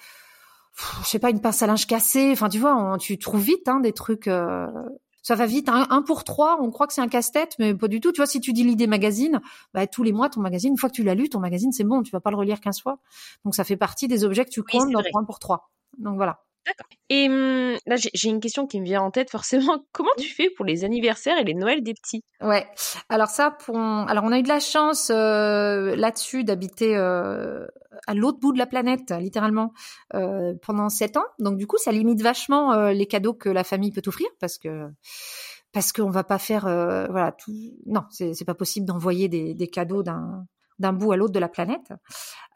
sais 1.04 1.18
pas, 1.18 1.30
une 1.30 1.40
pince 1.40 1.62
à 1.62 1.66
linge 1.66 1.86
cassée. 1.86 2.30
Enfin, 2.32 2.48
tu 2.48 2.58
vois, 2.58 2.96
tu 2.98 3.18
trouves 3.18 3.42
vite 3.42 3.68
hein, 3.68 3.80
des 3.80 3.92
trucs 3.92 4.28
ça 5.24 5.34
va 5.36 5.46
vite. 5.46 5.70
Un, 5.70 6.02
pour 6.02 6.22
trois, 6.22 6.58
on 6.60 6.70
croit 6.70 6.86
que 6.86 6.92
c'est 6.92 7.00
un 7.00 7.08
casse-tête, 7.08 7.54
mais 7.58 7.74
pas 7.74 7.88
du 7.88 7.98
tout. 7.98 8.12
Tu 8.12 8.18
vois, 8.18 8.26
si 8.26 8.40
tu 8.40 8.52
dis 8.52 8.62
l'idée 8.62 8.86
magazine, 8.86 9.40
bah, 9.72 9.86
tous 9.86 10.02
les 10.02 10.12
mois, 10.12 10.28
ton 10.28 10.40
magazine, 10.40 10.72
une 10.72 10.76
fois 10.76 10.90
que 10.90 10.94
tu 10.94 11.02
l'as 11.02 11.14
lu, 11.14 11.30
ton 11.30 11.40
magazine, 11.40 11.72
c'est 11.72 11.82
bon, 11.82 12.02
tu 12.02 12.10
vas 12.10 12.20
pas 12.20 12.30
le 12.30 12.36
relire 12.36 12.60
15 12.60 12.82
fois. 12.82 12.98
Donc, 13.44 13.54
ça 13.54 13.64
fait 13.64 13.78
partie 13.78 14.06
des 14.06 14.24
objets 14.24 14.44
que 14.44 14.50
tu 14.50 14.62
comptes 14.62 14.92
dans 14.92 15.00
un 15.00 15.24
pour 15.24 15.38
trois. 15.38 15.70
Donc 15.98 16.16
voilà. 16.16 16.44
D'accord. 16.66 16.86
Et 17.10 17.28
hum, 17.28 17.76
là, 17.86 17.96
j'ai 17.96 18.28
une 18.28 18.40
question 18.40 18.66
qui 18.66 18.80
me 18.80 18.86
vient 18.86 19.02
en 19.02 19.10
tête 19.10 19.30
forcément. 19.30 19.84
Comment 19.92 20.10
tu 20.18 20.28
fais 20.28 20.48
pour 20.50 20.64
les 20.64 20.84
anniversaires 20.84 21.38
et 21.38 21.44
les 21.44 21.54
Noëls 21.54 21.82
des 21.82 21.94
petits? 21.94 22.24
Ouais. 22.40 22.66
Alors 23.08 23.28
ça, 23.28 23.50
pour 23.50 23.76
alors 23.76 24.24
on 24.24 24.32
a 24.32 24.38
eu 24.38 24.42
de 24.42 24.48
la 24.48 24.60
chance 24.60 25.10
euh, 25.10 25.94
là-dessus 25.96 26.44
d'habiter 26.44 26.96
euh, 26.96 27.66
à 28.06 28.14
l'autre 28.14 28.38
bout 28.38 28.52
de 28.52 28.58
la 28.58 28.66
planète, 28.66 29.12
littéralement, 29.18 29.74
euh, 30.14 30.54
pendant 30.62 30.88
sept 30.88 31.16
ans. 31.16 31.26
Donc 31.38 31.58
du 31.58 31.66
coup, 31.66 31.76
ça 31.76 31.92
limite 31.92 32.22
vachement 32.22 32.88
les 32.88 33.06
cadeaux 33.06 33.34
que 33.34 33.50
la 33.50 33.64
famille 33.64 33.92
peut 33.92 34.02
offrir 34.06 34.28
parce 34.40 34.58
que 34.58 34.88
parce 35.72 35.92
qu'on 35.92 36.10
va 36.10 36.24
pas 36.24 36.38
faire 36.38 36.62
voilà 36.62 37.32
tout. 37.32 37.52
Non, 37.86 38.02
c'est 38.10 38.44
pas 38.46 38.54
possible 38.54 38.86
d'envoyer 38.86 39.28
des, 39.28 39.54
des 39.54 39.68
cadeaux 39.68 40.02
d'un 40.02 40.46
d'un 40.78 40.92
bout 40.92 41.12
à 41.12 41.16
l'autre 41.16 41.32
de 41.32 41.38
la 41.38 41.48
planète. 41.48 41.92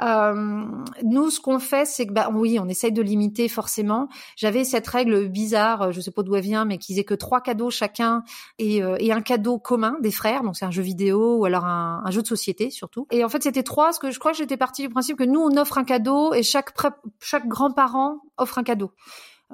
Euh, 0.03 0.65
nous, 1.05 1.31
ce 1.31 1.41
qu'on 1.41 1.59
fait, 1.59 1.85
c'est 1.87 2.07
que, 2.07 2.13
bah, 2.13 2.31
oui, 2.33 2.59
on 2.61 2.69
essaye 2.69 2.93
de 2.93 3.03
limiter 3.03 3.49
forcément. 3.49 4.09
J'avais 4.37 4.65
cette 4.65 4.87
règle 4.87 5.29
bizarre, 5.29 5.93
je 5.93 6.01
sais 6.01 6.11
pas 6.11 6.23
d'où 6.23 6.35
elle 6.37 6.43
vient, 6.43 6.65
mais 6.65 6.79
qu'ils 6.79 6.99
aient 6.99 7.05
que 7.05 7.15
trois 7.15 7.41
cadeaux 7.41 7.71
chacun 7.71 8.23
et, 8.59 8.83
euh, 8.83 8.97
et 8.99 9.13
un 9.13 9.21
cadeau 9.21 9.59
commun 9.59 9.97
des 10.01 10.11
frères. 10.11 10.43
Donc 10.43 10.57
c'est 10.57 10.65
un 10.65 10.71
jeu 10.71 10.83
vidéo 10.83 11.37
ou 11.39 11.45
alors 11.45 11.65
un, 11.65 12.03
un, 12.05 12.11
jeu 12.11 12.23
de 12.23 12.27
société 12.27 12.71
surtout. 12.71 13.07
Et 13.11 13.25
en 13.25 13.29
fait, 13.29 13.43
c'était 13.43 13.63
trois, 13.63 13.87
parce 13.87 13.99
que 13.99 14.11
je 14.11 14.19
crois 14.19 14.33
que 14.33 14.39
j'étais 14.39 14.57
partie 14.57 14.83
du 14.83 14.89
principe 14.89 15.17
que 15.17 15.25
nous, 15.25 15.41
on 15.41 15.57
offre 15.57 15.79
un 15.79 15.85
cadeau 15.85 16.33
et 16.35 16.43
chaque 16.43 16.73
chaque 17.21 17.49
grand-parent 17.49 18.21
offre 18.37 18.59
un 18.59 18.63
cadeau. 18.63 18.93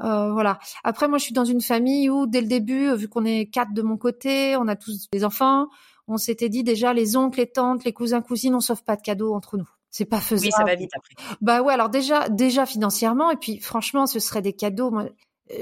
Euh, 0.02 0.32
voilà. 0.32 0.58
Après, 0.82 1.08
moi, 1.08 1.18
je 1.18 1.24
suis 1.24 1.34
dans 1.34 1.44
une 1.44 1.60
famille 1.60 2.10
où, 2.10 2.26
dès 2.26 2.40
le 2.40 2.48
début, 2.48 2.94
vu 2.94 3.08
qu'on 3.08 3.24
est 3.24 3.46
quatre 3.46 3.72
de 3.72 3.82
mon 3.82 3.96
côté, 3.96 4.56
on 4.56 4.66
a 4.66 4.76
tous 4.76 5.08
des 5.12 5.24
enfants, 5.24 5.68
on 6.08 6.16
s'était 6.16 6.48
dit 6.48 6.62
déjà 6.62 6.92
les 6.92 7.16
oncles, 7.16 7.40
les 7.40 7.46
tantes, 7.46 7.84
les 7.84 7.92
cousins, 7.92 8.20
cousines, 8.20 8.54
on 8.54 8.60
sauve 8.60 8.82
pas 8.84 8.96
de 8.96 9.02
cadeaux 9.02 9.34
entre 9.34 9.56
nous. 9.56 9.68
C'est 9.90 10.04
pas 10.04 10.20
faisable. 10.20 10.46
Oui, 10.46 10.52
ça 10.56 10.64
va 10.64 10.74
vite 10.74 10.90
après. 10.96 11.14
Bah 11.40 11.62
ouais, 11.62 11.72
alors 11.72 11.88
déjà, 11.88 12.28
déjà 12.28 12.66
financièrement, 12.66 13.30
et 13.30 13.36
puis 13.36 13.60
franchement, 13.60 14.06
ce 14.06 14.18
serait 14.18 14.42
des 14.42 14.52
cadeaux. 14.52 14.90
Moi, 14.90 15.08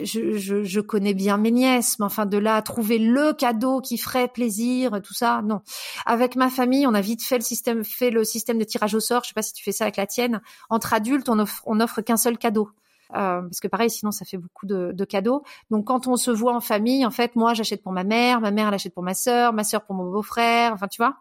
je, 0.02 0.38
je, 0.38 0.62
je, 0.62 0.80
connais 0.80 1.12
bien 1.12 1.36
mes 1.36 1.50
nièces, 1.50 1.98
mais 1.98 2.06
enfin 2.06 2.24
de 2.24 2.38
là 2.38 2.56
à 2.56 2.62
trouver 2.62 2.98
le 2.98 3.32
cadeau 3.32 3.80
qui 3.80 3.98
ferait 3.98 4.28
plaisir, 4.28 5.00
tout 5.02 5.14
ça, 5.14 5.42
non. 5.42 5.60
Avec 6.06 6.36
ma 6.36 6.50
famille, 6.50 6.86
on 6.86 6.94
a 6.94 7.00
vite 7.00 7.22
fait 7.22 7.36
le 7.36 7.44
système, 7.44 7.84
fait 7.84 8.10
le 8.10 8.24
système 8.24 8.58
de 8.58 8.64
tirage 8.64 8.94
au 8.94 9.00
sort. 9.00 9.22
Je 9.24 9.28
sais 9.28 9.34
pas 9.34 9.42
si 9.42 9.52
tu 9.52 9.62
fais 9.62 9.72
ça 9.72 9.84
avec 9.84 9.96
la 9.96 10.06
tienne. 10.06 10.40
Entre 10.70 10.94
adultes, 10.94 11.28
on 11.28 11.38
offre, 11.38 11.62
on 11.66 11.80
offre 11.80 12.00
qu'un 12.00 12.16
seul 12.16 12.38
cadeau. 12.38 12.70
Euh, 13.10 13.42
parce 13.42 13.60
que 13.60 13.68
pareil, 13.68 13.90
sinon 13.90 14.10
ça 14.10 14.24
fait 14.24 14.38
beaucoup 14.38 14.66
de, 14.66 14.92
de, 14.92 15.04
cadeaux. 15.04 15.42
Donc 15.70 15.86
quand 15.86 16.06
on 16.06 16.16
se 16.16 16.30
voit 16.30 16.54
en 16.54 16.60
famille, 16.60 17.04
en 17.04 17.10
fait, 17.10 17.36
moi 17.36 17.54
j'achète 17.54 17.82
pour 17.82 17.92
ma 17.92 18.04
mère, 18.04 18.40
ma 18.40 18.50
mère 18.50 18.68
elle 18.68 18.74
achète 18.74 18.94
pour 18.94 19.02
ma 19.02 19.14
sœur, 19.14 19.52
ma 19.52 19.64
sœur 19.64 19.84
pour 19.84 19.94
mon 19.94 20.10
beau-frère, 20.10 20.72
enfin 20.72 20.88
tu 20.88 21.02
vois, 21.02 21.16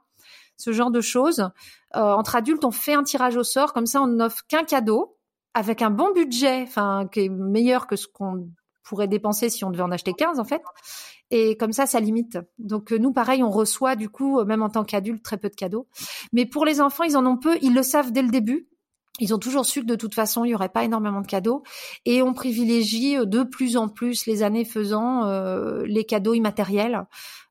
ce 0.57 0.71
genre 0.71 0.91
de 0.91 1.01
choses. 1.01 1.49
Euh, 1.95 2.13
entre 2.13 2.35
adultes, 2.35 2.63
on 2.63 2.71
fait 2.71 2.93
un 2.93 3.03
tirage 3.03 3.35
au 3.35 3.43
sort, 3.43 3.73
comme 3.73 3.85
ça 3.85 4.01
on 4.01 4.07
n'offre 4.07 4.43
qu'un 4.47 4.63
cadeau 4.63 5.17
avec 5.53 5.81
un 5.81 5.89
bon 5.89 6.13
budget, 6.13 6.63
enfin 6.63 7.09
qui 7.11 7.21
est 7.21 7.29
meilleur 7.29 7.87
que 7.87 7.97
ce 7.97 8.07
qu'on 8.07 8.49
pourrait 8.83 9.09
dépenser 9.09 9.49
si 9.49 9.65
on 9.65 9.69
devait 9.69 9.83
en 9.83 9.91
acheter 9.91 10.13
15 10.13 10.39
en 10.39 10.45
fait. 10.45 10.61
Et 11.29 11.55
comme 11.55 11.71
ça, 11.71 11.85
ça 11.85 11.99
limite. 12.01 12.37
Donc 12.59 12.91
nous, 12.91 13.13
pareil, 13.13 13.41
on 13.41 13.49
reçoit 13.49 13.95
du 13.95 14.09
coup, 14.09 14.43
même 14.43 14.61
en 14.61 14.69
tant 14.69 14.83
qu'adulte, 14.83 15.23
très 15.23 15.37
peu 15.37 15.49
de 15.49 15.55
cadeaux. 15.55 15.87
Mais 16.33 16.45
pour 16.45 16.65
les 16.65 16.81
enfants, 16.81 17.05
ils 17.05 17.15
en 17.15 17.25
ont 17.25 17.37
peu. 17.37 17.57
Ils 17.61 17.73
le 17.73 17.83
savent 17.83 18.11
dès 18.11 18.21
le 18.21 18.29
début. 18.29 18.67
Ils 19.19 19.33
ont 19.33 19.39
toujours 19.39 19.65
su 19.65 19.81
que 19.81 19.85
de 19.85 19.95
toute 19.95 20.15
façon, 20.15 20.45
il 20.45 20.49
n'y 20.49 20.55
aurait 20.55 20.69
pas 20.69 20.83
énormément 20.83 21.21
de 21.21 21.27
cadeaux 21.27 21.63
et 22.05 22.21
on 22.21 22.33
privilégie 22.33 23.17
euh, 23.17 23.25
de 23.25 23.43
plus 23.43 23.77
en 23.77 23.87
plus 23.87 24.25
les 24.25 24.41
années 24.43 24.65
faisant 24.65 25.25
euh, 25.25 25.83
les 25.85 26.05
cadeaux 26.05 26.33
immatériels. 26.33 27.05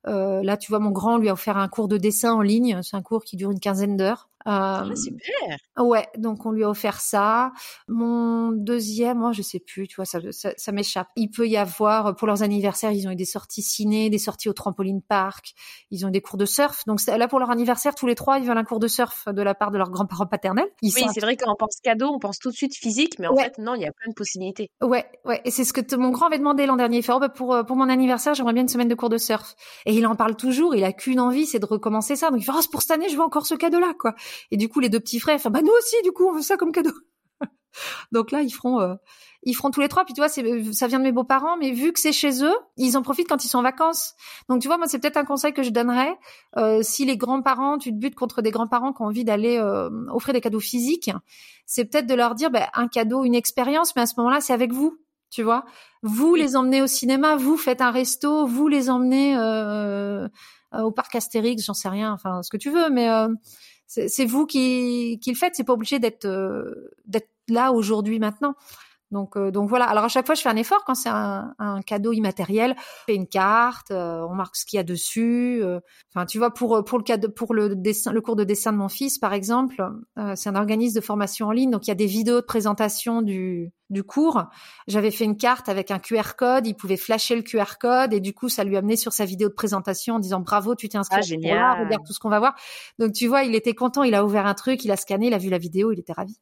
Euh, 0.06 0.42
là, 0.42 0.56
tu 0.56 0.72
vois, 0.72 0.78
mon 0.80 0.90
grand 0.90 1.18
lui 1.18 1.28
a 1.28 1.34
offert 1.34 1.58
un 1.58 1.68
cours 1.68 1.88
de 1.88 1.98
dessin 1.98 2.32
en 2.32 2.40
ligne. 2.40 2.80
C'est 2.82 2.96
un 2.96 3.02
cours 3.02 3.24
qui 3.24 3.36
dure 3.36 3.50
une 3.50 3.60
quinzaine 3.60 3.96
d'heures. 3.96 4.29
Ah, 4.44 4.86
super. 4.94 5.56
Ouais, 5.78 6.08
donc 6.16 6.46
on 6.46 6.52
lui 6.52 6.64
a 6.64 6.70
offert 6.70 7.00
ça. 7.00 7.52
Mon 7.88 8.52
deuxième, 8.52 9.18
moi 9.18 9.32
je 9.32 9.42
sais 9.42 9.60
plus, 9.60 9.88
tu 9.88 9.96
vois, 9.96 10.04
ça, 10.04 10.18
ça, 10.30 10.72
m'échappe. 10.72 11.08
Il 11.16 11.30
peut 11.30 11.48
y 11.48 11.56
avoir 11.56 12.16
pour 12.16 12.26
leurs 12.26 12.42
anniversaires, 12.42 12.92
ils 12.92 13.06
ont 13.06 13.10
eu 13.10 13.16
des 13.16 13.24
sorties 13.24 13.62
ciné, 13.62 14.10
des 14.10 14.18
sorties 14.18 14.48
au 14.48 14.52
trampoline 14.52 15.02
park, 15.02 15.52
ils 15.90 16.04
ont 16.06 16.08
eu 16.08 16.12
des 16.12 16.22
cours 16.22 16.38
de 16.38 16.46
surf. 16.46 16.84
Donc 16.86 17.00
là 17.06 17.28
pour 17.28 17.38
leur 17.38 17.50
anniversaire, 17.50 17.94
tous 17.94 18.06
les 18.06 18.14
trois, 18.14 18.38
ils 18.38 18.46
veulent 18.46 18.58
un 18.58 18.64
cours 18.64 18.80
de 18.80 18.88
surf 18.88 19.28
de 19.28 19.42
la 19.42 19.54
part 19.54 19.70
de 19.70 19.78
leurs 19.78 19.90
grands-parents 19.90 20.26
paternels. 20.26 20.68
oui, 20.82 20.90
c'est 20.90 21.20
vrai 21.20 21.36
quand 21.36 21.52
on 21.52 21.56
pense 21.56 21.76
cadeau, 21.82 22.08
on 22.08 22.18
pense 22.18 22.38
tout 22.38 22.50
de 22.50 22.56
suite 22.56 22.74
physique, 22.74 23.18
mais 23.18 23.26
en 23.26 23.36
fait 23.36 23.58
non, 23.58 23.74
il 23.74 23.82
y 23.82 23.86
a 23.86 23.92
plein 23.92 24.10
de 24.10 24.14
possibilités. 24.14 24.70
Ouais, 24.82 25.04
ouais, 25.24 25.40
et 25.44 25.50
c'est 25.50 25.64
ce 25.64 25.72
que 25.72 25.80
mon 25.96 26.10
grand 26.10 26.26
avait 26.26 26.38
demandé 26.38 26.66
l'an 26.66 26.76
dernier. 26.76 26.98
Il 26.98 27.02
fait 27.02 27.12
oh, 27.12 27.18
bah, 27.18 27.28
pour 27.28 27.54
euh, 27.54 27.62
pour 27.62 27.76
mon 27.76 27.88
anniversaire, 27.88 28.34
j'aimerais 28.34 28.52
bien 28.52 28.62
une 28.62 28.68
semaine 28.68 28.88
de 28.88 28.94
cours 28.94 29.08
de 29.08 29.18
surf. 29.18 29.54
Et 29.86 29.94
il 29.94 30.06
en 30.06 30.14
parle 30.14 30.36
toujours. 30.36 30.74
Il 30.74 30.84
a 30.84 30.92
qu'une 30.92 31.20
envie, 31.20 31.46
c'est 31.46 31.58
de 31.58 31.66
recommencer 31.66 32.16
ça. 32.16 32.30
Donc 32.30 32.40
il 32.40 32.44
fait 32.44 32.52
oh, 32.54 32.60
pour 32.70 32.82
cette 32.82 32.92
année, 32.92 33.08
je 33.08 33.16
veux 33.16 33.22
encore 33.22 33.46
ce 33.46 33.54
cadeau-là, 33.54 33.92
quoi. 33.98 34.14
Et 34.50 34.56
du 34.56 34.68
coup, 34.68 34.80
les 34.80 34.88
deux 34.88 35.00
petits 35.00 35.20
frères, 35.20 35.36
enfin, 35.36 35.50
bah 35.50 35.62
nous 35.62 35.72
aussi, 35.78 35.96
du 36.02 36.12
coup, 36.12 36.26
on 36.26 36.32
veut 36.32 36.42
ça 36.42 36.56
comme 36.56 36.72
cadeau. 36.72 36.92
Donc 38.12 38.30
là, 38.30 38.42
ils 38.42 38.50
feront, 38.50 38.80
euh, 38.80 38.94
ils 39.42 39.54
feront 39.54 39.70
tous 39.70 39.80
les 39.80 39.88
trois. 39.88 40.04
Puis 40.04 40.14
tu 40.14 40.20
vois, 40.20 40.28
c'est, 40.28 40.72
ça 40.72 40.86
vient 40.86 40.98
de 40.98 41.04
mes 41.04 41.12
beaux-parents, 41.12 41.56
mais 41.56 41.70
vu 41.72 41.92
que 41.92 42.00
c'est 42.00 42.12
chez 42.12 42.44
eux, 42.44 42.54
ils 42.76 42.96
en 42.96 43.02
profitent 43.02 43.28
quand 43.28 43.44
ils 43.44 43.48
sont 43.48 43.58
en 43.58 43.62
vacances. 43.62 44.14
Donc 44.48 44.60
tu 44.60 44.68
vois, 44.68 44.78
moi, 44.78 44.86
c'est 44.86 44.98
peut-être 44.98 45.16
un 45.16 45.24
conseil 45.24 45.52
que 45.52 45.62
je 45.62 45.70
donnerais. 45.70 46.16
Euh, 46.56 46.80
si 46.82 47.04
les 47.04 47.16
grands-parents, 47.16 47.78
tu 47.78 47.90
te 47.90 47.96
butes 47.96 48.14
contre 48.14 48.42
des 48.42 48.50
grands-parents 48.50 48.92
qui 48.92 49.02
ont 49.02 49.06
envie 49.06 49.24
d'aller 49.24 49.58
euh, 49.58 49.90
offrir 50.12 50.34
des 50.34 50.40
cadeaux 50.40 50.60
physiques, 50.60 51.10
c'est 51.66 51.84
peut-être 51.84 52.06
de 52.06 52.14
leur 52.14 52.34
dire, 52.34 52.50
bah, 52.50 52.68
un 52.74 52.88
cadeau, 52.88 53.24
une 53.24 53.34
expérience, 53.34 53.94
mais 53.96 54.02
à 54.02 54.06
ce 54.06 54.14
moment-là, 54.18 54.40
c'est 54.40 54.52
avec 54.52 54.72
vous. 54.72 54.98
Tu 55.30 55.44
vois, 55.44 55.64
vous 56.02 56.34
les 56.34 56.56
emmenez 56.56 56.82
au 56.82 56.88
cinéma, 56.88 57.36
vous 57.36 57.56
faites 57.56 57.80
un 57.80 57.92
resto, 57.92 58.48
vous 58.48 58.66
les 58.66 58.90
emmenez 58.90 59.36
au 60.72 60.90
parc 60.90 61.14
Astérix, 61.14 61.64
j'en 61.64 61.74
sais 61.74 61.88
rien, 61.88 62.12
enfin 62.12 62.42
ce 62.42 62.50
que 62.50 62.56
tu 62.56 62.68
veux, 62.68 62.90
mais 62.90 63.08
c'est 63.90 64.24
vous 64.24 64.46
qui, 64.46 65.18
qui 65.20 65.30
le 65.30 65.36
faites. 65.36 65.56
C'est 65.56 65.64
pas 65.64 65.72
obligé 65.72 65.98
d'être 65.98 66.24
euh, 66.24 66.92
d'être 67.06 67.28
là 67.48 67.72
aujourd'hui 67.72 68.20
maintenant. 68.20 68.54
Donc, 69.10 69.36
euh, 69.36 69.50
donc 69.50 69.68
voilà. 69.68 69.86
Alors 69.86 70.04
à 70.04 70.08
chaque 70.08 70.26
fois, 70.26 70.34
je 70.34 70.42
fais 70.42 70.48
un 70.48 70.56
effort 70.56 70.84
quand 70.84 70.94
c'est 70.94 71.08
un, 71.08 71.54
un, 71.58 71.82
cadeau 71.82 72.12
immatériel. 72.12 72.74
Je 72.78 73.12
fais 73.12 73.14
une 73.14 73.26
carte, 73.26 73.90
euh, 73.90 74.20
on 74.28 74.34
marque 74.34 74.56
ce 74.56 74.64
qu'il 74.64 74.76
y 74.76 74.80
a 74.80 74.84
dessus. 74.84 75.60
Euh. 75.62 75.80
enfin, 76.14 76.26
tu 76.26 76.38
vois, 76.38 76.52
pour 76.52 76.84
pour 76.84 76.98
le 76.98 77.04
cadeau, 77.04 77.28
pour 77.28 77.54
le 77.54 77.74
dessin, 77.74 78.12
le 78.12 78.20
cours 78.20 78.36
de 78.36 78.44
dessin 78.44 78.72
de 78.72 78.78
mon 78.78 78.88
fils, 78.88 79.18
par 79.18 79.32
exemple, 79.32 79.84
c'est 80.34 80.48
un 80.48 80.56
organisme 80.56 80.96
de 80.96 81.04
formation 81.04 81.48
en 81.48 81.52
ligne, 81.52 81.70
donc 81.70 81.86
il 81.86 81.90
y 81.90 81.92
a 81.92 81.96
des 81.96 82.06
vidéos 82.06 82.40
de 82.40 82.46
présentation 82.46 83.22
du 83.22 83.72
du 83.90 84.04
cours. 84.04 84.44
J'avais 84.86 85.10
fait 85.10 85.24
une 85.24 85.36
carte 85.36 85.68
avec 85.68 85.90
un 85.90 85.98
QR 85.98 86.34
code. 86.38 86.66
Il 86.66 86.74
pouvait 86.74 86.96
flasher 86.96 87.36
le 87.36 87.42
QR 87.42 87.76
code 87.78 88.14
et 88.14 88.20
du 88.20 88.32
coup, 88.32 88.48
ça 88.48 88.64
lui 88.64 88.76
amenait 88.76 88.96
sur 88.96 89.12
sa 89.12 89.24
vidéo 89.24 89.48
de 89.48 89.54
présentation 89.54 90.14
en 90.14 90.18
disant 90.20 90.40
bravo, 90.40 90.74
tu 90.74 90.88
t'es 90.88 90.96
inscrit. 90.96 91.18
Ah, 91.18 91.22
génial. 91.22 91.84
regarde 91.84 92.06
tout 92.06 92.12
ce 92.12 92.20
qu'on 92.20 92.30
va 92.30 92.38
voir. 92.38 92.54
Donc 92.98 93.12
tu 93.12 93.26
vois, 93.26 93.42
il 93.42 93.54
était 93.54 93.74
content. 93.74 94.02
Il 94.04 94.14
a 94.14 94.24
ouvert 94.24 94.46
un 94.46 94.54
truc, 94.54 94.84
il 94.84 94.90
a 94.90 94.96
scanné, 94.96 95.26
il 95.26 95.34
a 95.34 95.38
vu 95.38 95.50
la 95.50 95.58
vidéo, 95.58 95.92
il 95.92 95.98
était 95.98 96.12
ravi. 96.12 96.38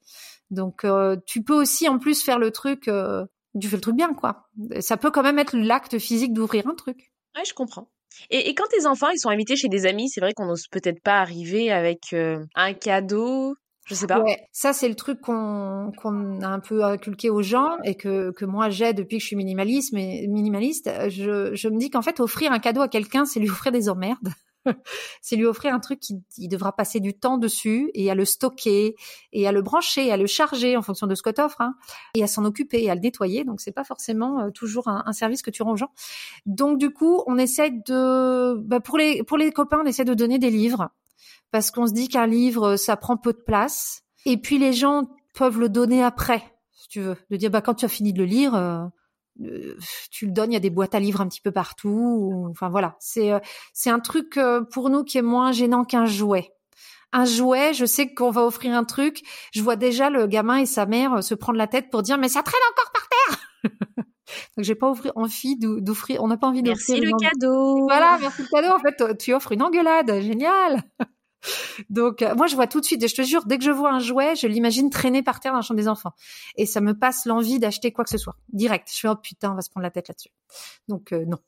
Donc 0.51 0.85
euh, 0.85 1.17
tu 1.27 1.43
peux 1.43 1.55
aussi 1.55 1.89
en 1.89 1.99
plus 1.99 2.23
faire 2.23 2.39
le 2.39 2.51
truc 2.59 2.89
euh, 2.89 3.25
tu 3.61 3.69
fais 3.69 3.77
le 3.77 3.83
truc 3.83 3.97
bien, 3.97 4.15
quoi. 4.15 4.49
Ça 4.81 4.97
peut 4.97 5.11
quand 5.11 5.23
même 5.23 5.39
être 5.39 5.57
l'acte 5.57 5.99
physique 5.99 6.33
d'ouvrir 6.33 6.67
un 6.67 6.75
truc. 6.75 7.13
Ouais, 7.37 7.45
je 7.45 7.55
comprends. 7.55 7.91
Et, 8.31 8.55
quand 8.55 8.67
tes 8.69 8.87
enfants 8.87 9.11
ils 9.11 9.19
sont 9.19 9.29
invités 9.29 9.57
chez 9.57 9.69
des 9.69 9.87
amis, 9.87 10.09
c'est 10.09 10.21
vrai 10.21 10.33
qu'on 10.35 10.47
n'ose 10.47 10.67
peut-être 10.69 11.03
pas 11.03 11.21
arriver 11.21 11.71
avec 11.71 12.13
euh, 12.13 12.45
un 12.55 12.73
cadeau. 12.73 13.55
Je 13.87 13.95
sais 13.95 14.07
pas. 14.07 14.21
Ouais, 14.21 14.37
ça 14.53 14.73
c'est 14.73 14.89
le 14.89 14.95
truc 14.95 15.21
qu'on 15.21 15.93
qu'on 15.97 16.41
a 16.43 16.49
un 16.49 16.61
peu 16.61 16.85
inculqué 16.85 17.31
aux 17.31 17.43
gens 17.43 17.77
et 17.85 17.95
que 17.95 18.33
que 18.33 18.45
moi 18.45 18.69
j'ai 18.71 18.93
depuis 18.93 19.19
que 19.19 19.23
je 19.23 19.29
suis 19.29 19.37
minimaliste. 19.37 19.93
Mais 19.93 20.27
minimaliste, 20.29 20.91
je 21.09 21.55
je 21.55 21.69
me 21.69 21.79
dis 21.79 21.91
qu'en 21.91 22.03
fait 22.03 22.21
offrir 22.21 22.53
un 22.53 22.59
cadeau 22.59 22.83
à 22.83 22.89
quelqu'un, 22.89 23.25
c'est 23.25 23.41
lui 23.41 23.51
offrir 23.51 23.73
des 23.73 23.89
emmerdes. 23.89 24.29
c'est 25.23 25.37
lui 25.37 25.47
offrir 25.47 25.75
un 25.75 25.81
truc 25.81 26.01
qui 26.01 26.23
il 26.37 26.49
devra 26.49 26.75
passer 26.75 27.01
du 27.01 27.15
temps 27.15 27.39
dessus 27.39 27.91
et 27.95 28.11
à 28.11 28.15
le 28.15 28.25
stocker 28.25 28.95
et 29.33 29.49
à 29.49 29.53
le 29.53 29.63
brancher, 29.63 30.11
à 30.13 30.17
le 30.17 30.27
charger 30.27 30.77
en 30.77 30.83
fonction 30.83 31.07
de 31.07 31.15
ce 31.15 31.23
que 31.23 31.31
t'offres, 31.31 31.61
hein, 31.61 31.75
et 32.15 32.23
à 32.23 32.27
s'en 32.27 32.45
occuper 32.45 32.83
et 32.83 32.91
à 32.91 32.95
le 32.95 33.01
nettoyer. 33.01 33.45
Donc 33.45 33.61
c'est 33.61 33.73
pas 33.73 33.85
forcément 33.85 34.41
euh, 34.41 34.51
toujours 34.51 34.89
un, 34.89 35.13
service 35.13 35.43
que 35.43 35.51
tu 35.51 35.63
rends 35.63 35.73
aux 35.73 35.77
gens. 35.77 35.93
Donc 36.47 36.79
du 36.79 36.91
coup, 36.91 37.23
on 37.27 37.39
essaie 37.39 37.71
de, 37.71 38.55
bah, 38.55 38.81
pour 38.81 38.99
les 38.99 39.23
pour 39.23 39.37
les 39.37 39.51
copains, 39.53 39.81
on 39.83 39.87
essaie 39.87 40.05
de 40.05 40.15
donner 40.15 40.39
des 40.39 40.51
livres 40.51 40.91
parce 41.51 41.71
qu'on 41.71 41.87
se 41.87 41.93
dit 41.93 42.09
qu'un 42.09 42.27
livre 42.27 42.77
ça 42.77 42.97
prend 42.97 43.17
peu 43.17 43.33
de 43.33 43.39
place 43.39 44.03
et 44.27 44.37
puis 44.37 44.59
les 44.59 44.73
gens 44.73 45.09
peuvent 45.35 45.59
le 45.59 45.69
donner 45.69 46.03
après, 46.03 46.43
si 46.73 46.89
tu 46.89 47.01
veux, 47.01 47.17
de 47.31 47.37
dire 47.37 47.51
bah 47.51 47.63
quand 47.63 47.75
tu 47.75 47.85
as 47.85 47.89
fini 47.89 48.13
de 48.13 48.19
le 48.19 48.25
lire. 48.25 48.55
Euh, 48.55 48.85
euh, 48.85 48.89
tu 50.11 50.27
le 50.27 50.33
donnes, 50.33 50.53
il 50.53 50.55
y 50.55 50.57
a 50.57 50.61
des 50.61 50.71
boîtes 50.71 50.95
à 50.95 51.01
livres 51.01 51.21
un 51.21 51.29
petit 51.29 51.41
peu 51.41 51.51
partout. 51.51 52.47
Enfin 52.51 52.69
voilà, 52.69 52.97
c'est 52.99 53.33
euh, 53.33 53.39
c'est 53.73 53.91
un 53.91 54.01
truc 54.01 54.37
euh, 54.37 54.63
pour 54.63 54.91
nous 54.91 55.05
qui 55.05 55.19
est 55.19 55.23
moins 55.23 55.53
gênant 55.53 55.85
qu'un 55.85 56.07
jouet. 56.07 56.53
Un 57.13 57.25
jouet, 57.25 57.73
je 57.73 57.87
sais 57.87 58.13
qu'on 58.13 58.31
va 58.31 58.45
offrir 58.45 58.75
un 58.75 58.85
truc, 58.85 59.23
je 59.53 59.63
vois 59.63 59.77
déjà 59.77 60.11
le 60.11 60.27
gamin 60.27 60.59
et 60.59 60.67
sa 60.67 60.85
mère 60.85 61.23
se 61.25 61.35
prendre 61.35 61.57
la 61.57 61.67
tête 61.67 61.91
pour 61.91 62.03
dire 62.03 62.19
mais 62.19 62.29
ça 62.29 62.43
traîne 62.43 62.61
encore 62.71 62.93
par 62.93 63.09
terre. 63.09 63.65
Donc 64.57 64.65
j'ai 64.65 64.75
pas 64.75 64.93
envie 65.15 65.57
d'offrir, 65.57 66.23
on 66.23 66.29
n'a 66.29 66.37
pas 66.37 66.49
envie 66.49 66.63
d'offrir. 66.63 66.97
Merci 66.99 67.07
le 67.07 67.17
cadeau. 67.19 67.87
Voilà, 67.87 68.19
merci 68.21 68.43
le 68.43 68.49
cadeau. 68.49 68.75
En 68.75 68.79
fait, 68.79 69.17
tu 69.19 69.33
offres 69.33 69.53
une 69.53 69.63
engueulade, 69.63 70.21
génial. 70.21 70.83
Donc 71.91 72.23
euh, 72.23 72.35
moi 72.35 72.47
je 72.47 72.55
vois 72.55 72.67
tout 72.67 72.81
de 72.81 72.85
suite, 72.85 73.03
et 73.03 73.09
je 73.09 73.15
te 73.15 73.23
jure, 73.23 73.45
dès 73.47 73.59
que 73.59 73.65
je 73.65 73.71
vois 73.71 73.93
un 73.93 74.01
jouet, 74.01 74.35
je 74.37 74.47
l'imagine 74.47 74.91
traîner 74.91 75.23
par 75.23 75.41
terre 75.41 75.53
dans 75.53 75.59
la 75.59 75.63
chambre 75.63 75.81
des 75.81 75.89
enfants, 75.89 76.13
et 76.57 76.67
ça 76.67 76.81
me 76.81 76.99
passe 76.99 77.27
l'envie 77.27 77.59
d'acheter 77.59 77.93
quoi 77.93 78.05
que 78.05 78.11
ce 78.11 78.19
soit, 78.19 78.37
direct. 78.53 78.89
Je 78.93 79.01
fais 79.01 79.09
oh 79.09 79.17
putain, 79.17 79.53
on 79.53 79.55
va 79.55 79.63
se 79.63 79.71
prendre 79.71 79.85
la 79.85 79.91
tête 79.91 80.09
là-dessus. 80.09 80.31
Donc 80.89 81.13
euh, 81.13 81.25
non. 81.27 81.39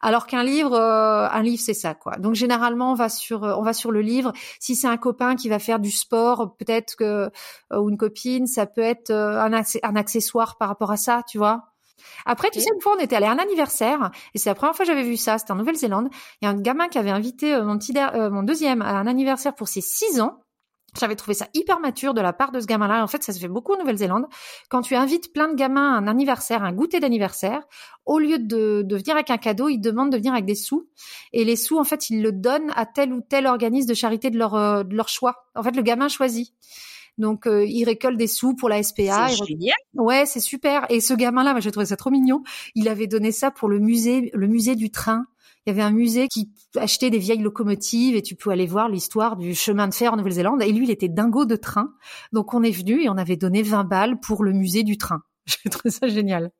Alors 0.00 0.26
qu'un 0.26 0.42
livre, 0.42 0.74
euh, 0.74 1.28
un 1.28 1.42
livre 1.42 1.62
c'est 1.64 1.74
ça 1.74 1.94
quoi. 1.94 2.16
Donc 2.18 2.34
généralement 2.34 2.92
on 2.92 2.94
va 2.94 3.08
sur, 3.08 3.42
on 3.42 3.62
va 3.62 3.72
sur 3.72 3.90
le 3.90 4.00
livre. 4.00 4.32
Si 4.60 4.76
c'est 4.76 4.88
un 4.88 4.96
copain 4.96 5.36
qui 5.36 5.48
va 5.48 5.58
faire 5.58 5.80
du 5.80 5.90
sport, 5.90 6.56
peut-être 6.56 6.96
que 6.96 7.30
ou 7.74 7.88
une 7.88 7.96
copine, 7.96 8.46
ça 8.46 8.66
peut 8.66 8.80
être 8.80 9.10
un, 9.10 9.52
un 9.52 9.96
accessoire 9.96 10.58
par 10.58 10.68
rapport 10.68 10.90
à 10.90 10.96
ça, 10.96 11.22
tu 11.26 11.38
vois. 11.38 11.69
Après, 12.26 12.50
tu 12.50 12.60
sais, 12.60 12.68
une 12.74 12.80
fois, 12.80 12.94
on 12.96 13.00
était 13.00 13.16
allé 13.16 13.26
à 13.26 13.32
un 13.32 13.38
anniversaire, 13.38 14.10
et 14.34 14.38
c'est 14.38 14.50
la 14.50 14.54
première 14.54 14.74
fois 14.74 14.84
que 14.84 14.90
j'avais 14.90 15.04
vu 15.04 15.16
ça, 15.16 15.38
c'était 15.38 15.52
en 15.52 15.56
Nouvelle-Zélande. 15.56 16.08
Il 16.40 16.44
y 16.44 16.48
a 16.48 16.50
un 16.50 16.60
gamin 16.60 16.88
qui 16.88 16.98
avait 16.98 17.10
invité 17.10 17.54
euh, 17.54 17.64
mon, 17.64 17.78
petit, 17.78 17.94
euh, 17.96 18.30
mon 18.30 18.42
deuxième 18.42 18.82
à 18.82 18.98
un 18.98 19.06
anniversaire 19.06 19.54
pour 19.54 19.68
ses 19.68 19.80
six 19.80 20.20
ans. 20.20 20.40
J'avais 20.98 21.14
trouvé 21.14 21.34
ça 21.34 21.46
hyper 21.54 21.78
mature 21.78 22.14
de 22.14 22.20
la 22.20 22.32
part 22.32 22.50
de 22.50 22.58
ce 22.58 22.66
gamin-là. 22.66 23.02
En 23.04 23.06
fait, 23.06 23.22
ça 23.22 23.32
se 23.32 23.38
fait 23.38 23.48
beaucoup 23.48 23.74
en 23.74 23.78
Nouvelle-Zélande. 23.78 24.26
Quand 24.68 24.82
tu 24.82 24.96
invites 24.96 25.32
plein 25.32 25.48
de 25.48 25.54
gamins 25.54 25.94
à 25.94 25.98
un 25.98 26.08
anniversaire, 26.08 26.64
un 26.64 26.72
goûter 26.72 26.98
d'anniversaire, 26.98 27.62
au 28.06 28.18
lieu 28.18 28.38
de, 28.38 28.82
de 28.84 28.96
venir 28.96 29.14
avec 29.14 29.30
un 29.30 29.36
cadeau, 29.36 29.68
ils 29.68 29.78
demandent 29.78 30.10
de 30.10 30.16
venir 30.16 30.32
avec 30.32 30.46
des 30.46 30.56
sous. 30.56 30.88
Et 31.32 31.44
les 31.44 31.56
sous, 31.56 31.78
en 31.78 31.84
fait, 31.84 32.10
ils 32.10 32.22
le 32.22 32.32
donnent 32.32 32.72
à 32.74 32.86
tel 32.86 33.12
ou 33.12 33.20
tel 33.20 33.46
organisme 33.46 33.88
de 33.88 33.94
charité 33.94 34.30
de 34.30 34.38
leur, 34.38 34.56
euh, 34.56 34.82
de 34.82 34.96
leur 34.96 35.08
choix. 35.08 35.44
En 35.54 35.62
fait, 35.62 35.76
le 35.76 35.82
gamin 35.82 36.08
choisit. 36.08 36.52
Donc 37.20 37.46
euh, 37.46 37.64
il 37.64 37.84
récolte 37.84 38.16
des 38.16 38.26
sous 38.26 38.54
pour 38.54 38.68
la 38.68 38.82
SPA. 38.82 39.28
C'est 39.28 39.46
génial. 39.46 39.76
Ouais, 39.94 40.26
c'est 40.26 40.40
super. 40.40 40.86
Et 40.90 41.00
ce 41.00 41.14
gamin-là, 41.14 41.52
moi, 41.52 41.60
j'ai 41.60 41.70
trouvé 41.70 41.86
ça 41.86 41.96
trop 41.96 42.10
mignon. 42.10 42.42
Il 42.74 42.88
avait 42.88 43.06
donné 43.06 43.30
ça 43.30 43.50
pour 43.50 43.68
le 43.68 43.78
musée, 43.78 44.30
le 44.34 44.48
musée 44.48 44.74
du 44.74 44.90
train. 44.90 45.26
Il 45.66 45.70
y 45.70 45.72
avait 45.72 45.82
un 45.82 45.90
musée 45.90 46.26
qui 46.28 46.50
achetait 46.76 47.10
des 47.10 47.18
vieilles 47.18 47.42
locomotives 47.42 48.16
et 48.16 48.22
tu 48.22 48.34
peux 48.34 48.50
aller 48.50 48.66
voir 48.66 48.88
l'histoire 48.88 49.36
du 49.36 49.54
chemin 49.54 49.88
de 49.88 49.94
fer 49.94 50.12
en 50.12 50.16
Nouvelle-Zélande. 50.16 50.62
Et 50.62 50.72
lui, 50.72 50.86
il 50.86 50.90
était 50.90 51.08
dingo 51.08 51.44
de 51.44 51.56
train. 51.56 51.92
Donc 52.32 52.54
on 52.54 52.62
est 52.62 52.70
venu 52.70 53.02
et 53.02 53.10
on 53.10 53.18
avait 53.18 53.36
donné 53.36 53.62
20 53.62 53.84
balles 53.84 54.20
pour 54.20 54.42
le 54.42 54.52
musée 54.52 54.82
du 54.82 54.96
train. 54.96 55.22
J'ai 55.46 55.68
trouvé 55.68 55.90
ça 55.90 56.08
génial. 56.08 56.50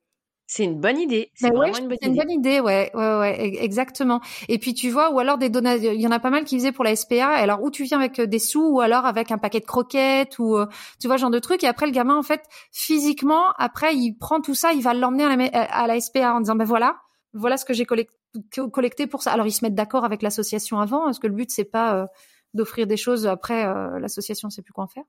C'est 0.52 0.64
une 0.64 0.80
bonne 0.80 0.98
idée. 0.98 1.30
C'est 1.36 1.48
vraiment 1.48 1.78
une 1.78 1.86
bonne 1.86 1.92
idée. 1.92 1.98
C'est 2.02 2.08
une 2.08 2.16
bonne 2.16 2.30
idée, 2.30 2.58
ouais, 2.58 2.90
ouais, 2.94 3.18
ouais, 3.20 3.54
exactement. 3.62 4.20
Et 4.48 4.58
puis 4.58 4.74
tu 4.74 4.90
vois, 4.90 5.12
ou 5.12 5.20
alors 5.20 5.38
des 5.38 5.48
donations. 5.48 5.92
Il 5.92 6.00
y 6.00 6.08
en 6.08 6.10
a 6.10 6.18
pas 6.18 6.30
mal 6.30 6.42
qui 6.42 6.56
faisaient 6.58 6.72
pour 6.72 6.82
la 6.82 6.96
SPA. 6.96 7.28
Alors 7.28 7.62
où 7.62 7.70
tu 7.70 7.84
viens 7.84 8.00
avec 8.00 8.18
euh, 8.18 8.26
des 8.26 8.40
sous, 8.40 8.66
ou 8.66 8.80
alors 8.80 9.06
avec 9.06 9.30
un 9.30 9.38
paquet 9.38 9.60
de 9.60 9.64
croquettes, 9.64 10.40
ou 10.40 10.56
euh, 10.56 10.66
tu 11.00 11.06
vois, 11.06 11.18
genre 11.18 11.30
de 11.30 11.38
trucs. 11.38 11.62
Et 11.62 11.68
après 11.68 11.86
le 11.86 11.92
gamin, 11.92 12.16
en 12.16 12.24
fait, 12.24 12.42
physiquement, 12.72 13.52
après 13.58 13.94
il 13.94 14.14
prend 14.14 14.40
tout 14.40 14.56
ça, 14.56 14.72
il 14.72 14.82
va 14.82 14.92
l'emmener 14.92 15.22
à 15.22 15.36
la, 15.36 15.62
à 15.72 15.86
la 15.86 16.00
SPA 16.00 16.34
en 16.34 16.40
disant 16.40 16.56
ben 16.56 16.64
voilà, 16.64 16.96
voilà 17.32 17.56
ce 17.56 17.64
que 17.64 17.72
j'ai 17.72 17.84
collecté, 17.84 19.06
pour 19.06 19.22
ça. 19.22 19.30
Alors 19.30 19.46
ils 19.46 19.52
se 19.52 19.64
mettent 19.64 19.76
d'accord 19.76 20.04
avec 20.04 20.20
l'association 20.20 20.80
avant, 20.80 21.04
parce 21.04 21.20
que 21.20 21.28
le 21.28 21.34
but 21.34 21.52
c'est 21.52 21.62
pas 21.62 21.94
euh, 21.94 22.06
d'offrir 22.54 22.88
des 22.88 22.96
choses 22.96 23.28
après 23.28 23.64
l'association 24.00 24.50
sait 24.50 24.62
plus 24.62 24.72
quoi 24.72 24.82
en 24.82 24.88
faire. 24.88 25.04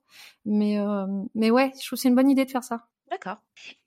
Mais 0.46 0.78
mais 1.34 1.50
ouais, 1.50 1.72
je 1.82 1.88
trouve 1.88 1.98
c'est 1.98 2.10
une 2.10 2.16
bonne 2.16 2.30
idée 2.30 2.46
de 2.46 2.52
faire 2.52 2.64
ça. 2.64 2.86
D'accord. 3.12 3.38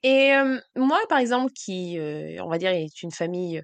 Et 0.03 0.31
moi, 0.75 0.99
par 1.09 1.17
exemple, 1.17 1.51
qui, 1.51 1.97
on 1.99 2.47
va 2.47 2.57
dire, 2.57 2.69
est 2.71 3.01
une 3.03 3.11
famille 3.11 3.61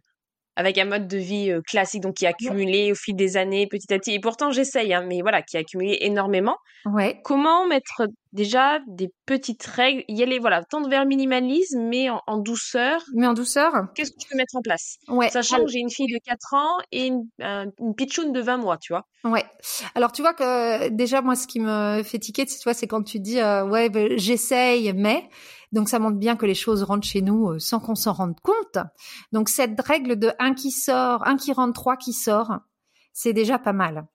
avec 0.58 0.78
un 0.78 0.86
mode 0.86 1.08
de 1.08 1.18
vie 1.18 1.54
classique, 1.66 2.02
donc 2.02 2.16
qui 2.16 2.26
a 2.26 2.30
accumulé 2.30 2.92
au 2.92 2.96
fil 2.96 3.16
des 3.16 3.38
années 3.38 3.68
petit 3.68 3.94
à 3.94 4.00
petit, 4.00 4.14
et 4.14 4.20
pourtant 4.20 4.52
j'essaye, 4.52 4.94
hein, 4.94 5.06
mais 5.08 5.22
voilà, 5.22 5.42
qui 5.42 5.56
a 5.56 5.62
accumulé 5.62 6.00
énormément. 6.02 6.58
Ouais. 6.86 7.22
Comment 7.24 7.68
mettre 7.68 8.08
déjà 8.34 8.80
des 8.88 9.14
petites 9.26 9.64
règles, 9.64 10.04
y 10.08 10.24
aller, 10.24 10.40
voilà, 10.40 10.64
tendre 10.64 10.90
vers 10.90 11.02
le 11.02 11.08
minimalisme, 11.08 11.82
mais 11.82 12.10
en, 12.10 12.38
douceur. 12.38 13.02
Mais 13.14 13.28
en 13.28 13.34
douceur 13.34 13.74
Qu'est-ce 13.96 14.12
que 14.12 14.18
tu 14.18 14.28
peux 14.30 14.38
mettre 14.38 14.56
en 14.56 14.62
place? 14.62 14.98
Ouais. 15.08 15.30
Sachant 15.30 15.58
que 15.64 15.68
j'ai 15.68 15.80
une 15.80 15.90
fille 15.90 16.12
de 16.12 16.20
4 16.26 16.54
ans 16.54 16.78
et 16.92 17.08
une, 17.08 17.28
une 17.40 17.96
pitchoune 17.96 18.32
de 18.32 18.42
20 18.42 18.58
mois, 18.58 18.78
tu 18.78 18.94
vois. 18.94 19.06
Ouais. 19.24 19.46
Alors 19.96 20.12
tu 20.12 20.22
vois 20.22 20.34
que 20.34 20.90
déjà, 20.90 21.22
moi, 21.22 21.36
ce 21.36 21.48
qui 21.48 21.60
me 21.60 22.02
fait 22.04 22.20
tiquer, 22.20 22.46
tu 22.46 22.56
vois, 22.64 22.74
c'est 22.74 22.88
quand 22.88 23.04
tu 23.04 23.20
dis, 23.20 23.40
euh, 23.40 23.66
ouais, 23.66 23.90
ben, 23.90 24.18
j'essaye, 24.18 24.94
mais... 24.94 25.30
Donc 25.72 25.88
ça 25.88 26.00
montre 26.00 26.18
bien 26.18 26.36
que 26.36 26.46
les 26.46 26.54
choses 26.54 26.84
rentrent 26.84 27.08
chez 27.08 27.22
nous 27.22 27.52
euh, 27.52 27.60
sans 27.60 27.80
qu'on 27.80 27.96
s'en 27.96 28.12
rende 28.12 28.38
compte. 28.42 28.86
Donc 29.32 29.48
cette 29.48 29.80
règle 29.80 30.20
de 30.20 30.34
un 30.38 30.54
qui 30.54 30.70
sort, 30.72 31.26
un 31.26 31.38
qui 31.38 31.54
rentre, 31.54 31.74
trois 31.74 31.96
qui 31.96 32.12
sort, 32.12 32.52
c'est 33.14 33.34
déjà 33.34 33.58
pas 33.58 33.74
mal. 33.74 34.06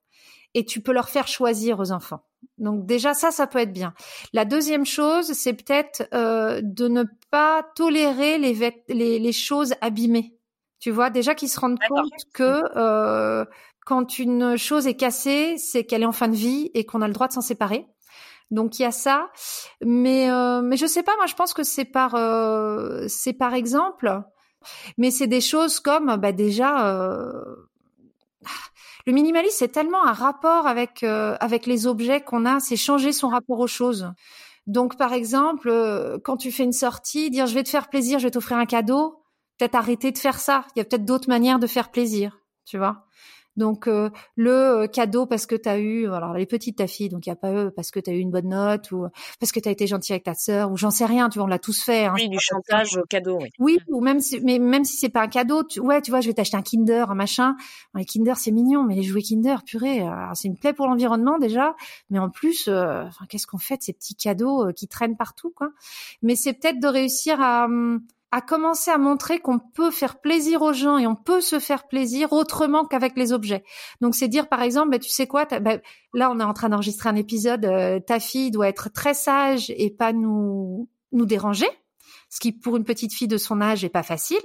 Et 0.55 0.65
tu 0.65 0.81
peux 0.81 0.93
leur 0.93 1.09
faire 1.09 1.29
choisir 1.29 1.81
aux 1.81 1.93
enfants. 1.93 2.23
Donc 2.59 2.87
déjà 2.87 3.15
ça, 3.15 3.31
ça 3.31 3.47
peut 3.47 3.59
être 3.59 3.73
bien. 3.73 3.95
La 4.33 4.45
deuxième 4.45 4.87
chose, 4.87 5.33
c'est 5.33 5.53
peut-être 5.53 6.09
euh, 6.15 6.61
de 6.63 6.89
ne 6.89 7.05
pas 7.31 7.63
tolérer 7.75 8.39
les, 8.39 8.55
les, 8.89 9.19
les, 9.19 9.33
choses 9.33 9.75
abîmées. 9.81 10.35
Tu 10.79 10.91
vois, 10.91 11.11
déjà 11.11 11.35
qu'ils 11.35 11.49
se 11.49 11.61
rendent 11.61 11.79
compte 11.89 12.13
que 12.33 12.63
euh, 12.77 13.45
quand 13.85 14.19
une 14.19 14.57
chose 14.57 14.87
est 14.87 14.97
cassée, 14.97 15.57
c'est 15.59 15.85
qu'elle 15.85 16.03
est 16.03 16.07
en 16.07 16.13
fin 16.13 16.29
de 16.29 16.37
vie 16.37 16.71
et 16.75 16.85
qu'on 16.85 17.03
a 17.03 17.07
le 17.07 17.15
droit 17.15 17.29
de 17.29 17.33
s'en 17.33 17.41
séparer. 17.41 17.87
Donc 18.51 18.79
il 18.79 18.83
y 18.83 18.85
a 18.85 18.93
ça, 18.93 19.31
mais 19.85 20.31
euh, 20.31 20.63
mais 20.63 20.77
je 20.77 20.87
sais 20.87 21.03
pas. 21.03 21.17
Moi, 21.17 21.27
je 21.27 21.35
pense 21.35 21.53
que 21.53 21.65
c'est 21.65 21.85
par 21.85 22.15
euh, 22.15 23.07
c'est 23.09 23.33
par 23.33 23.55
exemple, 23.55 24.23
mais 24.99 25.11
c'est 25.11 25.27
des 25.27 25.41
choses 25.41 25.81
comme 25.81 26.17
bah 26.17 26.33
déjà. 26.33 27.35
Le 29.07 29.13
minimalisme, 29.13 29.55
c'est 29.57 29.69
tellement 29.69 30.05
un 30.05 30.13
rapport 30.13 30.67
avec 30.67 31.05
euh, 31.05 31.37
avec 31.39 31.67
les 31.67 31.87
objets 31.87 32.21
qu'on 32.21 32.45
a, 32.45 32.59
c'est 32.59 32.77
changer 32.77 33.13
son 33.13 33.29
rapport 33.29 33.61
aux 33.61 33.69
choses. 33.69 34.13
Donc, 34.67 34.97
par 34.97 35.13
exemple, 35.13 35.69
euh, 35.69 36.19
quand 36.23 36.37
tu 36.37 36.51
fais 36.51 36.65
une 36.65 36.73
sortie, 36.73 37.31
dire 37.31 37.47
je 37.47 37.55
vais 37.55 37.63
te 37.63 37.69
faire 37.69 37.89
plaisir, 37.89 38.19
je 38.19 38.25
vais 38.25 38.33
t'offrir 38.33 38.59
un 38.59 38.67
cadeau, 38.67 39.23
peut-être 39.59 39.77
arrêter 39.77 40.11
de 40.11 40.19
faire 40.19 40.41
ça. 40.41 40.65
Il 40.75 40.81
y 40.81 40.83
a 40.83 40.85
peut-être 40.85 41.05
d'autres 41.05 41.29
manières 41.29 41.61
de 41.61 41.69
faire 41.69 41.93
plaisir, 41.93 42.41
tu 42.65 42.79
vois. 42.79 43.07
Donc 43.57 43.89
euh, 43.89 44.11
le 44.37 44.53
euh, 44.53 44.87
cadeau 44.87 45.27
parce 45.27 45.47
que 45.47 45.55
tu 45.55 45.69
as 45.69 45.79
eu 45.79 46.07
alors 46.13 46.35
les 46.35 46.47
petites 46.47 46.77
ta 46.79 46.87
fille 46.87 47.09
donc 47.09 47.27
il 47.27 47.31
y 47.31 47.33
a 47.33 47.37
pas 47.37 47.53
eux 47.53 47.71
parce 47.75 47.91
que 47.91 48.01
tu 48.01 48.11
as 48.11 48.13
eu 48.13 48.19
une 48.19 48.31
bonne 48.31 48.49
note 48.49 48.91
ou 48.93 49.07
parce 49.41 49.53
que 49.53 49.61
tu 49.61 49.69
as 49.69 49.73
été 49.73 49.87
gentil 49.87 50.13
avec 50.13 50.25
ta 50.25 50.35
sœur 50.35 50.71
ou 50.71 50.77
j'en 50.77 50.91
sais 50.91 51.07
rien, 51.07 51.29
tu 51.29 51.39
vois, 51.39 51.47
on 51.47 51.49
l'a 51.49 51.59
tous 51.59 51.83
fait 51.83 52.07
hein, 52.07 52.15
Oui, 52.15 52.29
du 52.29 52.39
chantage 52.39 52.97
au 52.97 53.05
cadeau, 53.05 53.39
oui. 53.41 53.49
Oui, 53.59 53.79
ou 53.89 54.01
même 54.01 54.21
si 54.21 54.41
mais 54.41 54.59
même 54.59 54.85
si 54.85 54.97
c'est 54.97 55.09
pas 55.09 55.23
un 55.23 55.29
cadeau, 55.29 55.65
tu, 55.65 55.81
ouais, 55.81 56.03
tu 56.03 56.11
vois, 56.11 56.21
je 56.21 56.29
vais 56.29 56.35
t'acheter 56.35 56.57
un 56.57 56.63
Kinder, 56.63 57.11
un 57.11 57.15
machin. 57.15 57.57
les 57.95 58.05
Kinder 58.05 58.35
c'est 58.37 58.51
mignon, 58.51 58.85
mais 58.85 58.95
les 58.95 59.03
jouets 59.03 59.23
Kinder, 59.23 59.63
purée, 59.65 60.03
euh, 60.03 60.13
c'est 60.35 60.49
une 60.49 60.59
plaie 60.59 60.73
pour 60.73 60.87
l'environnement 60.87 61.39
déjà, 61.39 61.75
mais 62.11 62.19
en 62.19 62.31
plus 62.31 62.69
enfin 62.69 63.25
qu'est-ce 63.29 63.47
qu'on 63.47 63.59
fait 63.59 63.79
de 63.79 63.83
ces 63.83 63.93
petits 63.93 64.17
cadeaux 64.17 64.73
qui 64.75 64.89
traînent 64.89 65.17
partout 65.17 65.53
quoi. 65.55 65.71
Mais 66.23 66.37
c'est 66.37 66.53
peut-être 66.53 66.81
de 66.81 66.89
réussir 66.89 67.41
à 67.41 67.65
hum, 67.65 68.01
à 68.37 68.43
commencer 68.43 68.91
à 68.91 68.99
montrer 68.99 69.39
qu'on 69.39 69.59
peut 69.59 69.91
faire 69.91 70.21
plaisir 70.21 70.61
aux 70.61 70.75
gens 70.75 70.99
et 70.99 71.07
on 71.07 71.17
peut 71.17 71.41
se 71.41 71.59
faire 71.59 71.89
plaisir 71.89 72.35
autrement 72.35 72.85
qu'avec 72.85 73.17
les 73.17 73.33
objets. 73.33 73.65
Donc 74.03 74.15
c'est 74.15 74.29
dire 74.29 74.51
par 74.51 74.61
exemple, 74.61 74.91
bah, 74.91 74.99
tu 74.99 75.09
sais 75.09 75.27
quoi, 75.27 75.47
bah, 75.47 75.79
là 76.13 76.31
on 76.31 76.39
est 76.39 76.45
en 76.45 76.53
train 76.53 76.69
d'enregistrer 76.69 77.09
un 77.09 77.17
épisode, 77.17 77.65
euh, 77.65 77.99
ta 77.99 78.21
fille 78.21 78.51
doit 78.51 78.69
être 78.69 78.93
très 78.93 79.15
sage 79.15 79.73
et 79.75 79.89
pas 79.89 80.13
nous 80.13 80.87
nous 81.13 81.25
déranger, 81.25 81.69
ce 82.29 82.39
qui 82.39 82.53
pour 82.53 82.77
une 82.77 82.85
petite 82.85 83.15
fille 83.15 83.27
de 83.27 83.39
son 83.39 83.63
âge 83.63 83.85
est 83.85 83.89
pas 83.89 84.03
facile. 84.03 84.43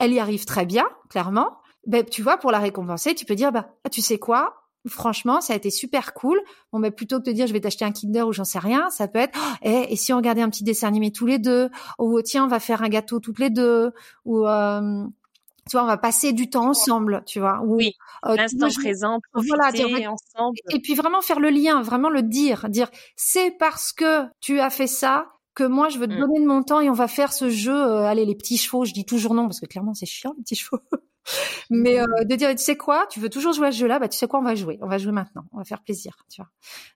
Elle 0.00 0.12
y 0.12 0.18
arrive 0.18 0.44
très 0.44 0.66
bien, 0.66 0.88
clairement. 1.08 1.56
Ben, 1.86 2.04
tu 2.04 2.22
vois, 2.22 2.36
pour 2.36 2.50
la 2.50 2.58
récompenser, 2.58 3.14
tu 3.14 3.24
peux 3.24 3.36
dire, 3.36 3.52
bah, 3.52 3.68
tu 3.92 4.02
sais 4.02 4.18
quoi, 4.18 4.57
franchement, 4.86 5.40
ça 5.40 5.52
a 5.52 5.56
été 5.56 5.70
super 5.70 6.14
cool. 6.14 6.40
Bon, 6.72 6.78
mais 6.78 6.90
plutôt 6.90 7.18
que 7.18 7.24
de 7.24 7.32
dire 7.32 7.46
je 7.46 7.52
vais 7.52 7.60
t'acheter 7.60 7.84
un 7.84 7.92
Kinder 7.92 8.26
ou 8.26 8.32
j'en 8.32 8.44
sais 8.44 8.58
rien, 8.58 8.90
ça 8.90 9.08
peut 9.08 9.18
être 9.18 9.38
oh, 9.38 9.64
et 9.64 9.96
si 9.96 10.12
on 10.12 10.16
regardait 10.16 10.42
un 10.42 10.50
petit 10.50 10.64
dessin 10.64 10.88
animé 10.88 11.12
tous 11.12 11.26
les 11.26 11.38
deux, 11.38 11.70
ou 11.98 12.20
tiens, 12.22 12.44
on 12.44 12.48
va 12.48 12.60
faire 12.60 12.82
un 12.82 12.88
gâteau 12.88 13.20
toutes 13.20 13.38
les 13.38 13.50
deux, 13.50 13.92
ou 14.24 14.46
euh, 14.46 15.04
tu 15.68 15.76
vois, 15.76 15.84
on 15.84 15.86
va 15.86 15.98
passer 15.98 16.32
du 16.32 16.48
temps 16.48 16.68
ensemble, 16.68 17.22
tu 17.26 17.40
vois. 17.40 17.60
oui, 17.64 17.92
euh, 18.26 18.36
l'instant 18.36 18.68
présent, 18.68 19.18
voilà, 19.34 19.70
dire, 19.70 19.86
ensemble. 20.10 20.56
Et 20.70 20.80
puis 20.80 20.94
vraiment 20.94 21.20
faire 21.20 21.40
le 21.40 21.50
lien, 21.50 21.82
vraiment 21.82 22.08
le 22.08 22.22
dire, 22.22 22.68
dire 22.68 22.90
c'est 23.16 23.50
parce 23.58 23.92
que 23.92 24.24
tu 24.40 24.60
as 24.60 24.70
fait 24.70 24.86
ça 24.86 25.26
que 25.54 25.64
moi 25.64 25.88
je 25.88 25.98
veux 25.98 26.06
te 26.06 26.12
mmh. 26.12 26.20
donner 26.20 26.40
de 26.40 26.46
mon 26.46 26.62
temps 26.62 26.80
et 26.80 26.88
on 26.88 26.94
va 26.94 27.08
faire 27.08 27.32
ce 27.32 27.50
jeu. 27.50 27.74
Euh, 27.74 28.04
allez, 28.04 28.24
les 28.24 28.36
petits 28.36 28.56
chevaux, 28.56 28.84
je 28.84 28.92
dis 28.92 29.04
toujours 29.04 29.34
non 29.34 29.44
parce 29.44 29.60
que 29.60 29.66
clairement 29.66 29.94
c'est 29.94 30.06
chiant 30.06 30.34
les 30.36 30.42
petits 30.42 30.56
chevaux. 30.56 30.80
Mais 31.70 32.00
euh, 32.00 32.06
de 32.24 32.34
dire, 32.34 32.50
tu 32.50 32.58
sais 32.58 32.76
quoi, 32.76 33.06
tu 33.10 33.20
veux 33.20 33.28
toujours 33.28 33.52
jouer 33.52 33.68
à 33.68 33.72
ce 33.72 33.78
jeu-là, 33.78 33.98
bah 33.98 34.08
tu 34.08 34.16
sais 34.16 34.26
quoi, 34.26 34.40
on 34.40 34.42
va 34.44 34.54
jouer, 34.54 34.78
on 34.82 34.88
va 34.88 34.98
jouer 34.98 35.12
maintenant, 35.12 35.44
on 35.52 35.58
va 35.58 35.64
faire 35.64 35.82
plaisir, 35.82 36.16
tu 36.30 36.40
vois. 36.40 36.50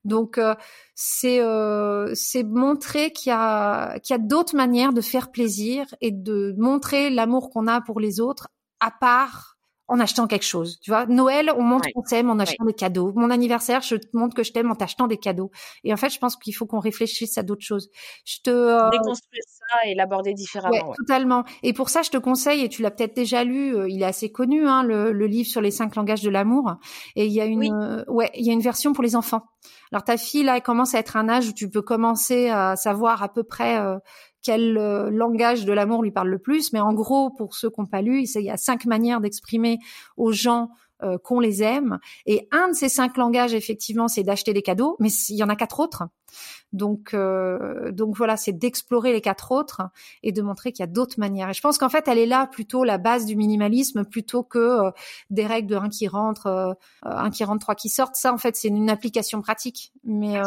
Donc 0.05 0.39
euh, 0.39 0.55
c'est 0.95 1.41
euh, 1.41 2.12
c'est 2.14 2.43
montrer 2.43 3.12
qu'il 3.12 3.30
y 3.30 3.35
a 3.35 3.99
qu'il 4.01 4.14
y 4.14 4.18
a 4.18 4.22
d'autres 4.22 4.57
manières 4.57 4.93
de 4.93 5.01
faire 5.01 5.30
plaisir 5.30 5.87
et 6.01 6.11
de 6.11 6.55
montrer 6.59 7.11
l'amour 7.11 7.51
qu'on 7.51 7.66
a 7.66 7.80
pour 7.80 8.01
les 8.01 8.20
autres 8.20 8.49
à 8.80 8.91
part 8.91 9.51
en 9.93 10.01
achetant 10.01 10.26
quelque 10.26 10.47
chose. 10.47 10.78
Tu 10.80 10.90
vois, 10.90 11.05
Noël, 11.05 11.53
on 11.55 11.62
montre 11.62 11.86
qu'on 11.95 12.03
s'aime 12.03 12.30
en 12.30 12.38
achetant 12.38 12.64
des 12.64 12.72
cadeaux. 12.72 13.12
Mon 13.14 13.28
anniversaire, 13.28 13.82
je 13.82 13.97
te 13.97 14.07
montre 14.14 14.34
que 14.34 14.43
je 14.43 14.51
t'aime 14.51 14.70
en 14.70 14.74
t'achetant 14.74 15.07
des 15.07 15.18
cadeaux. 15.18 15.51
Et 15.84 15.93
en 15.93 15.99
fait, 15.99 16.09
je 16.09 16.18
pense 16.18 16.34
qu'il 16.36 16.55
faut 16.55 16.64
qu'on 16.64 16.80
réfléchisse 16.80 17.36
à 17.36 17.43
d'autres 17.43 17.64
choses. 17.64 17.90
Je 18.24 18.38
te 18.43 18.51
euh... 18.51 18.88
déconstruire 18.88 19.43
ça 19.47 19.76
et 19.86 19.95
l'aborder 19.95 20.32
différemment. 20.32 20.88
Ouais, 20.88 20.97
Totalement. 20.97 21.45
Et 21.62 21.74
pour 21.74 21.90
ça, 21.90 22.01
je 22.01 22.09
te 22.09 22.16
conseille, 22.16 22.62
et 22.62 22.70
tu 22.70 22.80
l'as 22.80 22.90
peut-être 22.90 23.14
déjà 23.14 23.45
lu, 23.45 23.76
euh, 23.76 23.86
il 23.86 24.01
est 24.01 24.07
assez 24.07 24.32
connu, 24.32 24.66
hein, 24.66 24.82
le, 24.82 25.12
le, 25.12 25.26
livre 25.26 25.49
sur 25.49 25.61
les 25.61 25.70
cinq 25.70 25.95
langages 25.95 26.22
de 26.22 26.30
l'amour. 26.30 26.76
Et 27.14 27.26
il 27.26 27.32
y 27.32 27.43
a 27.43 27.45
une, 27.45 27.70
euh, 27.70 28.03
ouais, 28.09 28.30
il 28.34 28.47
y 28.47 28.51
a 28.51 28.55
une 28.55 28.62
version 28.62 28.95
pour 28.95 29.05
les 29.05 29.14
enfants. 29.14 29.43
Alors 29.93 30.05
ta 30.05 30.16
fille 30.16 30.43
là, 30.43 30.57
elle 30.57 30.62
commence 30.62 30.95
à 30.95 30.99
être 30.99 31.16
un 31.16 31.28
âge 31.28 31.49
où 31.49 31.53
tu 31.53 31.68
peux 31.68 31.82
commencer 31.82 32.49
à 32.49 32.76
savoir 32.76 33.22
à 33.22 33.28
peu 33.28 33.45
près 33.45 33.78
euh, 33.78 33.99
quel 34.43 34.76
euh, 34.76 35.11
langage 35.11 35.64
de 35.64 35.72
l'amour 35.72 36.03
lui 36.03 36.11
parle 36.11 36.28
le 36.28 36.38
plus. 36.38 36.72
Mais 36.72 36.80
en 36.80 36.93
gros, 36.93 37.30
pour 37.30 37.55
ceux 37.55 37.70
qui 37.70 37.80
n'ont 37.80 37.86
pas 37.86 38.03
lu, 38.03 38.24
il 38.24 38.43
y 38.43 38.51
a 38.51 38.57
cinq 38.57 38.84
manières 38.86 39.20
d'exprimer 39.20 39.78
aux 40.16 40.32
gens 40.32 40.70
euh, 41.03 41.18
qu'on 41.18 41.40
les 41.40 41.62
aime. 41.62 41.99
Et 42.26 42.49
un 42.53 42.68
de 42.68 42.74
ces 42.74 42.88
cinq 42.88 43.16
langages, 43.16 43.55
effectivement, 43.55 44.09
c'est 44.09 44.22
d'acheter 44.22 44.53
des 44.53 44.62
cadeaux, 44.62 44.97
mais 45.01 45.09
il 45.28 45.36
y 45.36 45.43
en 45.43 45.49
a 45.49 45.57
quatre 45.57 45.80
autres. 45.80 46.05
Donc, 46.73 47.12
euh, 47.12 47.93
donc 47.93 48.16
voilà, 48.16 48.37
c'est 48.37 48.53
d'explorer 48.53 49.12
les 49.12 49.20
quatre 49.20 49.53
autres 49.53 49.83
et 50.23 50.33
de 50.33 50.41
montrer 50.43 50.73
qu'il 50.73 50.83
y 50.83 50.89
a 50.89 50.91
d'autres 50.91 51.18
manières. 51.18 51.51
Et 51.51 51.55
je 51.55 51.61
pense 51.61 51.79
qu'en 51.79 51.89
fait, 51.89 52.09
elle 52.09 52.18
est 52.18 52.27
là 52.27 52.47
plutôt 52.47 52.85
la 52.85 52.99
base 52.99 53.27
du 53.27 53.37
minimalisme 53.37 54.05
plutôt 54.05 54.43
que 54.43 54.59
euh, 54.59 54.91
des 55.31 55.47
règles 55.47 55.68
de 55.68 55.77
un 55.77 55.89
qui 55.89 56.09
rentre, 56.09 56.47
euh, 56.47 56.73
un 57.03 57.31
qui 57.31 57.45
rentre, 57.45 57.61
trois 57.61 57.75
qui 57.75 57.89
sortent. 57.89 58.16
Ça, 58.16 58.33
en 58.33 58.39
fait, 58.39 58.57
c'est 58.57 58.68
une 58.68 58.89
application 58.89 59.43
pratique. 59.43 59.93
Mais 60.05 60.41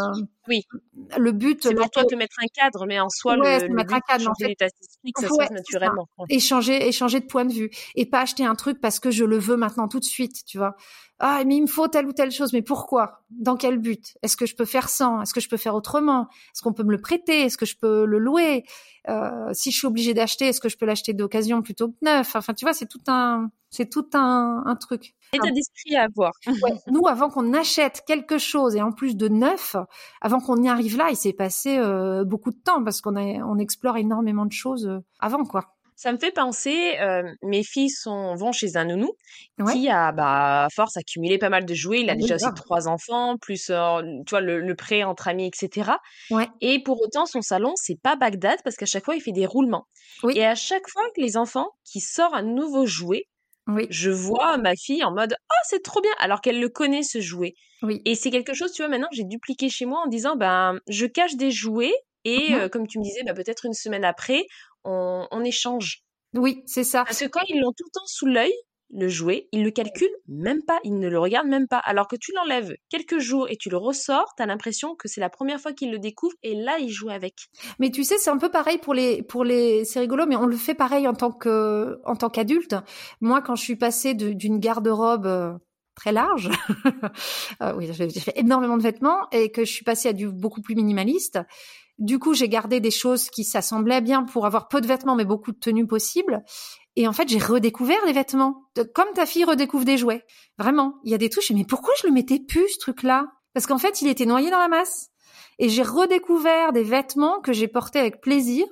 oui, 0.47 0.63
le 1.17 1.31
but. 1.31 1.63
C'est 1.63 1.75
pour 1.75 1.89
toi 1.89 2.03
de 2.03 2.15
mettre 2.15 2.35
un 2.41 2.47
cadre, 2.53 2.85
mais 2.87 2.99
en 2.99 3.09
soi, 3.09 3.37
ouais, 3.37 3.67
le, 3.67 3.73
mettre 3.73 3.93
un 3.93 3.99
cadre, 3.99 4.29
en 4.29 4.35
fait. 4.35 4.55
que 4.55 5.21
ça 5.21 5.27
soit 5.27 5.49
naturellement. 5.51 6.07
Échanger, 6.29 6.87
échanger 6.87 7.19
de 7.19 7.25
point 7.25 7.45
de 7.45 7.53
vue 7.53 7.69
et 7.95 8.05
pas 8.05 8.21
acheter 8.21 8.45
un 8.45 8.55
truc 8.55 8.79
parce 8.81 8.99
que 8.99 9.11
je 9.11 9.25
le 9.25 9.37
veux 9.37 9.57
maintenant 9.57 9.87
tout 9.87 9.99
de 9.99 10.05
suite, 10.05 10.43
tu 10.45 10.57
vois 10.57 10.75
ah 11.19 11.43
mais 11.45 11.55
il 11.55 11.61
me 11.61 11.67
faut 11.67 11.87
telle 11.87 12.07
ou 12.07 12.13
telle 12.13 12.31
chose 12.31 12.51
mais 12.51 12.61
pourquoi? 12.61 13.23
Dans 13.29 13.55
quel 13.55 13.77
but? 13.77 14.17
Est-ce 14.21 14.35
que 14.35 14.45
je 14.45 14.55
peux 14.55 14.65
faire 14.65 14.89
sans? 14.89 15.21
Est-ce 15.21 15.33
que 15.33 15.39
je 15.39 15.47
peux 15.47 15.57
faire 15.57 15.73
autrement? 15.73 16.27
Est-ce 16.53 16.61
qu'on 16.61 16.73
peut 16.73 16.83
me 16.83 16.91
le 16.91 16.99
prêter? 16.99 17.43
Est-ce 17.43 17.57
que 17.57 17.65
je 17.65 17.77
peux 17.77 18.05
le 18.05 18.19
louer? 18.19 18.65
Euh, 19.07 19.49
si 19.53 19.71
je 19.71 19.77
suis 19.77 19.87
obligée 19.87 20.13
d'acheter 20.13 20.47
est-ce 20.47 20.59
que 20.59 20.67
je 20.67 20.77
peux 20.77 20.85
l'acheter 20.85 21.13
d'occasion 21.13 21.61
plutôt 21.61 21.89
que 21.89 21.95
neuf? 22.01 22.35
Enfin 22.35 22.53
tu 22.53 22.65
vois 22.65 22.73
c'est 22.73 22.87
tout 22.87 23.01
un 23.07 23.49
c'est 23.69 23.89
tout 23.89 24.07
un, 24.13 24.63
un 24.65 24.75
truc. 24.75 25.15
État 25.33 25.51
d'esprit 25.51 25.95
à 25.95 26.03
avoir. 26.03 26.33
ouais, 26.47 26.73
nous 26.87 27.07
avant 27.07 27.29
qu'on 27.29 27.53
achète 27.53 28.03
quelque 28.05 28.37
chose 28.37 28.75
et 28.75 28.81
en 28.81 28.91
plus 28.91 29.15
de 29.15 29.29
neuf 29.29 29.77
avant 30.19 30.41
qu'on 30.41 30.61
y 30.61 30.67
arrive 30.67 30.97
là 30.97 31.07
il 31.11 31.15
s'est 31.15 31.33
passé 31.33 31.77
euh, 31.77 32.25
beaucoup 32.25 32.51
de 32.51 32.59
temps 32.59 32.83
parce 32.83 32.99
qu'on 32.99 33.15
on 33.15 33.57
explore 33.57 33.95
énormément 33.95 34.45
de 34.45 34.51
choses 34.51 34.87
euh, 34.87 34.99
avant 35.19 35.45
quoi 35.45 35.74
ça 35.95 36.11
me 36.11 36.17
fait 36.17 36.31
penser, 36.31 36.97
euh, 36.99 37.23
mes 37.41 37.63
filles 37.63 37.89
sont, 37.89 38.35
vont 38.35 38.51
chez 38.51 38.75
un 38.75 38.85
nounou 38.85 39.13
qui 39.71 39.89
a, 39.89 40.11
bah, 40.11 40.65
à 40.65 40.69
force, 40.69 40.97
accumulé 40.97 41.37
pas 41.37 41.49
mal 41.49 41.65
de 41.65 41.73
jouets. 41.73 42.01
Il 42.01 42.09
a 42.09 42.15
déjà 42.15 42.35
aussi 42.35 42.53
trois 42.55 42.87
enfants, 42.87 43.37
plus, 43.37 43.69
euh, 43.69 44.01
tu 44.25 44.31
vois, 44.31 44.41
le, 44.41 44.59
le, 44.59 44.75
prêt 44.75 45.03
entre 45.03 45.29
amis, 45.29 45.47
etc. 45.47 45.91
Ouais. 46.31 46.49
Et 46.59 46.83
pour 46.83 47.01
autant, 47.01 47.25
son 47.25 47.41
salon, 47.41 47.73
c'est 47.75 47.99
pas 48.01 48.17
Bagdad 48.17 48.59
parce 48.63 48.75
qu'à 48.75 48.85
chaque 48.85 49.05
fois, 49.05 49.15
il 49.15 49.21
fait 49.21 49.31
des 49.31 49.45
roulements. 49.45 49.87
Oui. 50.23 50.33
Et 50.35 50.45
à 50.45 50.55
chaque 50.55 50.89
fois 50.89 51.03
que 51.15 51.21
les 51.21 51.37
enfants 51.37 51.69
qui 51.85 52.01
sortent 52.01 52.35
un 52.35 52.43
nouveau 52.43 52.85
jouet, 52.85 53.27
oui. 53.67 53.87
je 53.89 54.11
vois 54.11 54.57
ma 54.57 54.75
fille 54.75 55.03
en 55.03 55.11
mode 55.11 55.35
oh 55.39 55.63
c'est 55.67 55.81
trop 55.81 55.99
bien 55.99 56.11
alors 56.19 56.41
qu'elle 56.41 56.59
le 56.59 56.69
connaît 56.69 57.01
ce 57.01 57.19
jouet 57.19 57.55
oui. 57.81 57.99
et 58.05 58.13
c'est 58.13 58.29
quelque 58.29 58.53
chose 58.53 58.71
tu 58.71 58.83
vois 58.83 58.89
maintenant 58.89 59.07
j'ai 59.11 59.23
dupliqué 59.23 59.69
chez 59.69 59.85
moi 59.85 60.03
en 60.05 60.07
disant 60.07 60.35
ben 60.35 60.77
je 60.87 61.07
cache 61.07 61.35
des 61.35 61.49
jouets 61.49 61.95
et 62.25 62.51
mmh 62.51 62.53
euh, 62.53 62.69
comme 62.69 62.85
tu 62.85 62.99
me 62.99 63.03
disais 63.03 63.23
bah, 63.23 63.33
peut-être 63.33 63.65
une 63.65 63.73
semaine 63.73 64.05
après 64.05 64.45
on, 64.85 65.43
échange. 65.43 66.03
Oui, 66.33 66.63
c'est 66.65 66.83
ça. 66.83 67.03
Parce 67.05 67.19
que 67.19 67.27
quand 67.27 67.41
ils 67.47 67.59
l'ont 67.59 67.71
tout 67.71 67.85
le 67.85 67.91
temps 67.91 68.05
sous 68.05 68.25
l'œil, 68.25 68.53
le 68.91 69.07
jouet, 69.07 69.47
ils 69.51 69.63
le 69.63 69.71
calculent 69.71 70.15
même 70.27 70.63
pas, 70.63 70.79
ils 70.83 70.97
ne 70.97 71.09
le 71.09 71.19
regardent 71.19 71.47
même 71.47 71.67
pas. 71.67 71.79
Alors 71.79 72.07
que 72.07 72.15
tu 72.15 72.31
l'enlèves 72.33 72.75
quelques 72.89 73.19
jours 73.19 73.49
et 73.49 73.57
tu 73.57 73.69
le 73.69 73.77
ressors, 73.77 74.33
tu 74.37 74.43
as 74.43 74.45
l'impression 74.45 74.95
que 74.95 75.07
c'est 75.07 75.21
la 75.21 75.29
première 75.29 75.59
fois 75.59 75.73
qu'ils 75.73 75.91
le 75.91 75.99
découvrent 75.99 76.35
et 76.43 76.55
là 76.55 76.77
ils 76.79 76.89
jouent 76.89 77.09
avec. 77.09 77.47
Mais 77.79 77.89
tu 77.89 78.03
sais, 78.03 78.17
c'est 78.17 78.29
un 78.29 78.37
peu 78.37 78.49
pareil 78.49 78.77
pour 78.77 78.93
les 78.93 79.23
pour 79.23 79.43
les 79.43 79.85
c'est 79.85 79.99
rigolo 79.99 80.25
mais 80.27 80.35
on 80.35 80.45
le 80.45 80.55
fait 80.55 80.75
pareil 80.75 81.07
en 81.07 81.13
tant 81.13 81.31
que 81.31 81.99
en 82.05 82.15
tant 82.15 82.29
qu'adulte. 82.29 82.75
Moi 83.21 83.41
quand 83.41 83.55
je 83.55 83.63
suis 83.63 83.75
passée 83.75 84.13
d'une 84.13 84.59
garde-robe 84.59 85.25
euh, 85.25 85.53
très 85.95 86.11
large. 86.11 86.49
euh, 87.61 87.73
oui, 87.75 87.89
j'ai 87.91 88.19
fait 88.19 88.37
énormément 88.37 88.77
de 88.77 88.83
vêtements 88.83 89.27
et 89.31 89.51
que 89.51 89.65
je 89.65 89.71
suis 89.71 89.85
passée 89.85 90.09
à 90.09 90.13
du 90.13 90.29
beaucoup 90.29 90.61
plus 90.61 90.75
minimaliste. 90.75 91.39
Du 91.97 92.19
coup, 92.19 92.33
j'ai 92.33 92.49
gardé 92.49 92.79
des 92.79 92.91
choses 92.91 93.29
qui 93.29 93.43
s'assemblaient 93.43 94.01
bien 94.01 94.23
pour 94.23 94.45
avoir 94.45 94.67
peu 94.67 94.81
de 94.81 94.87
vêtements, 94.87 95.15
mais 95.15 95.25
beaucoup 95.25 95.51
de 95.51 95.57
tenues 95.57 95.87
possibles. 95.87 96.43
Et 96.97 97.07
en 97.07 97.13
fait, 97.13 97.29
j'ai 97.29 97.39
redécouvert 97.39 98.05
des 98.05 98.13
vêtements. 98.13 98.69
Comme 98.93 99.11
ta 99.13 99.25
fille 99.25 99.45
redécouvre 99.45 99.85
des 99.85 99.97
jouets. 99.97 100.25
Vraiment. 100.57 100.95
Il 101.03 101.11
y 101.11 101.15
a 101.15 101.17
des 101.17 101.29
trucs, 101.29 101.49
mais 101.51 101.65
pourquoi 101.65 101.93
je 102.01 102.07
le 102.07 102.13
mettais 102.13 102.39
plus, 102.39 102.67
ce 102.69 102.79
truc-là? 102.79 103.27
Parce 103.53 103.67
qu'en 103.67 103.77
fait, 103.77 104.01
il 104.01 104.07
était 104.07 104.25
noyé 104.25 104.49
dans 104.51 104.59
la 104.59 104.67
masse. 104.67 105.09
Et 105.57 105.69
j'ai 105.69 105.83
redécouvert 105.83 106.73
des 106.73 106.83
vêtements 106.83 107.39
que 107.39 107.53
j'ai 107.53 107.67
portés 107.67 107.99
avec 107.99 108.19
plaisir, 108.21 108.65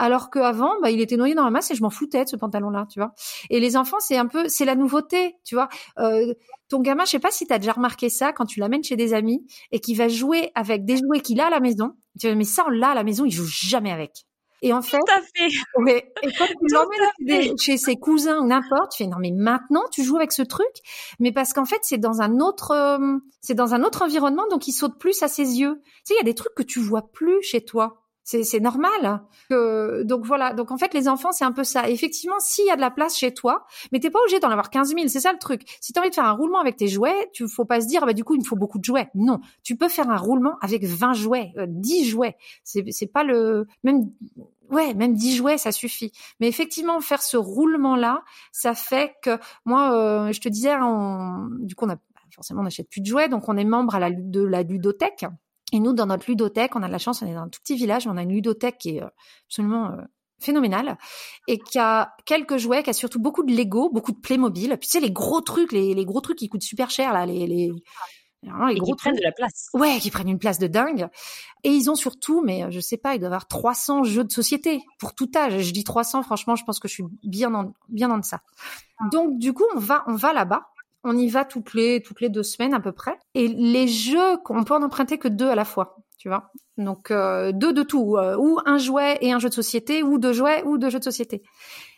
alors 0.00 0.30
qu'avant, 0.30 0.72
bah, 0.80 0.90
il 0.90 1.00
était 1.00 1.18
noyé 1.18 1.34
dans 1.34 1.44
la 1.44 1.50
masse 1.50 1.70
et 1.70 1.74
je 1.74 1.82
m'en 1.82 1.90
foutais 1.90 2.24
de 2.24 2.28
ce 2.28 2.36
pantalon-là, 2.36 2.86
tu 2.90 3.00
vois. 3.00 3.12
Et 3.50 3.60
les 3.60 3.76
enfants, 3.76 4.00
c'est 4.00 4.16
un 4.16 4.26
peu, 4.26 4.48
c'est 4.48 4.64
la 4.64 4.74
nouveauté, 4.74 5.36
tu 5.44 5.54
vois. 5.54 5.68
Euh, 5.98 6.32
ton 6.70 6.80
gamin, 6.80 7.04
je 7.04 7.10
sais 7.10 7.18
pas 7.18 7.30
si 7.30 7.46
tu 7.46 7.52
as 7.52 7.58
déjà 7.58 7.72
remarqué 7.72 8.08
ça 8.08 8.32
quand 8.32 8.46
tu 8.46 8.60
l'amènes 8.60 8.82
chez 8.82 8.96
des 8.96 9.12
amis 9.12 9.46
et 9.72 9.78
qu'il 9.78 9.98
va 9.98 10.08
jouer 10.08 10.52
avec 10.54 10.86
des 10.86 10.96
jouets 10.96 11.20
qu'il 11.20 11.38
a 11.38 11.48
à 11.48 11.50
la 11.50 11.60
maison. 11.60 11.92
Tu 12.18 12.28
vois, 12.28 12.34
mais 12.34 12.44
ça, 12.44 12.64
on 12.66 12.70
l'a 12.70 12.90
à 12.90 12.94
la 12.94 13.04
maison, 13.04 13.26
il 13.26 13.30
joue 13.30 13.46
jamais 13.46 13.92
avec. 13.92 14.24
Et 14.62 14.72
en 14.72 14.80
fait, 14.80 14.98
Tout 14.98 15.12
à 15.12 15.20
fait. 15.20 16.12
Et 16.22 16.32
quand 16.32 16.46
tu 16.46 16.54
l'emmènes 16.72 17.58
chez 17.58 17.76
ses 17.76 17.96
cousins 17.96 18.40
ou 18.40 18.46
n'importe, 18.46 18.92
tu 18.92 19.04
fais 19.04 19.08
non 19.08 19.16
mais 19.18 19.30
maintenant 19.30 19.84
tu 19.90 20.02
joues 20.02 20.16
avec 20.16 20.32
ce 20.32 20.42
truc, 20.42 20.68
mais 21.18 21.32
parce 21.32 21.54
qu'en 21.54 21.64
fait 21.64 21.78
c'est 21.80 21.96
dans 21.96 22.20
un 22.20 22.40
autre, 22.40 22.72
euh, 22.72 23.16
c'est 23.40 23.54
dans 23.54 23.72
un 23.72 23.82
autre 23.84 24.02
environnement 24.02 24.46
donc 24.50 24.68
il 24.68 24.72
saute 24.72 24.98
plus 24.98 25.22
à 25.22 25.28
ses 25.28 25.58
yeux. 25.60 25.80
Tu 25.80 26.00
sais, 26.04 26.14
il 26.14 26.18
y 26.18 26.20
a 26.20 26.24
des 26.24 26.34
trucs 26.34 26.54
que 26.54 26.62
tu 26.62 26.78
vois 26.78 27.10
plus 27.10 27.40
chez 27.40 27.64
toi 27.64 28.02
c'est 28.24 28.60
normal. 28.60 29.22
Que, 29.48 30.02
donc 30.04 30.24
voilà. 30.24 30.52
Donc 30.52 30.70
en 30.70 30.78
fait, 30.78 30.94
les 30.94 31.08
enfants, 31.08 31.32
c'est 31.32 31.44
un 31.44 31.52
peu 31.52 31.64
ça. 31.64 31.88
Effectivement, 31.88 32.38
s'il 32.38 32.66
y 32.66 32.70
a 32.70 32.76
de 32.76 32.80
la 32.80 32.90
place 32.90 33.16
chez 33.16 33.34
toi, 33.34 33.66
mais 33.92 34.00
t'es 34.00 34.10
pas 34.10 34.20
obligé 34.20 34.40
d'en 34.40 34.50
avoir 34.50 34.70
15 34.70 34.94
000. 34.94 35.08
C'est 35.08 35.20
ça 35.20 35.32
le 35.32 35.38
truc. 35.38 35.62
Si 35.80 35.92
t'as 35.92 36.00
envie 36.00 36.10
de 36.10 36.14
faire 36.14 36.24
un 36.24 36.32
roulement 36.32 36.60
avec 36.60 36.76
tes 36.76 36.88
jouets, 36.88 37.30
tu 37.32 37.48
faut 37.48 37.64
pas 37.64 37.80
se 37.80 37.86
dire, 37.86 38.04
bah 38.06 38.12
du 38.12 38.24
coup, 38.24 38.34
il 38.34 38.40
me 38.40 38.44
faut 38.44 38.56
beaucoup 38.56 38.78
de 38.78 38.84
jouets. 38.84 39.08
Non, 39.14 39.40
tu 39.62 39.76
peux 39.76 39.88
faire 39.88 40.10
un 40.10 40.16
roulement 40.16 40.56
avec 40.60 40.84
20 40.84 41.14
jouets, 41.14 41.52
10 41.56 42.02
euh, 42.02 42.10
jouets. 42.10 42.36
C'est 42.64 42.84
c'est 42.90 43.06
pas 43.06 43.24
le 43.24 43.66
même. 43.84 44.10
Ouais, 44.70 44.94
même 44.94 45.14
10 45.14 45.34
jouets, 45.34 45.58
ça 45.58 45.72
suffit. 45.72 46.12
Mais 46.38 46.46
effectivement, 46.46 47.00
faire 47.00 47.22
ce 47.22 47.36
roulement-là, 47.36 48.22
ça 48.52 48.74
fait 48.74 49.14
que 49.20 49.36
moi, 49.64 49.92
euh, 49.96 50.32
je 50.32 50.40
te 50.40 50.48
disais, 50.48 50.76
on, 50.80 51.48
du 51.58 51.74
coup, 51.74 51.86
on 51.86 51.90
a 51.90 51.96
forcément 52.32 52.60
on 52.60 52.64
n'achète 52.64 52.88
plus 52.88 53.00
de 53.00 53.06
jouets, 53.06 53.28
donc 53.28 53.48
on 53.48 53.56
est 53.56 53.64
membre 53.64 53.96
à 53.96 53.98
la, 53.98 54.10
de 54.12 54.42
la 54.42 54.62
ludothèque. 54.62 55.26
Et 55.72 55.80
nous, 55.80 55.92
dans 55.92 56.06
notre 56.06 56.28
ludothèque, 56.28 56.74
on 56.76 56.82
a 56.82 56.86
de 56.86 56.92
la 56.92 56.98
chance, 56.98 57.22
on 57.22 57.26
est 57.26 57.34
dans 57.34 57.42
un 57.42 57.48
tout 57.48 57.60
petit 57.60 57.76
village, 57.76 58.06
on 58.06 58.16
a 58.16 58.22
une 58.22 58.32
ludothèque 58.32 58.78
qui 58.78 58.96
est 58.96 59.02
euh, 59.02 59.08
absolument 59.46 59.92
euh, 59.92 60.02
phénoménale 60.40 60.98
et 61.46 61.58
qui 61.58 61.78
a 61.78 62.14
quelques 62.24 62.56
jouets, 62.56 62.82
qui 62.82 62.90
a 62.90 62.92
surtout 62.92 63.20
beaucoup 63.20 63.42
de 63.42 63.52
Lego, 63.52 63.90
beaucoup 63.90 64.12
de 64.12 64.18
Playmobil. 64.18 64.76
Puis 64.78 64.88
tu 64.88 64.92
sais, 64.92 65.00
les 65.00 65.12
gros 65.12 65.40
trucs, 65.40 65.72
les, 65.72 65.94
les 65.94 66.04
gros 66.04 66.20
trucs 66.20 66.38
qui 66.38 66.48
coûtent 66.48 66.62
super 66.62 66.90
cher, 66.90 67.12
là, 67.12 67.26
les, 67.26 67.46
les, 67.46 67.70
les 68.42 68.74
gros 68.76 68.94
qui 68.94 69.02
prennent 69.02 69.16
de 69.16 69.22
la 69.22 69.32
place. 69.32 69.68
Ouais, 69.74 69.98
qui 70.00 70.10
prennent 70.10 70.28
une 70.28 70.38
place 70.38 70.58
de 70.58 70.66
dingue. 70.66 71.08
Et 71.62 71.70
ils 71.70 71.90
ont 71.90 71.94
surtout, 71.94 72.42
mais 72.42 72.64
euh, 72.64 72.70
je 72.70 72.80
sais 72.80 72.96
pas, 72.96 73.14
ils 73.14 73.18
doivent 73.18 73.32
avoir 73.32 73.46
300 73.46 74.04
jeux 74.04 74.24
de 74.24 74.32
société 74.32 74.82
pour 74.98 75.14
tout 75.14 75.30
âge. 75.36 75.60
Je 75.60 75.72
dis 75.72 75.84
300, 75.84 76.22
franchement, 76.22 76.56
je 76.56 76.64
pense 76.64 76.80
que 76.80 76.88
je 76.88 76.94
suis 76.94 77.04
bien 77.22 77.54
en, 77.54 77.74
bien 77.88 78.10
en 78.10 78.22
ça. 78.22 78.40
Donc, 79.12 79.38
du 79.38 79.52
coup, 79.52 79.64
on 79.74 79.78
va, 79.78 80.04
on 80.06 80.14
va 80.14 80.32
là-bas 80.32 80.70
on 81.04 81.16
y 81.16 81.28
va 81.28 81.44
toutes 81.44 81.74
les 81.74 82.02
toutes 82.02 82.20
les 82.20 82.28
deux 82.28 82.42
semaines 82.42 82.74
à 82.74 82.80
peu 82.80 82.92
près. 82.92 83.16
Et 83.34 83.48
les 83.48 83.88
jeux, 83.88 84.36
on 84.48 84.64
peut 84.64 84.74
en 84.74 84.82
emprunter 84.82 85.18
que 85.18 85.28
deux 85.28 85.48
à 85.48 85.54
la 85.54 85.64
fois, 85.64 85.96
tu 86.18 86.28
vois. 86.28 86.50
Donc 86.76 87.10
euh, 87.10 87.52
deux 87.52 87.72
de 87.72 87.82
tout, 87.82 88.16
euh, 88.16 88.36
ou 88.36 88.58
un 88.64 88.78
jouet 88.78 89.18
et 89.20 89.32
un 89.32 89.38
jeu 89.38 89.48
de 89.48 89.54
société, 89.54 90.02
ou 90.02 90.18
deux 90.18 90.32
jouets 90.32 90.62
ou 90.64 90.78
deux 90.78 90.90
jeux 90.90 90.98
de 90.98 91.04
société. 91.04 91.42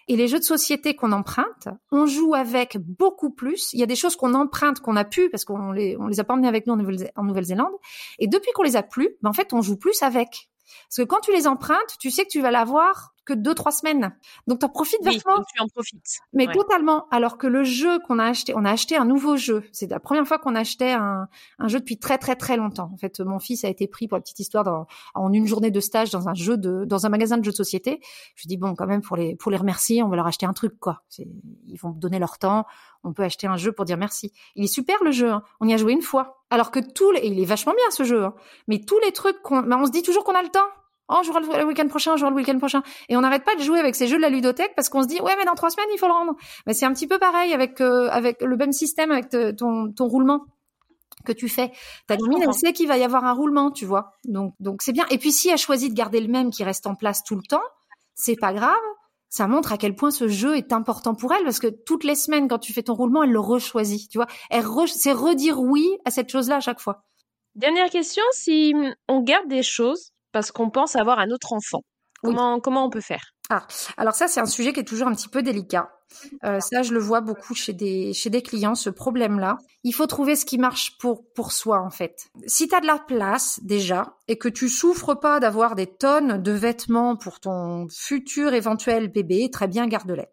Et 0.08 0.16
les 0.16 0.26
jeux 0.26 0.38
de 0.38 0.44
société 0.44 0.96
qu'on 0.96 1.12
emprunte, 1.12 1.68
on 1.92 2.06
joue 2.06 2.34
avec 2.34 2.76
beaucoup 2.78 3.30
plus. 3.30 3.72
Il 3.72 3.78
y 3.78 3.82
a 3.84 3.86
des 3.86 3.94
choses 3.94 4.16
qu'on 4.16 4.34
emprunte 4.34 4.80
qu'on 4.80 4.96
a 4.96 5.04
pu 5.04 5.30
parce 5.30 5.44
qu'on 5.44 5.72
les 5.72 5.96
on 5.98 6.06
les 6.06 6.20
a 6.20 6.24
pas 6.24 6.34
emmenées 6.34 6.48
avec 6.48 6.66
nous 6.66 6.74
en 6.74 7.24
Nouvelle-Zélande. 7.24 7.72
Et 8.18 8.26
depuis 8.26 8.50
qu'on 8.52 8.64
les 8.64 8.76
a 8.76 8.82
plus, 8.82 9.10
ben 9.22 9.30
en 9.30 9.32
fait 9.32 9.52
on 9.52 9.62
joue 9.62 9.76
plus 9.76 10.02
avec. 10.02 10.50
Parce 10.88 10.96
que 10.96 11.02
quand 11.02 11.20
tu 11.20 11.32
les 11.32 11.46
empruntes, 11.46 11.96
tu 12.00 12.10
sais 12.10 12.24
que 12.24 12.30
tu 12.30 12.40
vas 12.40 12.50
l'avoir 12.50 13.11
que 13.24 13.32
deux 13.32 13.54
trois 13.54 13.72
semaines. 13.72 14.14
Donc 14.46 14.58
tu 14.60 14.66
en 14.66 14.68
profites 14.68 15.00
oui, 15.02 15.14
vachement. 15.14 15.42
tu 15.54 15.62
en 15.62 15.68
profites. 15.68 16.18
Mais 16.32 16.46
totalement. 16.46 17.06
Alors 17.10 17.38
que 17.38 17.46
le 17.46 17.64
jeu 17.64 17.98
qu'on 18.00 18.18
a 18.18 18.24
acheté, 18.24 18.52
on 18.56 18.64
a 18.64 18.70
acheté 18.70 18.96
un 18.96 19.04
nouveau 19.04 19.36
jeu. 19.36 19.64
C'est 19.72 19.88
la 19.90 20.00
première 20.00 20.26
fois 20.26 20.38
qu'on 20.38 20.54
achetait 20.54 20.92
un, 20.92 21.28
un 21.58 21.68
jeu 21.68 21.80
depuis 21.80 21.98
très 21.98 22.18
très 22.18 22.36
très 22.36 22.56
longtemps. 22.56 22.90
En 22.92 22.96
fait, 22.96 23.20
mon 23.20 23.38
fils 23.38 23.64
a 23.64 23.68
été 23.68 23.86
pris 23.86 24.08
pour 24.08 24.16
la 24.16 24.22
petite 24.22 24.40
histoire 24.40 24.64
dans, 24.64 24.86
en 25.14 25.32
une 25.32 25.46
journée 25.46 25.70
de 25.70 25.80
stage 25.80 26.10
dans 26.10 26.28
un 26.28 26.34
jeu 26.34 26.56
de 26.56 26.84
dans 26.84 27.06
un 27.06 27.08
magasin 27.08 27.38
de 27.38 27.44
jeux 27.44 27.52
de 27.52 27.56
société. 27.56 28.00
Je 28.34 28.48
dis 28.48 28.56
bon 28.56 28.74
quand 28.74 28.86
même 28.86 29.02
pour 29.02 29.16
les 29.16 29.36
pour 29.36 29.50
les 29.50 29.56
remercier, 29.56 30.02
on 30.02 30.08
va 30.08 30.16
leur 30.16 30.26
acheter 30.26 30.46
un 30.46 30.52
truc 30.52 30.78
quoi. 30.78 31.02
Ils 31.18 31.78
vont 31.78 31.90
donner 31.90 32.18
leur 32.18 32.38
temps. 32.38 32.66
On 33.04 33.12
peut 33.12 33.24
acheter 33.24 33.46
un 33.46 33.56
jeu 33.56 33.72
pour 33.72 33.84
dire 33.84 33.96
merci. 33.96 34.32
Il 34.54 34.64
est 34.64 34.68
super 34.68 35.02
le 35.02 35.10
jeu. 35.10 35.30
Hein. 35.30 35.42
On 35.60 35.68
y 35.68 35.74
a 35.74 35.76
joué 35.76 35.92
une 35.92 36.02
fois. 36.02 36.42
Alors 36.50 36.70
que 36.70 36.80
tous 36.80 37.10
les, 37.12 37.20
et 37.20 37.28
il 37.28 37.40
est 37.40 37.44
vachement 37.44 37.72
bien 37.72 37.90
ce 37.90 38.04
jeu. 38.04 38.24
Hein. 38.24 38.34
Mais 38.68 38.80
tous 38.80 38.98
les 39.00 39.12
trucs 39.12 39.40
qu'on, 39.42 39.70
on 39.70 39.86
se 39.86 39.90
dit 39.90 40.02
toujours 40.02 40.24
qu'on 40.24 40.34
a 40.34 40.42
le 40.42 40.50
temps. 40.50 40.68
Oh, 41.08 41.18
je 41.22 41.26
jouera 41.26 41.40
le 41.40 41.64
week-end 41.66 41.88
prochain, 41.88 42.12
je 42.12 42.20
jouera 42.20 42.30
le 42.30 42.36
week-end 42.36 42.58
prochain. 42.58 42.82
Et 43.08 43.16
on 43.16 43.20
n'arrête 43.20 43.44
pas 43.44 43.54
de 43.56 43.62
jouer 43.62 43.78
avec 43.78 43.94
ces 43.94 44.06
jeux 44.06 44.16
de 44.16 44.22
la 44.22 44.30
ludothèque 44.30 44.72
parce 44.74 44.88
qu'on 44.88 45.02
se 45.02 45.08
dit, 45.08 45.20
ouais, 45.20 45.34
mais 45.36 45.44
dans 45.44 45.54
trois 45.54 45.70
semaines, 45.70 45.88
il 45.92 45.98
faut 45.98 46.06
le 46.06 46.12
rendre. 46.12 46.34
Mais 46.66 46.74
c'est 46.74 46.86
un 46.86 46.92
petit 46.92 47.06
peu 47.06 47.18
pareil 47.18 47.52
avec, 47.52 47.80
euh, 47.80 48.08
avec 48.10 48.40
le 48.40 48.56
même 48.56 48.72
système 48.72 49.10
avec 49.10 49.28
ton, 49.28 49.92
ton 49.92 50.06
roulement 50.06 50.46
que 51.24 51.32
tu 51.32 51.48
fais. 51.48 51.72
Ta 52.06 52.16
gamine, 52.16 52.42
elle 52.42 52.54
sait 52.54 52.72
qu'il 52.72 52.88
va 52.88 52.98
y 52.98 53.04
avoir 53.04 53.24
un 53.24 53.32
roulement, 53.32 53.70
tu 53.70 53.84
vois. 53.84 54.14
Donc, 54.24 54.54
donc 54.60 54.82
c'est 54.82 54.92
bien. 54.92 55.06
Et 55.10 55.18
puis, 55.18 55.32
si 55.32 55.48
elle 55.48 55.58
choisit 55.58 55.90
de 55.90 55.96
garder 55.96 56.20
le 56.20 56.28
même 56.28 56.50
qui 56.50 56.64
reste 56.64 56.86
en 56.86 56.94
place 56.94 57.22
tout 57.24 57.36
le 57.36 57.42
temps, 57.42 57.62
c'est 58.14 58.36
pas 58.36 58.52
grave. 58.52 58.76
Ça 59.28 59.46
montre 59.46 59.72
à 59.72 59.78
quel 59.78 59.94
point 59.94 60.10
ce 60.10 60.28
jeu 60.28 60.56
est 60.56 60.72
important 60.72 61.14
pour 61.14 61.32
elle 61.32 61.42
parce 61.44 61.58
que 61.58 61.68
toutes 61.68 62.04
les 62.04 62.14
semaines, 62.14 62.48
quand 62.48 62.58
tu 62.58 62.72
fais 62.72 62.82
ton 62.82 62.94
roulement, 62.94 63.22
elle 63.22 63.30
le 63.30 63.40
rechoisit, 63.40 64.08
tu 64.08 64.18
vois. 64.18 64.26
Elle 64.50 64.64
c'est 64.88 65.12
redire 65.12 65.58
oui 65.58 65.88
à 66.04 66.10
cette 66.10 66.30
chose-là 66.30 66.56
à 66.56 66.60
chaque 66.60 66.80
fois. 66.80 67.04
Dernière 67.54 67.88
question, 67.88 68.22
si 68.32 68.74
on 69.08 69.22
garde 69.22 69.48
des 69.48 69.62
choses 69.62 70.12
parce 70.32 70.50
qu'on 70.50 70.70
pense 70.70 70.96
avoir 70.96 71.18
un 71.18 71.30
autre 71.30 71.52
enfant. 71.52 71.82
Comment, 72.22 72.60
comment 72.60 72.84
on 72.84 72.90
peut 72.90 73.00
faire? 73.00 73.32
Ah, 73.50 73.66
alors 73.96 74.14
ça 74.14 74.28
c'est 74.28 74.40
un 74.40 74.46
sujet 74.46 74.72
qui 74.72 74.80
est 74.80 74.84
toujours 74.84 75.08
un 75.08 75.14
petit 75.14 75.28
peu 75.28 75.42
délicat. 75.42 75.90
Euh, 76.44 76.60
ça 76.60 76.82
je 76.82 76.94
le 76.94 77.00
vois 77.00 77.20
beaucoup 77.20 77.54
chez 77.54 77.72
des 77.72 78.12
chez 78.12 78.30
des 78.30 78.42
clients 78.42 78.74
ce 78.74 78.90
problème-là. 78.90 79.58
Il 79.82 79.92
faut 79.92 80.06
trouver 80.06 80.36
ce 80.36 80.44
qui 80.44 80.56
marche 80.56 80.96
pour 80.98 81.24
pour 81.34 81.52
soi 81.52 81.80
en 81.80 81.90
fait. 81.90 82.28
Si 82.46 82.68
tu 82.68 82.74
as 82.74 82.80
de 82.80 82.86
la 82.86 82.98
place 82.98 83.60
déjà 83.62 84.16
et 84.28 84.38
que 84.38 84.48
tu 84.48 84.68
souffres 84.68 85.14
pas 85.14 85.40
d'avoir 85.40 85.74
des 85.74 85.88
tonnes 85.88 86.40
de 86.40 86.52
vêtements 86.52 87.16
pour 87.16 87.40
ton 87.40 87.88
futur 87.90 88.54
éventuel 88.54 89.08
bébé, 89.08 89.50
très 89.50 89.66
bien 89.66 89.88
garde-les. 89.88 90.28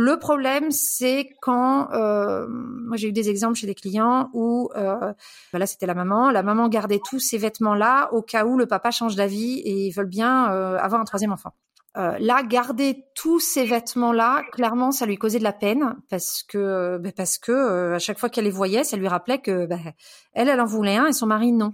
Le 0.00 0.16
problème, 0.16 0.70
c'est 0.70 1.28
quand, 1.42 1.90
euh, 1.90 2.46
moi 2.48 2.96
j'ai 2.96 3.08
eu 3.08 3.12
des 3.12 3.30
exemples 3.30 3.56
chez 3.56 3.66
des 3.66 3.74
clients 3.74 4.30
où, 4.32 4.70
euh, 4.76 5.12
bah 5.52 5.58
là 5.58 5.66
c'était 5.66 5.86
la 5.86 5.94
maman, 5.94 6.30
la 6.30 6.44
maman 6.44 6.68
gardait 6.68 7.00
tous 7.04 7.18
ces 7.18 7.36
vêtements-là 7.36 8.08
au 8.12 8.22
cas 8.22 8.44
où 8.44 8.56
le 8.56 8.66
papa 8.66 8.92
change 8.92 9.16
d'avis 9.16 9.58
et 9.58 9.88
ils 9.88 9.90
veulent 9.90 10.06
bien 10.06 10.52
euh, 10.52 10.78
avoir 10.78 11.00
un 11.00 11.04
troisième 11.04 11.32
enfant. 11.32 11.52
Euh, 11.96 12.16
là, 12.20 12.44
garder 12.44 13.06
tous 13.16 13.40
ces 13.40 13.64
vêtements-là, 13.64 14.44
clairement, 14.52 14.92
ça 14.92 15.04
lui 15.04 15.18
causait 15.18 15.40
de 15.40 15.44
la 15.44 15.52
peine 15.52 15.96
parce 16.08 16.44
que, 16.44 16.98
bah, 16.98 17.10
parce 17.16 17.36
que 17.36 17.94
à 17.94 17.98
chaque 17.98 18.20
fois 18.20 18.28
qu'elle 18.28 18.44
les 18.44 18.52
voyait, 18.52 18.84
ça 18.84 18.96
lui 18.96 19.08
rappelait 19.08 19.40
que 19.40 19.66
bah, 19.66 19.78
elle, 20.32 20.48
elle 20.48 20.60
en 20.60 20.64
voulait 20.64 20.96
un 20.96 21.06
et 21.06 21.12
son 21.12 21.26
mari 21.26 21.50
non. 21.50 21.72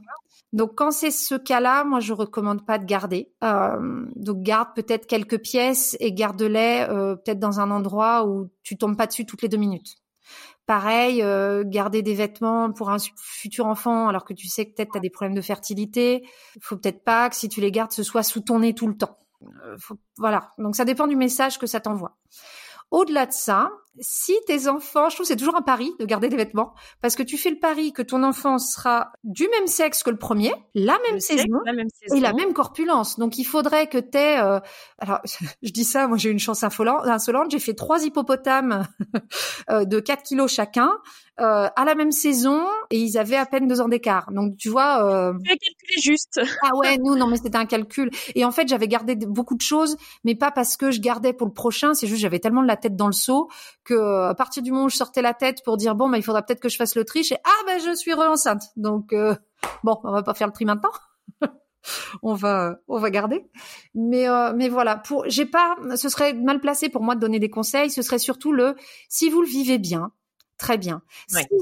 Donc 0.54 0.76
quand 0.76 0.92
c'est 0.92 1.10
ce 1.10 1.34
cas-là, 1.34 1.82
moi 1.82 1.98
je 1.98 2.12
recommande 2.12 2.64
pas 2.64 2.78
de 2.78 2.84
garder. 2.84 3.32
Euh, 3.42 4.06
donc 4.14 4.40
garde 4.42 4.68
peut-être 4.76 5.08
quelques 5.08 5.40
pièces 5.42 5.96
et 5.98 6.12
garde-les 6.12 6.86
euh, 6.88 7.16
peut-être 7.16 7.40
dans 7.40 7.58
un 7.58 7.72
endroit 7.72 8.24
où 8.24 8.48
tu 8.62 8.78
tombes 8.78 8.96
pas 8.96 9.08
dessus 9.08 9.26
toutes 9.26 9.42
les 9.42 9.48
deux 9.48 9.56
minutes. 9.56 9.96
Pareil, 10.66 11.22
euh, 11.22 11.64
garder 11.66 12.02
des 12.02 12.14
vêtements 12.14 12.70
pour 12.70 12.90
un 12.90 12.98
futur 13.20 13.66
enfant 13.66 14.06
alors 14.06 14.24
que 14.24 14.32
tu 14.32 14.46
sais 14.46 14.64
que 14.64 14.76
peut-être 14.76 14.92
tu 14.92 14.98
as 14.98 15.00
des 15.00 15.10
problèmes 15.10 15.34
de 15.34 15.42
fertilité. 15.42 16.24
Faut 16.60 16.76
peut-être 16.76 17.02
pas 17.02 17.28
que 17.28 17.34
si 17.34 17.48
tu 17.48 17.60
les 17.60 17.72
gardes, 17.72 17.90
ce 17.90 18.04
soit 18.04 18.22
sous 18.22 18.40
ton 18.40 18.60
nez 18.60 18.74
tout 18.74 18.86
le 18.86 18.96
temps. 18.96 19.18
voilà. 20.18 20.52
Donc 20.58 20.76
ça 20.76 20.84
dépend 20.84 21.08
du 21.08 21.16
message 21.16 21.58
que 21.58 21.66
ça 21.66 21.80
t'envoie. 21.80 22.16
Au-delà 22.92 23.26
de 23.26 23.32
ça, 23.32 23.72
si 24.00 24.34
tes 24.46 24.68
enfants, 24.68 25.08
je 25.08 25.16
trouve 25.16 25.26
c'est 25.26 25.36
toujours 25.36 25.56
un 25.56 25.62
pari 25.62 25.92
de 26.00 26.04
garder 26.04 26.28
des 26.28 26.36
vêtements 26.36 26.74
parce 27.00 27.14
que 27.14 27.22
tu 27.22 27.38
fais 27.38 27.50
le 27.50 27.58
pari 27.58 27.92
que 27.92 28.02
ton 28.02 28.22
enfant 28.22 28.58
sera 28.58 29.12
du 29.22 29.48
même 29.48 29.66
sexe 29.66 30.02
que 30.02 30.10
le 30.10 30.16
premier, 30.16 30.52
la 30.74 30.98
même, 31.08 31.20
saison, 31.20 31.60
et 32.14 32.20
la 32.20 32.32
même 32.32 32.52
corpulence. 32.52 33.18
Donc 33.18 33.38
il 33.38 33.44
faudrait 33.44 33.86
que 33.86 33.98
tu 33.98 34.18
aies 34.18 34.40
euh, 34.40 34.58
alors 34.98 35.20
je 35.62 35.70
dis 35.70 35.84
ça, 35.84 36.08
moi 36.08 36.16
j'ai 36.16 36.30
une 36.30 36.38
chance 36.38 36.64
insolente, 36.64 37.50
j'ai 37.50 37.58
fait 37.58 37.74
trois 37.74 38.04
hippopotames 38.04 38.86
euh, 39.70 39.84
de 39.84 40.00
4 40.00 40.22
kilos 40.22 40.52
chacun 40.52 40.90
euh, 41.40 41.68
à 41.74 41.84
la 41.84 41.94
même 41.94 42.12
saison 42.12 42.64
et 42.90 42.98
ils 42.98 43.18
avaient 43.18 43.36
à 43.36 43.46
peine 43.46 43.66
deux 43.66 43.80
ans 43.80 43.88
d'écart. 43.88 44.30
Donc 44.32 44.56
tu 44.56 44.68
vois 44.68 45.04
euh... 45.04 45.34
Tu 45.44 45.50
as 45.52 45.56
calculé 45.56 46.00
juste. 46.00 46.40
ah 46.62 46.76
ouais, 46.76 46.98
nous 47.02 47.16
non 47.16 47.26
mais 47.26 47.36
c'était 47.36 47.56
un 47.56 47.66
calcul 47.66 48.10
et 48.34 48.44
en 48.44 48.50
fait, 48.50 48.68
j'avais 48.68 48.88
gardé 48.88 49.14
beaucoup 49.16 49.56
de 49.56 49.62
choses 49.62 49.96
mais 50.24 50.34
pas 50.34 50.50
parce 50.50 50.76
que 50.76 50.90
je 50.90 51.00
gardais 51.00 51.32
pour 51.32 51.46
le 51.46 51.52
prochain, 51.52 51.94
c'est 51.94 52.06
juste 52.06 52.22
j'avais 52.22 52.40
tellement 52.40 52.62
de 52.62 52.68
la 52.68 52.76
tête 52.76 52.96
dans 52.96 53.06
le 53.06 53.12
seau 53.12 53.48
que 53.84 53.94
euh, 53.94 54.28
à 54.28 54.34
partir 54.34 54.62
du 54.62 54.72
moment 54.72 54.86
où 54.86 54.88
je 54.88 54.96
sortais 54.96 55.22
la 55.22 55.34
tête 55.34 55.62
pour 55.64 55.76
dire 55.76 55.94
bon 55.94 56.08
bah 56.08 56.16
il 56.16 56.22
faudra 56.22 56.42
peut-être 56.42 56.60
que 56.60 56.68
je 56.68 56.76
fasse 56.76 56.94
le 56.94 57.04
tri, 57.04 57.20
et 57.20 57.36
ah 57.44 57.62
ben 57.66 57.78
je 57.78 57.94
suis 57.94 58.12
re-enceinte. 58.12 58.62
Donc 58.76 59.12
euh, 59.12 59.34
bon, 59.82 60.00
on 60.04 60.12
va 60.12 60.22
pas 60.22 60.34
faire 60.34 60.46
le 60.46 60.52
tri 60.52 60.64
maintenant. 60.64 60.92
on 62.22 62.34
va 62.34 62.78
on 62.88 62.98
va 62.98 63.10
garder. 63.10 63.46
Mais 63.94 64.28
euh, 64.28 64.52
mais 64.54 64.68
voilà, 64.68 64.96
pour 64.96 65.24
j'ai 65.28 65.46
pas 65.46 65.76
ce 65.96 66.08
serait 66.08 66.32
mal 66.32 66.60
placé 66.60 66.88
pour 66.88 67.02
moi 67.02 67.14
de 67.14 67.20
donner 67.20 67.38
des 67.38 67.50
conseils, 67.50 67.90
ce 67.90 68.02
serait 68.02 68.18
surtout 68.18 68.52
le 68.52 68.74
si 69.08 69.28
vous 69.28 69.42
le 69.42 69.48
vivez 69.48 69.78
bien, 69.78 70.12
très 70.58 70.78
bien. 70.78 71.02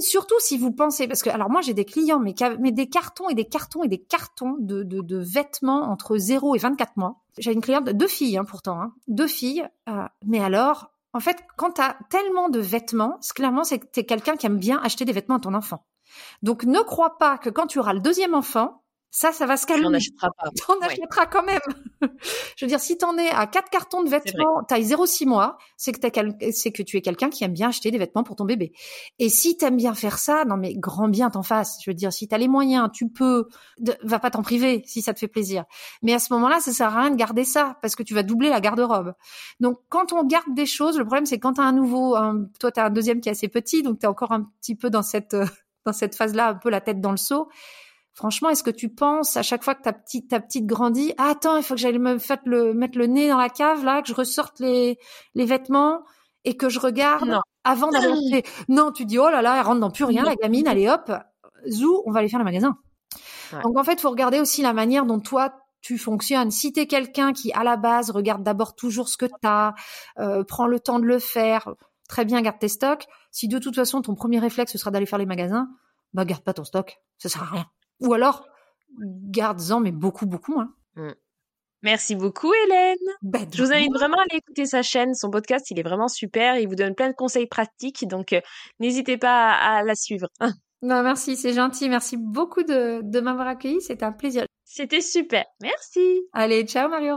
surtout 0.01 0.39
si 0.39 0.59
vous 0.59 0.73
pensez, 0.73 1.09
parce 1.09 1.23
que 1.23 1.31
alors 1.31 1.51
moi 1.51 1.61
j'ai 1.61 1.75
des 1.75 1.85
clients, 1.85 2.21
mais, 2.21 2.35
mais 2.61 2.73
des 2.73 2.89
cartons 2.89 3.29
et 3.29 3.35
des 3.35 3.47
cartons 3.47 3.83
et 3.83 3.89
des 3.89 4.01
cartons 4.01 4.57
de, 4.61 4.83
de, 4.83 5.01
de 5.01 5.19
vêtements 5.19 5.91
entre 5.91 6.17
0 6.17 6.55
et 6.55 6.59
24 6.59 6.97
mois. 6.97 7.23
J'ai 7.39 7.53
une 7.53 7.63
cliente, 7.63 7.89
deux 7.89 8.09
filles 8.09 8.37
hein, 8.37 8.45
pourtant, 8.45 8.81
hein, 8.81 8.95
deux 9.09 9.27
filles. 9.27 9.67
Euh, 9.89 10.05
mais 10.25 10.41
alors, 10.41 10.92
en 11.13 11.21
fait, 11.21 11.45
quand 11.57 11.73
tu 11.73 11.81
as 11.81 11.97
tellement 12.11 12.49
de 12.49 12.61
vêtements, 12.61 13.19
clairement, 13.35 13.65
c'est 13.65 13.79
que 13.79 13.87
tu 13.93 14.01
es 14.01 14.05
quelqu'un 14.05 14.37
qui 14.37 14.47
aime 14.47 14.59
bien 14.59 14.81
acheter 14.83 15.05
des 15.05 15.13
vêtements 15.13 15.37
à 15.37 15.41
ton 15.41 15.55
enfant. 15.55 15.87
Donc, 16.43 16.65
ne 16.65 16.81
crois 16.81 17.19
pas 17.19 17.39
que 17.39 17.51
quand 17.51 17.67
tu 17.67 17.79
auras 17.79 17.93
le 17.93 18.01
deuxième 18.01 18.35
enfant, 18.35 18.82
ça, 19.15 19.31
ça 19.31 19.45
va 19.45 19.59
se 19.59 19.67
calmer. 19.67 19.87
On 19.87 19.93
achètera 19.93 20.31
pas. 20.39 20.49
T'en 20.67 20.81
achèteras 20.81 21.27
quand 21.27 21.45
même. 21.45 21.61
je 22.57 22.65
veux 22.65 22.69
dire, 22.69 22.81
si 22.81 22.97
t'en 22.97 23.19
es 23.19 23.29
à 23.29 23.47
quatre 23.47 23.69
cartons 23.69 24.03
de 24.03 24.09
vêtements, 24.09 24.65
taille 24.67 24.85
0,6 24.85 25.27
mois, 25.27 25.59
c'est 25.77 25.93
que, 25.93 26.51
c'est 26.51 26.73
que 26.73 26.83
tu 26.83 26.97
es 26.97 27.03
quelqu'un 27.03 27.29
qui 27.29 27.45
aime 27.45 27.53
bien 27.53 27.69
acheter 27.69 27.91
des 27.91 27.99
vêtements 27.99 28.23
pour 28.23 28.37
ton 28.37 28.47
bébé. 28.47 28.73
Et 29.19 29.29
si 29.29 29.59
t'aimes 29.59 29.77
bien 29.77 29.93
faire 29.93 30.19
ça, 30.19 30.47
non 30.47 30.57
mais 30.57 30.75
grand 30.75 31.09
bien 31.09 31.29
t'en 31.29 31.43
fasses. 31.43 31.77
Je 31.85 31.91
veux 31.91 31.95
dire, 31.95 32.11
si 32.11 32.27
t'as 32.27 32.39
les 32.39 32.49
moyens, 32.49 32.89
tu 32.91 33.11
peux, 33.11 33.49
va 34.03 34.19
pas 34.19 34.31
t'en 34.31 34.43
priver 34.43 34.83
si 34.87 35.03
ça 35.03 35.13
te 35.13 35.19
fait 35.19 35.29
plaisir. 35.29 35.67
Mais 36.01 36.15
à 36.15 36.19
ce 36.19 36.33
moment-là, 36.33 36.61
ça 36.61 36.73
sert 36.73 36.97
à 36.97 37.03
rien 37.03 37.11
de 37.11 37.17
garder 37.17 37.45
ça 37.45 37.77
parce 37.83 37.95
que 37.95 38.03
tu 38.03 38.15
vas 38.15 38.23
doubler 38.23 38.49
la 38.49 38.63
garde-robe. 38.63 39.13
Donc, 39.61 39.79
quand 39.91 40.15
on 40.15 40.25
garde 40.25 40.55
des 40.55 40.67
choses, 40.67 40.97
le 40.97 41.05
problème 41.05 41.27
c'est 41.27 41.39
quand 41.39 41.53
t'as 41.55 41.65
un 41.65 41.73
nouveau, 41.73 42.17
un, 42.17 42.47
toi 42.59 42.73
t'as 42.73 42.87
un 42.87 42.91
deuxième 42.91 43.21
qui 43.21 43.29
est 43.29 43.33
assez 43.33 43.49
petit, 43.49 43.83
donc 43.83 43.99
t'es 43.99 44.07
encore 44.07 44.33
un 44.33 44.51
petit 44.63 44.75
peu 44.75 44.89
dans 44.89 45.03
cette, 45.03 45.37
dans 45.85 45.93
cette 45.93 46.15
phase-là, 46.15 46.49
un 46.49 46.55
peu 46.55 46.71
la 46.71 46.81
tête 46.81 47.03
dans 47.03 47.11
le 47.11 47.19
seau 47.19 47.51
Franchement, 48.15 48.51
est-ce 48.51 48.63
que 48.63 48.71
tu 48.71 48.91
penses 48.91 49.37
à 49.39 49.43
chaque 49.43 49.65
fois 49.65 49.75
que 49.75 49.83
ta 49.83 49.93
petite 49.93 50.29
ta 50.29 50.41
petite 50.41 50.67
grandit, 50.67 51.15
ah, 51.17 51.31
attends, 51.31 51.57
il 51.57 51.63
faut 51.63 51.75
que 51.75 51.81
j'aille 51.81 51.99
me 51.99 52.15
mettre 52.15 52.43
le 52.45 52.75
mettre 52.75 52.99
le 52.99 53.07
nez 53.07 53.29
dans 53.29 53.39
la 53.39 53.49
cave 53.49 53.85
là, 53.85 54.03
que 54.03 54.09
je 54.09 54.15
ressorte 54.15 54.61
les 54.61 54.99
les 55.35 55.47
vêtements 55.47 56.03
et 56.45 56.57
que 56.57 56.69
je 56.69 56.79
regarde 56.79 57.41
avant 57.65 57.91
d'aller 57.91 58.43
Non, 58.69 58.93
tu 58.93 59.07
dis 59.07 59.19
oh 59.19 59.31
là 59.31 59.41
là, 59.41 59.57
elle 59.57 59.67
rentre 59.67 59.81
dans 59.81 59.91
plus 59.91 60.05
rien 60.05 60.25
la 60.25 60.35
gamine, 60.35 60.69
allez 60.69 60.89
hop, 60.89 61.11
zou, 61.67 62.03
on 62.05 62.13
va 62.13 62.19
aller 62.19 62.29
faire 62.29 62.39
le 62.39 62.45
magasin. 62.45 62.77
Donc 63.63 63.79
en 63.79 63.85
fait, 63.85 64.01
faut 64.01 64.11
regarder 64.11 64.41
aussi 64.41 64.63
la 64.63 64.73
manière 64.73 65.05
dont 65.05 65.21
toi 65.21 65.55
tu 65.81 65.99
fonctionnes. 65.99 66.51
Si 66.51 66.73
tu 66.73 66.81
es 66.81 66.87
quelqu'un 66.87 67.33
qui 67.33 67.53
à 67.53 67.65
la 67.65 67.77
base 67.77 68.11
regarde 68.11 68.43
d'abord 68.43 68.75
toujours 68.75 69.09
ce 69.09 69.17
que 69.17 69.27
tu 69.27 69.33
as, 69.45 69.75
euh, 70.19 70.45
prend 70.45 70.67
le 70.67 70.81
temps 70.81 70.99
de 70.99 71.05
le 71.05 71.19
faire, 71.19 71.69
très 72.09 72.25
bien, 72.25 72.41
garde 72.41 72.59
tes 72.59 72.69
stocks. 72.69 73.07
Si 73.31 73.49
de 73.49 73.59
toute 73.59 73.75
façon 73.75 74.03
ton 74.03 74.15
premier 74.15 74.39
réflexe 74.39 74.73
ce 74.73 74.79
sera 74.79 74.91
d'aller 74.91 75.07
faire 75.07 75.19
les 75.19 75.27
magasins, 75.27 75.69
bah 76.13 76.25
garde 76.25 76.43
pas 76.43 76.55
ton 76.55 76.65
stock, 76.65 76.99
ça 77.19 77.29
sert 77.29 77.43
à 77.43 77.47
rien. 77.47 77.67
Ou 78.03 78.15
alors, 78.15 78.47
garde-en, 79.01 79.81
mais 79.81 79.93
beaucoup, 79.93 80.27
beaucoup 80.27 80.53
moins. 80.53 80.75
Mm. 80.97 81.13
Merci 81.83 82.15
beaucoup, 82.15 82.53
Hélène. 82.65 82.97
Bah, 83.23 83.41
je 83.53 83.63
vous 83.63 83.73
invite 83.73 83.93
vraiment 83.93 84.19
à 84.19 84.23
aller 84.23 84.39
écouter 84.39 84.67
sa 84.67 84.83
chaîne. 84.83 85.15
Son 85.15 85.31
podcast, 85.31 85.69
il 85.71 85.81
est 85.81 85.83
vraiment 85.83 86.09
super. 86.09 86.57
Il 86.57 86.69
vous 86.69 86.77
donne 86.77 86.95
plein 86.95 87.09
de 87.09 87.15
conseils 87.15 87.49
pratiques. 87.49 88.07
Donc, 88.07 88.33
euh, 88.33 88.41
n'hésitez 88.79 89.19
pas 89.19 89.51
à, 89.51 89.83
la 89.83 89.97
suivre. 89.97 90.29
non, 90.83 91.03
merci, 91.03 91.37
c'est 91.37 91.55
gentil. 91.55 91.89
Merci 91.89 92.17
beaucoup 92.17 92.63
de, 92.63 93.01
de 93.03 93.21
m'avoir 93.21 93.49
accueilli. 93.49 93.81
C'était 93.81 94.05
un 94.05 94.13
plaisir. 94.13 94.47
C'était 94.65 95.01
super. 95.01 95.45
Merci. 95.61 96.23
Allez, 96.33 96.65
ciao, 96.67 96.89
Mario. 96.89 97.17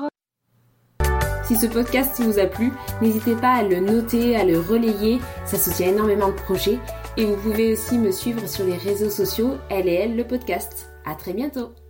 Si 1.45 1.55
ce 1.55 1.67
podcast 1.67 2.19
vous 2.21 2.39
a 2.39 2.45
plu, 2.47 2.71
n'hésitez 3.01 3.35
pas 3.35 3.53
à 3.53 3.63
le 3.63 3.79
noter, 3.79 4.35
à 4.35 4.43
le 4.43 4.59
relayer. 4.59 5.19
Ça 5.45 5.57
soutient 5.57 5.89
énormément 5.89 6.27
le 6.27 6.35
projet. 6.35 6.79
Et 7.17 7.25
vous 7.25 7.35
pouvez 7.35 7.73
aussi 7.73 7.97
me 7.97 8.11
suivre 8.11 8.47
sur 8.47 8.65
les 8.65 8.77
réseaux 8.77 9.11
sociaux, 9.11 9.55
elle 9.69 9.87
et 9.87 10.07
le 10.07 10.23
podcast. 10.25 10.89
À 11.05 11.13
très 11.13 11.33
bientôt! 11.33 11.84